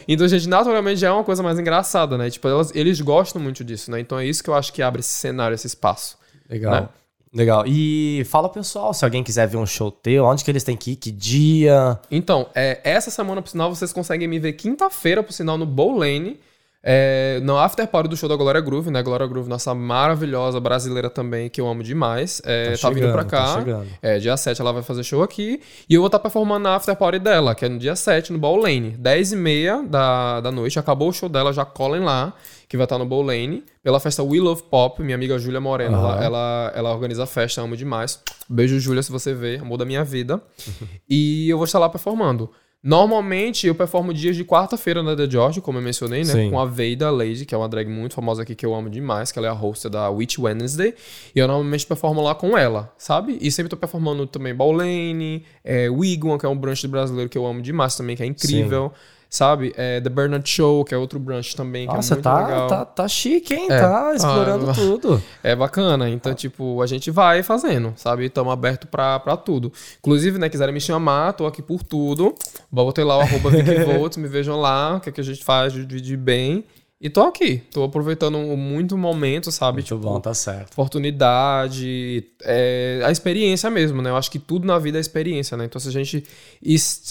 então, 0.08 0.26
a 0.26 0.30
gente, 0.30 0.48
naturalmente, 0.50 1.00
já 1.00 1.10
é 1.10 1.12
uma 1.12 1.24
coisa 1.24 1.44
mais 1.44 1.60
engraçada, 1.60 2.18
né? 2.18 2.30
Tipo, 2.30 2.48
elas, 2.48 2.72
eles 2.74 3.00
gostam 3.02 3.42
muito 3.42 3.64
disso, 3.64 3.92
né? 3.92 4.00
Então 4.00 4.18
é 4.18 4.26
isso 4.26 4.44
que 4.44 4.50
eu 4.50 4.56
acho 4.56 4.74
que 4.74 4.82
abre 4.82 5.02
esse 5.02 5.12
cenário, 5.12 5.54
esse 5.54 5.68
espaço. 5.68 6.18
Legal. 6.50 6.72
Né? 6.74 6.90
Legal. 7.34 7.64
E 7.68 8.24
fala 8.26 8.50
pessoal, 8.50 8.94
se 8.94 9.06
alguém 9.06 9.24
quiser 9.24 9.48
ver 9.48 9.58
um 9.58 9.66
show 9.66 9.92
teu, 9.92 10.26
onde 10.26 10.44
que 10.44 10.50
eles 10.50 10.64
têm 10.64 10.76
que 10.76 10.92
ir, 10.92 10.96
que 10.96 11.12
dia? 11.12 12.00
Então, 12.10 12.48
é, 12.56 12.80
essa 12.84 13.12
semana, 13.12 13.42
por 13.42 13.50
sinal, 13.50 13.74
vocês 13.74 13.94
conseguem 13.94 14.28
me 14.28 14.40
ver 14.40 14.54
quinta-feira, 14.54 15.22
por 15.22 15.32
sinal, 15.32 15.58
no 15.58 15.66
Bowl 15.66 15.98
Lane. 15.98 16.40
É, 16.82 17.42
no 17.44 17.58
after 17.58 17.86
party 17.86 18.10
do 18.10 18.16
show 18.16 18.30
da 18.30 18.38
Glória 18.38 18.62
Groove, 18.62 18.90
né? 18.90 19.04
Glória 19.04 19.28
Groove, 19.28 19.50
nossa 19.50 19.76
maravilhosa 19.76 20.60
brasileira 20.62 21.10
também, 21.10 21.50
que 21.50 21.60
eu 21.60 21.68
amo 21.68 21.84
demais. 21.84 22.42
É, 22.46 22.76
tá, 22.78 22.90
vindo 22.90 23.12
pra 23.12 23.26
cá. 23.26 23.62
tá. 23.62 23.84
É, 24.02 24.18
dia 24.18 24.36
7 24.38 24.62
ela 24.62 24.72
vai 24.72 24.82
fazer 24.82 25.04
show 25.04 25.22
aqui. 25.22 25.62
E 25.90 25.94
eu 25.94 26.02
vou 26.02 26.08
estar 26.08 26.20
performando 26.20 26.64
na 26.64 26.76
after 26.76 26.96
party 26.96 27.20
dela, 27.20 27.54
que 27.54 27.66
é 27.66 27.70
no 27.70 27.78
dia 27.78 27.96
7, 27.96 28.32
no 28.32 28.40
Ball 28.40 28.56
Lane. 28.56 28.92
10 28.92 29.34
e 29.34 29.36
meia 29.36 29.84
da, 29.84 30.40
da 30.40 30.52
noite. 30.52 30.80
Acabou 30.80 31.10
o 31.10 31.14
show 31.14 31.28
dela, 31.28 31.52
já 31.52 31.66
colem 31.66 32.02
lá, 32.02 32.34
que 32.68 32.78
vai 32.78 32.86
estar 32.86 32.98
no 32.98 33.06
Ball 33.06 33.24
Lane. 33.24 33.66
Pela 33.84 34.00
festa 34.00 34.24
We 34.24 34.40
Love 34.40 34.64
Pop, 34.64 35.02
minha 35.04 35.16
amiga 35.16 35.38
Júlia 35.38 35.60
Moreno, 35.60 35.98
ela, 35.98 36.24
ela, 36.24 36.72
ela 36.76 36.94
organiza 36.94 37.24
a 37.24 37.28
festa, 37.28 37.62
amo 37.62 37.76
demais. 37.76 38.22
Beijo, 38.48 38.80
Júlia, 38.80 39.04
se 39.04 39.12
você 39.12 39.34
ver, 39.34 39.62
amor 39.62 39.78
da 39.78 39.86
minha 39.86 40.04
vida. 40.04 40.42
e 41.10 41.50
eu 41.50 41.58
vou 41.58 41.66
estar 41.66 41.80
lá 41.80 41.90
performando. 41.90 42.50
Normalmente 42.82 43.68
eu 43.68 43.76
performo 43.76 44.14
dias 44.14 44.38
de 44.38 44.46
quarta-feira 44.46 45.04
na 45.04 45.14
The 45.14 45.30
George, 45.30 45.60
como 45.60 45.80
eu 45.80 45.82
mencionei, 45.82 46.20
né? 46.20 46.32
Sim. 46.32 46.50
Com 46.50 46.60
a 46.60 46.66
Veida 46.66 47.12
Lady, 47.12 47.46
que 47.46 47.54
é 47.54 47.58
uma 47.58 47.68
drag 47.68 47.90
muito 47.90 48.16
famosa 48.16 48.44
aqui 48.44 48.56
que 48.56 48.66
eu 48.66 48.74
amo 48.74 48.90
demais, 48.90 49.34
que 49.34 49.38
ela 49.38 49.48
é 49.48 49.52
a 49.52 49.54
host 49.54 49.90
da 49.90 50.10
Witch 50.10 50.40
Wednesday. 50.40 50.96
E 51.36 51.40
eu 51.40 51.48
normalmente 51.48 51.86
performo 51.86 52.22
lá 52.22 52.34
com 52.34 52.58
ela, 52.58 52.94
sabe? 52.98 53.38
E 53.42 53.52
sempre 53.52 53.70
tô 53.70 53.76
performando 53.76 54.26
também 54.26 54.56
Ballane, 54.56 55.44
é, 55.62 55.90
Wigwam, 55.90 56.38
que 56.38 56.46
é 56.46 56.50
um 56.50 56.58
brunch 56.58 56.88
brasileiro 56.88 57.30
que 57.30 57.38
eu 57.38 57.46
amo 57.46 57.62
demais 57.62 57.98
também, 57.98 58.16
que 58.16 58.24
é 58.24 58.26
incrível. 58.26 58.94
Sabe? 59.30 59.72
É, 59.78 60.02
The 60.02 60.10
Bernard 60.10 60.50
Show, 60.50 60.84
que 60.84 60.94
é 60.94 60.98
outro 60.98 61.20
brunch 61.20 61.56
também, 61.56 61.88
que 61.88 61.94
Nossa, 61.94 62.14
é 62.14 62.16
muito 62.16 62.24
tá, 62.24 62.48
legal. 62.48 62.68
tá, 62.68 62.86
tá 62.86 63.08
chique, 63.08 63.54
hein? 63.54 63.68
É. 63.70 63.80
Tá 63.80 64.14
explorando 64.16 64.70
Ah, 64.72 64.74
tudo. 64.74 65.22
É 65.44 65.56
bacana. 65.56 66.10
Então, 66.10 66.34
tipo, 66.34 66.82
a 66.82 66.88
gente 66.88 67.12
vai 67.12 67.44
fazendo, 67.44 67.94
sabe? 67.96 68.26
Estamos 68.26 68.52
abertos 68.52 68.90
pra, 68.90 69.20
pra 69.20 69.38
tudo. 69.38 69.72
Inclusive, 70.00 70.40
né, 70.40 70.50
quiserem 70.50 70.74
me 70.74 70.82
chamar, 70.82 71.34
tô 71.34 71.46
aqui 71.46 71.62
por 71.62 71.84
tudo. 71.84 72.34
Botei 72.72 73.04
lá 73.04 73.18
o 73.18 73.22
arroba 73.22 73.52
VicVolts, 73.52 74.18
me 74.18 74.28
vejam 74.28 74.60
lá, 74.60 74.96
o 74.96 75.00
que, 75.00 75.10
é 75.10 75.12
que 75.12 75.22
a 75.22 75.24
gente 75.24 75.44
faz 75.44 75.74
de, 75.74 75.86
de 75.86 76.18
bem. 76.18 76.64
E 77.02 77.10
tô 77.10 77.22
aqui. 77.22 77.58
Tô 77.72 77.84
aproveitando 77.86 78.38
muito 78.58 78.98
momento, 78.98 79.52
sabe? 79.54 79.78
Muito 79.78 79.86
tipo, 79.88 80.00
bom, 80.00 80.20
tá 80.20 80.34
certo. 80.34 80.74
oportunidade, 80.74 82.26
é, 82.44 83.02
a 83.06 83.12
experiência 83.12 83.70
mesmo, 83.70 84.02
né? 84.02 84.10
Eu 84.10 84.18
acho 84.18 84.30
que 84.30 84.38
tudo 84.38 84.68
na 84.68 84.78
vida 84.78 84.98
é 84.98 85.02
experiência, 85.02 85.56
né? 85.56 85.64
Então, 85.66 85.80
se 85.80 85.88
a 85.88 85.92
gente. 85.92 86.26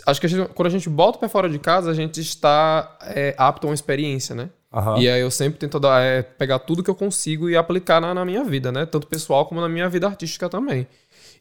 Acho 0.07 0.21
que 0.21 0.27
a 0.27 0.29
gente- 0.29 0.49
quando 0.55 0.67
a 0.67 0.71
gente 0.71 0.89
volta 0.91 1.19
pra 1.19 1.29
fora 1.29 1.49
de 1.49 1.59
casa, 1.59 1.91
a 1.91 1.95
gente 1.95 2.21
está 2.21 2.99
é, 3.03 3.35
apto 3.39 3.67
a 3.67 3.71
uma 3.71 3.75
experiência, 3.75 4.35
né? 4.35 4.51
Aham. 4.71 4.99
E 4.99 5.09
aí 5.09 5.21
eu 5.23 5.31
sempre 5.31 5.59
tento 5.59 5.81
dar, 5.81 6.03
é, 6.03 6.21
pegar 6.23 6.59
tudo 6.59 6.83
que 6.83 6.91
eu 6.91 6.95
consigo 6.95 7.49
e 7.49 7.57
aplicar 7.57 7.99
na, 8.01 8.13
na 8.13 8.25
minha 8.27 8.45
vida, 8.45 8.71
né? 8.71 8.85
Tanto 8.85 9.07
pessoal 9.07 9.47
como 9.47 9.61
na 9.61 9.69
minha 9.71 9.89
vida 9.89 10.07
artística 10.07 10.51
também. 10.51 10.87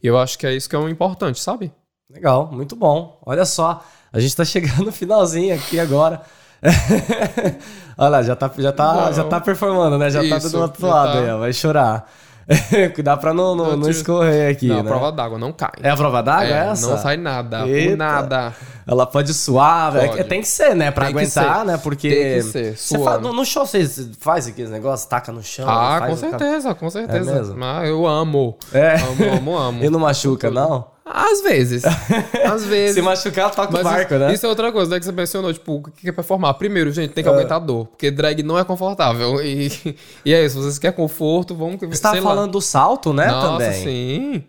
E 0.02 0.08
eu 0.08 0.18
acho 0.18 0.39
que 0.39 0.48
é 0.48 0.54
isso 0.56 0.70
que 0.70 0.76
é 0.76 0.80
o 0.80 0.88
importante, 0.88 1.39
sabe? 1.41 1.70
Legal, 2.10 2.50
muito 2.50 2.78
bom. 2.78 3.20
Olha 3.26 3.43
só, 3.43 3.84
a 4.14 4.20
gente 4.22 4.34
tá 4.34 4.45
chegando 4.45 4.86
no 4.86 4.91
finalzinho 4.93 5.54
aqui 5.54 5.78
agora. 5.78 6.22
Olha 7.97 8.10
lá, 8.10 8.22
já 8.24 8.36
tá, 8.36 8.51
já 8.58 8.72
tá, 8.72 8.93
Não. 8.93 9.14
já 9.14 9.24
tá 9.24 9.39
performando, 9.39 9.97
né? 9.97 10.10
Já 10.10 10.20
tá 10.28 10.38
Isso, 10.38 10.51
do 10.51 10.62
outro 10.62 10.86
lado 10.88 11.14
tá. 11.14 11.20
aí, 11.20 11.30
ó. 11.32 11.38
Vai 11.39 11.53
chorar. 11.53 12.10
Cuidar 12.95 13.18
pra 13.18 13.34
não, 13.34 13.53
não, 13.53 13.76
Não, 13.76 13.89
escorrer 13.89 14.49
aqui, 14.53 14.68
não, 14.68 14.80
a 14.80 14.84
né? 14.84 14.89
prova 14.89 15.12
d'água 15.12 15.38
não 15.38 15.51
cai. 15.51 15.70
É 15.84 15.89
a 15.89 15.97
prova 15.97 16.24
d'água 16.24 16.45
É, 16.45 16.70
essa? 16.70 16.88
Não 16.89 16.97
sai 16.97 17.18
nada, 17.18 17.68
Eita. 17.68 17.89
por 17.89 17.97
nada. 17.97 18.53
Ela 18.88 19.05
pode 19.05 19.34
suar, 19.34 19.91
velho. 19.91 20.12
Pode. 20.12 20.24
tem 20.24 20.39
que 20.39 20.47
ser, 20.47 20.74
né? 20.74 20.89
Pra 20.89 21.08
Tem 21.08 21.14
aguentar, 21.14 21.66
né? 21.66 21.76
Porque. 21.78 22.10
Tem 22.10 22.36
que 22.38 22.43
ser, 22.43 22.78
Você 22.78 22.95
suando. 22.95 23.03
faz- 23.03 23.22
no, 23.22 23.34
no 23.34 23.45
show 23.45 23.66
você 23.66 23.86
faz 24.18 24.47
aqueles 24.47 24.72
negócios, 24.72 25.05
taca 25.10 25.30
no 25.30 25.43
chão. 25.43 25.68
Ah, 25.68 25.97
com 26.08 26.14
o 26.14 26.16
cara- 26.16 26.16
certeza, 26.16 26.74
com 26.74 26.89
certeza. 26.89 27.32
É 27.32 27.34
mesmo? 27.36 27.58
Mas 27.58 27.89
eu 27.89 28.08
amo. 28.08 28.58
É. 28.72 28.95
Amo, 28.95 29.34
amo, 29.36 29.58
amo. 29.58 29.84
E 29.88 29.89
não 29.89 29.99
machuca, 29.99 30.49
não? 30.49 30.86
Às 31.12 31.41
vezes. 31.41 31.84
Às 32.45 32.66
vezes. 32.66 32.95
Se 32.95 33.01
machucar, 33.01 33.51
toca 33.51 33.70
o 33.70 33.74
Mas 33.74 33.84
barco, 33.84 34.14
isso, 34.14 34.20
né? 34.24 34.34
isso 34.34 34.45
é 34.45 34.49
outra 34.49 34.72
coisa, 34.72 34.91
né? 34.91 34.99
Que 34.99 35.05
você 35.05 35.12
mencionou, 35.12 35.53
tipo, 35.53 35.76
o 35.76 35.82
que 35.84 36.10
é 36.10 36.12
performar? 36.12 36.53
Primeiro, 36.55 36.91
gente, 36.91 37.12
tem 37.14 37.24
que 37.24 37.30
É. 37.30 37.34
aguentar 37.34 37.60
dor. 37.60 37.88
Porque 37.88 38.10
drag 38.12 38.43
não 38.43 38.58
é 38.58 38.64
confortável. 38.64 39.41
E, 39.43 39.95
e 40.26 40.34
é 40.34 40.45
isso, 40.45 40.62
vocês 40.62 40.78
querem 40.80 40.95
conforto, 40.95 41.55
vamos... 41.55 41.78
Você 41.80 42.01
tava 42.01 42.22
falando 42.22 42.51
do 42.51 42.62
salto, 42.62 43.14
né? 43.14 43.28
Nossa, 43.28 43.64
também. 43.66 43.84
sim. 43.84 44.43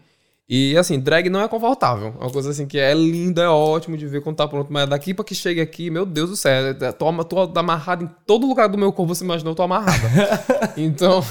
E 0.50 0.74
assim, 0.78 0.98
drag 0.98 1.28
não 1.28 1.42
é 1.42 1.46
confortável. 1.48 2.14
É 2.18 2.24
uma 2.24 2.30
coisa 2.30 2.48
assim 2.50 2.66
que 2.66 2.78
é 2.78 2.94
linda, 2.94 3.42
é 3.42 3.48
ótimo 3.50 3.98
de 3.98 4.06
ver 4.06 4.22
quando 4.22 4.36
tá 4.36 4.48
pronto. 4.48 4.72
Mas 4.72 4.88
daqui 4.88 5.12
pra 5.12 5.22
que 5.22 5.34
chegue 5.34 5.60
aqui, 5.60 5.90
meu 5.90 6.06
Deus 6.06 6.30
do 6.30 6.36
céu, 6.36 6.74
tô, 6.98 7.46
tô 7.48 7.60
amarrado 7.60 8.04
em 8.04 8.10
todo 8.26 8.46
lugar 8.46 8.66
do 8.66 8.78
meu 8.78 8.90
corpo, 8.90 9.14
você 9.14 9.24
imaginou, 9.24 9.52
eu 9.52 9.54
tô 9.54 9.62
amarrada. 9.62 9.92
então, 10.74 11.22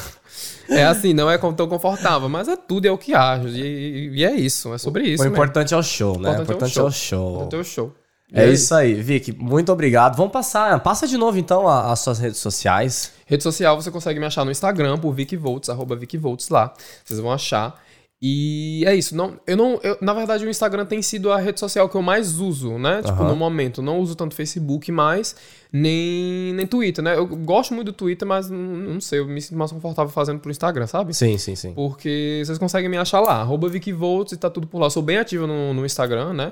é 0.70 0.86
assim, 0.86 1.14
não 1.14 1.30
é 1.30 1.38
tão 1.38 1.68
confortável, 1.68 2.28
mas 2.30 2.48
é 2.48 2.56
tudo, 2.56 2.86
é 2.86 2.92
o 2.92 2.98
que 2.98 3.14
age. 3.14 3.62
E, 3.62 4.20
e 4.20 4.26
é 4.26 4.36
isso, 4.36 4.74
é 4.74 4.78
sobre 4.78 5.04
isso. 5.04 5.24
O 5.24 5.28
importante 5.28 5.74
é 5.74 5.78
o 5.78 5.84
show, 5.84 6.20
né? 6.20 6.38
O 6.38 6.42
Importante 6.44 6.78
é 6.78 6.82
é 6.82 6.86
o 6.86 6.92
show. 6.92 7.50
É 7.52 7.56
o 7.56 7.64
show. 7.64 7.94
É 8.34 8.50
isso 8.50 8.76
aí, 8.76 8.94
Vicky. 8.94 9.32
Muito 9.32 9.72
obrigado. 9.72 10.18
Vamos 10.18 10.34
passar. 10.34 10.78
Passa 10.82 11.08
de 11.08 11.18
novo, 11.18 11.38
então, 11.38 11.68
as 11.68 12.00
suas 12.00 12.20
redes 12.20 12.40
sociais. 12.40 13.14
Rede 13.26 13.42
social 13.42 13.82
você 13.82 13.90
consegue 13.90 14.20
me 14.20 14.26
achar 14.26 14.44
no 14.44 14.52
Instagram 14.52 14.98
por 14.98 15.14
VicVolts, 15.14 15.70
arroba 15.70 15.96
VicVolts 15.96 16.50
lá. 16.50 16.74
Vocês 17.06 17.20
vão 17.22 17.32
achar. 17.32 17.82
E 18.20 18.84
é 18.88 18.96
isso. 18.96 19.16
Não, 19.16 19.40
eu 19.46 19.56
não, 19.56 19.80
eu- 19.84 19.98
na 20.02 20.12
verdade, 20.12 20.44
o 20.44 20.50
Instagram 20.50 20.86
tem 20.88 21.02
sido 21.04 21.32
a 21.32 21.38
rede 21.38 21.60
social 21.60 21.88
que 21.88 21.96
eu 21.96 22.02
mais 22.02 22.40
uso, 22.40 22.78
né? 22.80 23.04
Tipo, 23.04 23.22
Aham. 23.22 23.30
no 23.30 23.36
momento. 23.36 23.80
Não 23.82 24.00
uso 24.00 24.16
tanto 24.16 24.34
Facebook 24.34 24.92
mais, 24.92 25.36
nem, 25.72 26.52
nem 26.54 26.66
Twitter, 26.66 27.04
né? 27.04 27.16
Eu 27.16 27.28
gosto 27.28 27.76
muito 27.76 27.88
do 27.92 27.94
Twitter, 27.94 28.28
mas 28.28 28.50
não, 28.50 28.58
não 28.58 29.00
sei, 29.02 29.20
eu 29.20 29.28
me 29.28 29.40
sinto 29.40 29.56
mais 29.58 29.72
confortável 29.72 30.12
fazendo 30.12 30.40
pro 30.40 30.50
Instagram, 30.50 30.88
sabe? 30.88 31.14
Sim, 31.14 31.38
sim, 31.38 31.56
sim. 31.56 31.74
Porque 31.74 32.42
vocês 32.44 32.58
conseguem 32.58 32.90
me 32.90 32.98
achar 32.98 33.20
lá, 33.20 33.34
arroba 33.36 33.70
VicVolts 33.70 34.34
e 34.34 34.38
tá 34.38 34.50
tudo 34.50 34.66
por 34.66 34.80
lá. 34.80 34.88
Eu 34.88 34.92
sou 34.92 35.04
bem 35.04 35.18
ativo 35.18 35.46
no, 35.46 35.74
no 35.76 35.86
Instagram, 35.86 36.34
né? 36.34 36.52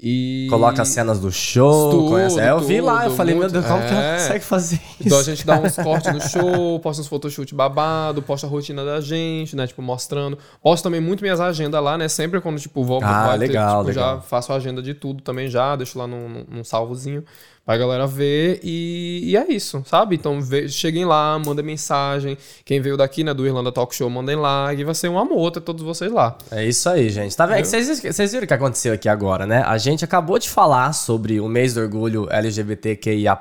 E... 0.00 0.46
Coloca 0.48 0.82
as 0.82 0.88
cenas 0.88 1.18
do 1.18 1.30
show, 1.32 1.90
Tudo, 1.90 2.08
conhece. 2.10 2.38
É, 2.38 2.50
eu 2.50 2.60
vi 2.60 2.80
lá, 2.80 3.04
eu 3.06 3.10
falei, 3.10 3.34
meu 3.34 3.42
muito- 3.42 3.52
Deus, 3.52 3.66
como 3.66 3.80
que 3.80 3.92
ela 3.92 4.02
é. 4.04 4.16
consegue 4.18 4.44
fazer 4.44 4.76
isso? 4.76 4.88
Então 5.08 5.18
a 5.18 5.22
gente 5.22 5.44
dá 5.46 5.58
uns 5.58 5.74
cortes 5.74 6.12
no 6.12 6.20
show, 6.20 6.78
posta 6.80 7.02
uns 7.02 7.08
photoshoot 7.08 7.52
babado, 7.54 8.22
posta 8.22 8.46
a 8.46 8.50
rotina 8.50 8.84
da 8.84 9.00
gente, 9.00 9.56
né? 9.56 9.66
Tipo, 9.66 9.82
mostrando. 9.82 10.38
Posto 10.62 10.84
também 10.84 11.00
muito 11.00 11.20
minhas 11.22 11.40
agendas 11.40 11.82
lá, 11.82 11.98
né? 11.98 12.06
Sempre 12.08 12.40
quando, 12.40 12.60
tipo, 12.60 12.84
vou 12.84 13.00
Ah, 13.02 13.26
vai 13.28 13.38
ter, 13.38 13.46
legal, 13.48 13.78
tipo, 13.84 13.88
legal. 13.88 14.16
já 14.16 14.22
faço 14.22 14.52
a 14.52 14.56
agenda 14.56 14.80
de 14.80 14.94
tudo 14.94 15.22
também 15.22 15.48
já, 15.48 15.74
deixo 15.74 15.98
lá 15.98 16.06
num- 16.06 16.44
num 16.48 16.62
salvozinho 16.62 17.24
pra 17.68 17.76
galera 17.76 18.06
ver. 18.06 18.60
E, 18.62 19.20
e 19.24 19.36
é 19.36 19.52
isso, 19.52 19.82
sabe? 19.84 20.16
Então 20.16 20.40
vê- 20.40 20.70
cheguem 20.70 21.04
lá, 21.04 21.38
mandem 21.38 21.62
mensagem. 21.62 22.38
Quem 22.64 22.80
veio 22.80 22.96
daqui, 22.96 23.22
né, 23.22 23.34
do 23.34 23.46
Irlanda 23.46 23.70
Talk 23.70 23.94
Show, 23.94 24.08
mandem 24.08 24.36
lá. 24.36 24.72
E 24.72 24.82
vai 24.84 24.94
ser 24.94 25.10
um 25.10 25.18
amor 25.18 25.50
ter 25.50 25.60
todos 25.60 25.84
vocês 25.84 26.10
lá. 26.10 26.34
É 26.50 26.64
isso 26.64 26.88
aí, 26.88 27.10
gente. 27.10 27.36
Tá 27.36 27.44
vendo? 27.44 27.62
Vocês, 27.66 28.00
vocês 28.00 28.32
viram 28.32 28.44
o 28.44 28.48
que 28.48 28.54
aconteceu 28.54 28.94
aqui 28.94 29.06
agora, 29.06 29.44
né? 29.44 29.62
A 29.66 29.76
gente 29.76 30.02
acabou 30.02 30.38
de 30.38 30.48
falar 30.48 30.94
sobre 30.94 31.40
o 31.42 31.46
mês 31.46 31.74
do 31.74 31.82
orgulho 31.82 32.26
LGBTQIA. 32.30 33.38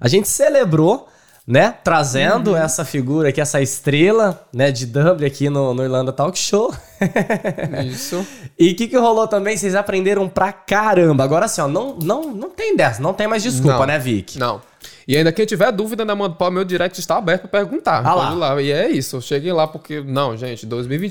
A 0.00 0.06
gente 0.06 0.28
celebrou, 0.28 1.08
né? 1.46 1.74
Trazendo 1.82 2.56
essa 2.56 2.84
figura 2.84 3.28
aqui, 3.30 3.40
essa 3.40 3.60
estrela, 3.60 4.46
né? 4.52 4.70
De 4.70 4.86
Dublin 4.86 5.26
aqui 5.26 5.48
no, 5.48 5.74
no 5.74 5.82
Irlanda 5.82 6.12
Talk 6.12 6.38
Show. 6.38 6.72
Isso. 7.86 8.24
E 8.58 8.70
o 8.70 8.76
que, 8.76 8.86
que 8.86 8.96
rolou 8.96 9.26
também? 9.26 9.56
Vocês 9.56 9.74
aprenderam 9.74 10.28
pra 10.28 10.52
caramba. 10.52 11.24
Agora 11.24 11.46
assim, 11.46 11.60
ó, 11.60 11.68
não, 11.68 11.96
não, 11.96 12.32
não 12.32 12.50
tem 12.50 12.76
dessa, 12.76 13.02
não 13.02 13.12
tem 13.12 13.26
mais 13.26 13.42
desculpa, 13.42 13.78
Não. 13.80 13.86
né, 13.86 13.98
Vic? 13.98 14.38
Não. 14.38 14.60
E 15.06 15.16
ainda 15.16 15.32
quem 15.32 15.44
tiver 15.46 15.70
dúvida, 15.72 16.04
né, 16.04 16.14
manda, 16.14 16.50
meu 16.50 16.64
direct 16.64 16.98
está 17.00 17.16
aberto 17.18 17.42
pra 17.48 17.60
perguntar. 17.60 18.06
Ah 18.06 18.14
lá. 18.14 18.30
Lá. 18.34 18.62
E 18.62 18.70
é 18.70 18.88
isso. 18.90 19.20
Cheguem 19.20 19.52
lá 19.52 19.66
porque, 19.66 20.00
não, 20.00 20.36
gente, 20.36 20.64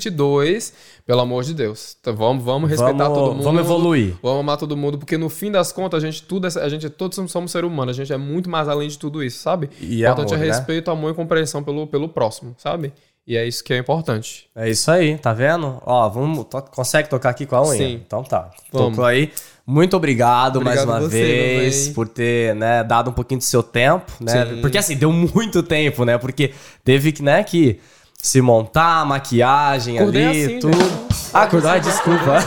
2022, 0.06 0.72
pelo 1.06 1.20
amor 1.20 1.44
de 1.44 1.54
Deus. 1.54 1.96
Então, 2.00 2.14
vamos, 2.14 2.44
vamos 2.44 2.70
respeitar 2.70 3.04
Vamos- 3.04 3.18
todo 3.18 3.32
mundo. 3.34 3.44
vamos 3.44 3.60
evoluir. 3.60 4.14
Vamos 4.22 4.40
amar 4.40 4.56
todo 4.56 4.76
mundo, 4.76 4.98
porque 4.98 5.16
no 5.18 5.28
fim 5.28 5.50
das 5.50 5.72
contas, 5.72 6.02
a 6.02 6.06
gente 6.06 6.22
tudo, 6.22 6.46
é- 6.46 6.62
a 6.62 6.68
gente 6.68 6.88
todos 6.90 7.18
somos 7.30 7.50
seres 7.50 7.68
humanos, 7.68 7.96
a 7.96 7.96
gente 7.96 8.12
é 8.12 8.16
muito 8.16 8.48
mais 8.48 8.68
além 8.68 8.88
de 8.88 8.98
tudo 8.98 9.22
isso, 9.22 9.40
sabe? 9.40 9.70
E 9.80 10.02
o 10.04 10.08
importante 10.08 10.34
amor, 10.34 10.44
é 10.44 10.48
né? 10.48 10.54
respeito, 10.56 10.90
amor 10.90 11.10
e 11.12 11.14
compreensão 11.14 11.62
pelo, 11.62 11.86
pelo 11.86 12.08
próximo, 12.08 12.54
sabe? 12.58 12.92
E 13.26 13.36
é 13.36 13.46
isso 13.46 13.62
que 13.62 13.72
é 13.72 13.78
importante. 13.78 14.48
É 14.54 14.68
isso 14.68 14.90
aí, 14.90 15.16
tá 15.16 15.32
vendo? 15.32 15.80
Ó, 15.86 16.08
vamos. 16.08 16.44
to- 16.46 16.62
consegue 16.74 17.08
tocar 17.08 17.30
aqui 17.30 17.46
com 17.46 17.54
a 17.54 17.62
unha? 17.62 17.78
Sim. 17.78 18.02
Então 18.04 18.24
tá. 18.24 18.50
Vamos. 18.72 18.90
Tocou 18.90 19.04
aí. 19.04 19.30
Muito 19.66 19.96
obrigado, 19.96 20.56
Obrigado 20.56 20.86
mais 20.88 21.00
uma 21.00 21.08
você, 21.08 21.18
vez 21.18 21.88
por 21.90 22.08
ter, 22.08 22.54
né, 22.56 22.82
dado 22.82 23.10
um 23.10 23.12
pouquinho 23.12 23.38
do 23.38 23.44
seu 23.44 23.62
tempo, 23.62 24.12
né? 24.20 24.46
Sim. 24.46 24.60
Porque 24.60 24.76
assim, 24.76 24.96
deu 24.96 25.12
muito 25.12 25.62
tempo, 25.62 26.04
né? 26.04 26.18
Porque 26.18 26.52
teve 26.84 27.12
que, 27.12 27.22
né, 27.22 27.44
que 27.44 27.78
se 28.20 28.40
montar, 28.40 29.06
maquiagem 29.06 29.98
Acordei 29.98 30.26
ali, 30.26 30.44
assim, 30.44 30.58
tudo. 30.58 30.76
né? 30.76 31.06
Ah, 31.32 31.42
acordou, 31.42 31.70
ai, 31.70 31.80
desculpa. 31.80 32.38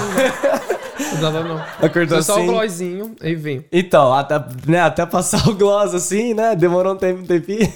Nada 1.21 1.43
não. 1.43 1.57
Acordou 1.81 2.17
Foi 2.17 2.21
só 2.23 2.33
o 2.33 2.37
assim. 2.37 2.47
glossinho 2.47 3.15
e 3.21 3.35
vim. 3.35 3.63
Então, 3.71 4.13
até, 4.13 4.43
né, 4.67 4.81
até 4.81 5.05
passar 5.05 5.47
o 5.47 5.55
gloss 5.55 5.93
assim, 5.93 6.33
né? 6.33 6.55
Demorou 6.55 6.93
um 6.93 6.97
tempo, 6.97 7.21
um 7.21 7.25
tempinho. 7.25 7.71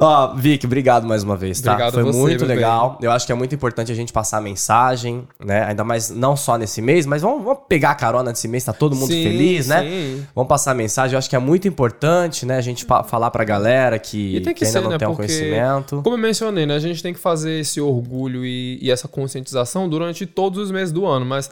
Ó, 0.00 0.32
Vic, 0.34 0.64
obrigado 0.64 1.06
mais 1.08 1.24
uma 1.24 1.36
vez, 1.36 1.60
tá? 1.60 1.72
Obrigado 1.72 1.94
Foi 1.94 2.04
você, 2.04 2.18
muito 2.18 2.44
legal. 2.44 2.98
Eu 3.02 3.10
acho 3.10 3.26
que 3.26 3.32
é 3.32 3.34
muito 3.34 3.52
importante 3.52 3.90
a 3.90 3.94
gente 3.94 4.12
passar 4.12 4.38
a 4.38 4.40
mensagem, 4.40 5.26
né? 5.44 5.64
Ainda 5.64 5.82
mais 5.82 6.08
não 6.08 6.36
só 6.36 6.56
nesse 6.56 6.80
mês, 6.80 7.04
mas 7.04 7.20
vamos, 7.22 7.42
vamos 7.42 7.62
pegar 7.68 7.90
a 7.90 7.94
carona 7.96 8.30
nesse 8.30 8.46
mês, 8.46 8.62
tá 8.62 8.72
todo 8.72 8.94
mundo 8.94 9.12
Sim, 9.12 9.24
feliz, 9.24 9.66
né? 9.66 9.82
sim. 9.82 10.26
Vamos 10.36 10.48
passar 10.48 10.70
a 10.70 10.74
mensagem. 10.74 11.14
Eu 11.14 11.18
acho 11.18 11.28
que 11.28 11.34
é 11.34 11.38
muito 11.40 11.66
importante, 11.66 12.46
né? 12.46 12.56
A 12.56 12.60
gente 12.60 12.86
falar 13.06 13.30
pra 13.32 13.42
galera 13.42 13.98
que, 13.98 14.36
E 14.36 14.40
tem 14.40 14.54
que, 14.54 14.64
ainda 14.64 14.78
ser, 14.78 14.84
não 14.84 14.90
né? 14.90 14.98
tem 14.98 15.08
um 15.08 15.16
Porque, 15.16 15.32
conhecimento. 15.32 16.00
como 16.02 16.14
eu 16.14 16.20
mencionei, 16.20 16.64
né? 16.64 16.76
A 16.76 16.80
gente 16.80 17.02
tem 17.02 17.12
que 17.12 17.18
fazer 17.18 17.58
esse 17.58 17.80
orgulho 17.80 18.44
e, 18.44 18.78
e 18.80 18.92
essa 18.92 19.08
conscientização 19.08 19.88
durante 19.88 20.26
todos 20.26 20.60
os 20.60 20.70
meses 20.70 20.92
do 20.92 21.06
ano, 21.06 21.26
mas 21.26 21.50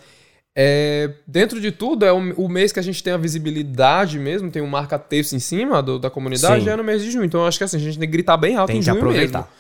É, 0.59 1.11
dentro 1.27 1.61
de 1.61 1.71
tudo, 1.71 2.05
é 2.07 2.11
o, 2.13 2.17
o 2.35 2.49
mês 2.49 2.73
que 2.73 2.81
a 2.81 2.83
gente 2.83 3.03
tem 3.03 3.13
a 3.13 3.19
visibilidade 3.19 4.19
mesmo, 4.19 4.51
tem 4.51 4.63
um 4.63 4.67
marca-texto 4.67 5.35
em 5.35 5.39
cima 5.39 5.83
do- 5.83 5.99
da 5.99 6.09
comunidade, 6.09 6.65
Sim. 6.65 6.71
é 6.71 6.77
no 6.77 6.83
mês 6.83 7.03
de 7.03 7.11
junho. 7.11 7.25
Então 7.27 7.43
eu 7.43 7.47
acho 7.47 7.59
que 7.59 7.65
assim, 7.65 7.77
a 7.77 7.81
gente 7.81 7.99
tem 7.99 8.09
que 8.09 8.13
gritar 8.13 8.39
bem 8.39 8.57
alto 8.57 8.69
Tem 8.69 8.77
em 8.77 8.81
que 8.81 8.87
junho 8.87 8.97
aproveitar. 8.97 9.41
mesmo. 9.41 9.53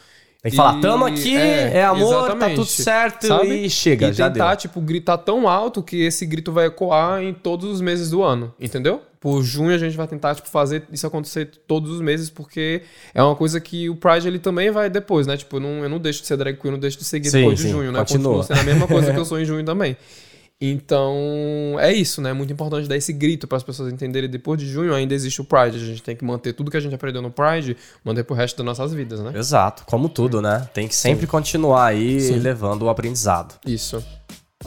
Tem 0.42 0.50
que 0.50 0.56
falar, 0.56 0.80
tamo 0.80 1.04
aqui, 1.04 1.36
é, 1.36 1.78
é, 1.78 1.84
amor, 1.84 2.08
tá 2.14 2.18
exatamente. 2.28 2.54
tudo 2.56 2.66
certo 2.66 3.26
Sabe? 3.26 3.48
e 3.64 3.68
chega, 3.68 4.08
e 4.08 4.12
já 4.12 4.30
tentar, 4.30 4.48
deu. 4.50 4.56
tipo, 4.58 4.80
gritar 4.80 5.18
tão 5.18 5.48
alto 5.48 5.82
que 5.82 6.02
esse 6.04 6.24
grito 6.24 6.52
vai 6.52 6.66
ecoar 6.66 7.20
em 7.20 7.34
todos 7.34 7.68
os 7.68 7.80
meses 7.80 8.10
do 8.10 8.22
ano, 8.22 8.54
entendeu? 8.60 9.02
Por 9.18 9.42
junho 9.42 9.74
a 9.74 9.78
gente 9.78 9.96
vai 9.96 10.06
tentar, 10.06 10.34
tipo, 10.36 10.48
fazer 10.48 10.84
isso 10.92 11.04
acontecer 11.06 11.50
todos 11.66 11.90
os 11.90 12.00
meses, 12.00 12.30
porque 12.30 12.82
é 13.12 13.20
uma 13.22 13.34
coisa 13.34 13.60
que 13.60 13.90
o 13.90 13.96
Pride, 13.96 14.28
ele 14.28 14.38
também 14.38 14.70
vai 14.70 14.88
depois, 14.88 15.26
né? 15.26 15.36
Tipo, 15.36 15.56
eu 15.56 15.60
não, 15.60 15.82
eu 15.82 15.88
não 15.88 15.98
deixo 15.98 16.20
de 16.20 16.28
ser 16.28 16.36
drag 16.36 16.54
queen, 16.56 16.66
eu 16.66 16.72
não 16.72 16.78
deixo 16.78 16.98
de 16.98 17.04
seguir 17.04 17.28
Sim, 17.28 17.38
depois 17.38 17.58
de 17.58 17.64
sim, 17.64 17.70
junho, 17.70 17.90
né? 17.90 17.98
continua. 17.98 18.36
Continuo 18.36 18.42
sendo 18.44 18.60
a 18.60 18.62
mesma 18.62 18.86
coisa 18.86 19.12
que 19.12 19.18
eu 19.18 19.24
sou 19.26 19.40
em 19.40 19.44
junho 19.44 19.64
também. 19.64 19.96
Então, 20.58 21.76
é 21.78 21.92
isso, 21.92 22.22
né? 22.22 22.30
É 22.30 22.32
muito 22.32 22.50
importante 22.50 22.88
dar 22.88 22.96
esse 22.96 23.12
grito 23.12 23.46
para 23.46 23.58
as 23.58 23.62
pessoas 23.62 23.92
entenderem. 23.92 24.28
Depois 24.28 24.58
de 24.58 24.66
junho 24.66 24.94
ainda 24.94 25.14
existe 25.14 25.40
o 25.40 25.44
Pride. 25.44 25.76
A 25.76 25.86
gente 25.86 26.02
tem 26.02 26.16
que 26.16 26.24
manter 26.24 26.54
tudo 26.54 26.70
que 26.70 26.76
a 26.76 26.80
gente 26.80 26.94
aprendeu 26.94 27.20
no 27.20 27.30
Pride, 27.30 27.76
manter 28.02 28.24
pro 28.24 28.34
resto 28.34 28.56
das 28.56 28.64
nossas 28.64 28.94
vidas, 28.94 29.20
né? 29.20 29.32
Exato, 29.34 29.84
como 29.84 30.08
tudo, 30.08 30.40
né? 30.40 30.66
Tem 30.72 30.88
que 30.88 30.94
sempre 30.94 31.26
continuar 31.26 31.86
aí 31.86 32.20
Sim. 32.20 32.36
levando 32.36 32.82
o 32.82 32.88
aprendizado. 32.88 33.54
Isso. 33.66 34.02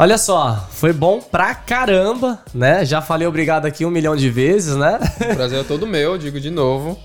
Olha 0.01 0.17
só, 0.17 0.65
foi 0.71 0.93
bom 0.93 1.19
pra 1.19 1.53
caramba, 1.53 2.39
né? 2.53 2.85
Já 2.85 3.01
falei 3.01 3.27
obrigado 3.27 3.65
aqui 3.65 3.85
um 3.85 3.89
milhão 3.89 4.15
de 4.15 4.29
vezes, 4.29 4.77
né? 4.77 4.97
O 5.29 5.35
prazer 5.35 5.59
é 5.59 5.63
todo 5.65 5.85
meu, 5.85 6.17
digo 6.17 6.39
de 6.39 6.49
novo. 6.49 6.97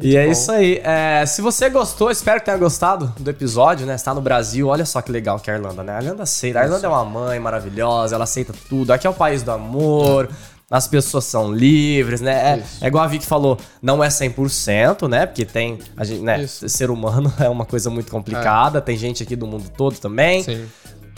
E 0.00 0.16
é 0.16 0.24
bom. 0.24 0.32
isso 0.32 0.50
aí. 0.50 0.80
É, 0.82 1.26
se 1.26 1.42
você 1.42 1.68
gostou, 1.68 2.10
espero 2.10 2.40
que 2.40 2.46
tenha 2.46 2.56
gostado 2.56 3.12
do 3.18 3.28
episódio, 3.28 3.86
né? 3.86 3.94
Está 3.94 4.14
no 4.14 4.22
Brasil, 4.22 4.66
olha 4.66 4.86
só 4.86 5.02
que 5.02 5.12
legal 5.12 5.38
que 5.38 5.50
é 5.50 5.52
a 5.52 5.56
Irlanda, 5.58 5.82
né? 5.82 5.92
A 5.92 6.00
Irlanda 6.00 6.22
aceita. 6.22 6.60
A 6.60 6.64
Irlanda 6.64 6.86
é 6.86 6.88
uma 6.88 7.04
mãe 7.04 7.38
maravilhosa, 7.38 8.14
ela 8.14 8.24
aceita 8.24 8.54
tudo. 8.66 8.94
Aqui 8.94 9.06
é 9.06 9.10
o 9.10 9.14
país 9.14 9.42
do 9.42 9.50
amor. 9.50 10.30
As 10.70 10.88
pessoas 10.88 11.24
são 11.24 11.52
livres, 11.52 12.22
né? 12.22 12.62
É, 12.80 12.84
é 12.84 12.88
igual 12.88 13.04
a 13.04 13.06
Vicky 13.06 13.26
falou, 13.26 13.58
não 13.82 14.02
é 14.02 14.08
100%, 14.08 15.06
né? 15.06 15.26
Porque 15.26 15.44
tem, 15.44 15.80
a 15.94 16.02
gente, 16.02 16.22
né? 16.22 16.46
Ser 16.46 16.90
humano 16.90 17.30
é 17.38 17.48
uma 17.50 17.66
coisa 17.66 17.90
muito 17.90 18.10
complicada. 18.10 18.80
Tem 18.80 18.96
gente 18.96 19.22
aqui 19.22 19.36
do 19.36 19.46
mundo 19.46 19.70
todo 19.76 19.98
também. 19.98 20.42
Sim. 20.42 20.66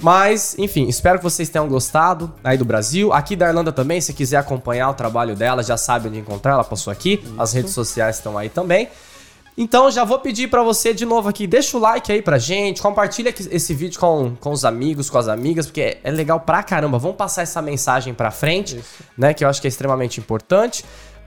Mas, 0.02 0.56
enfim, 0.58 0.88
espero 0.88 1.18
que 1.18 1.24
vocês 1.24 1.48
tenham 1.48 1.68
gostado 1.68 2.32
aí 2.42 2.56
do 2.56 2.64
Brasil. 2.64 3.12
Aqui 3.12 3.36
da 3.36 3.48
Irlanda 3.48 3.70
também, 3.70 4.00
se 4.00 4.14
quiser 4.14 4.38
acompanhar 4.38 4.88
o 4.90 4.94
trabalho 4.94 5.36
dela, 5.36 5.62
já 5.62 5.76
sabe 5.76 6.08
onde 6.08 6.18
encontrar, 6.18 6.52
ela 6.52 6.64
passou 6.64 6.90
aqui. 6.90 7.22
As 7.38 7.52
redes 7.52 7.72
sociais 7.72 8.16
estão 8.16 8.38
aí 8.38 8.48
também. 8.48 8.88
Então, 9.58 9.90
já 9.90 10.04
vou 10.04 10.18
pedir 10.18 10.48
pra 10.48 10.62
você 10.62 10.94
de 10.94 11.04
novo 11.04 11.28
aqui, 11.28 11.46
deixa 11.46 11.76
o 11.76 11.80
like 11.80 12.10
aí 12.10 12.22
pra 12.22 12.38
gente, 12.38 12.80
compartilha 12.80 13.34
esse 13.50 13.74
vídeo 13.74 14.00
com, 14.00 14.34
com 14.40 14.52
os 14.52 14.64
amigos, 14.64 15.10
com 15.10 15.18
as 15.18 15.28
amigas, 15.28 15.66
porque 15.66 15.82
é, 15.82 16.00
é 16.02 16.10
legal 16.10 16.40
pra 16.40 16.62
caramba. 16.62 16.98
Vamos 16.98 17.18
passar 17.18 17.42
essa 17.42 17.60
mensagem 17.60 18.14
pra 18.14 18.30
frente, 18.30 18.82
né, 19.18 19.34
que 19.34 19.44
eu 19.44 19.48
acho 19.50 19.60
que 19.60 19.66
é 19.66 19.68
extremamente 19.68 20.18
importante. 20.18 20.82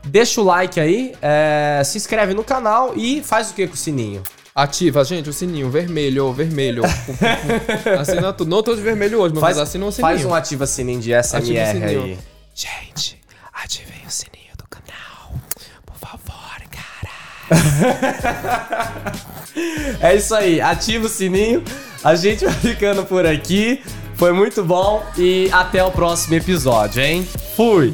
Deixa 0.05 0.41
o 0.41 0.43
like 0.43 0.79
aí, 0.79 1.13
é, 1.21 1.83
se 1.85 1.97
inscreve 1.97 2.33
no 2.33 2.43
canal 2.43 2.93
e 2.95 3.21
faz 3.21 3.51
o 3.51 3.53
que 3.53 3.67
com 3.67 3.75
o 3.75 3.77
sininho? 3.77 4.23
Ativa, 4.55 5.03
gente, 5.03 5.29
o 5.29 5.33
sininho 5.33 5.67
vermelho, 5.69 6.31
vermelho. 6.31 6.83
assina 7.99 8.31
tudo. 8.31 8.49
Não 8.49 8.61
tô 8.61 8.75
de 8.75 8.81
vermelho 8.81 9.19
hoje, 9.19 9.33
mas 9.33 9.57
assina 9.57 9.85
o 9.85 9.91
sininho. 9.91 10.13
faz 10.13 10.25
um 10.25 10.33
ativa 10.33 10.67
sininho 10.67 11.01
de 11.01 11.11
SMR 11.23 11.59
Ativa 11.59 11.85
aí. 11.85 12.19
Gente, 12.53 13.19
ativem 13.51 14.05
o 14.07 14.11
sininho 14.11 14.53
do 14.55 14.63
canal. 14.69 15.33
Por 15.85 15.95
favor, 15.95 16.61
cara. 16.69 17.11
É 20.01 20.15
isso 20.15 20.33
aí, 20.33 20.59
ativa 20.59 21.05
o 21.05 21.09
sininho. 21.09 21.63
A 22.03 22.15
gente 22.15 22.43
vai 22.43 22.53
ficando 22.55 23.05
por 23.05 23.25
aqui. 23.25 23.81
Foi 24.15 24.33
muito 24.33 24.63
bom 24.63 25.03
e 25.17 25.49
até 25.51 25.83
o 25.83 25.91
próximo 25.91 26.35
episódio, 26.35 27.01
hein? 27.01 27.27
Fui! 27.55 27.93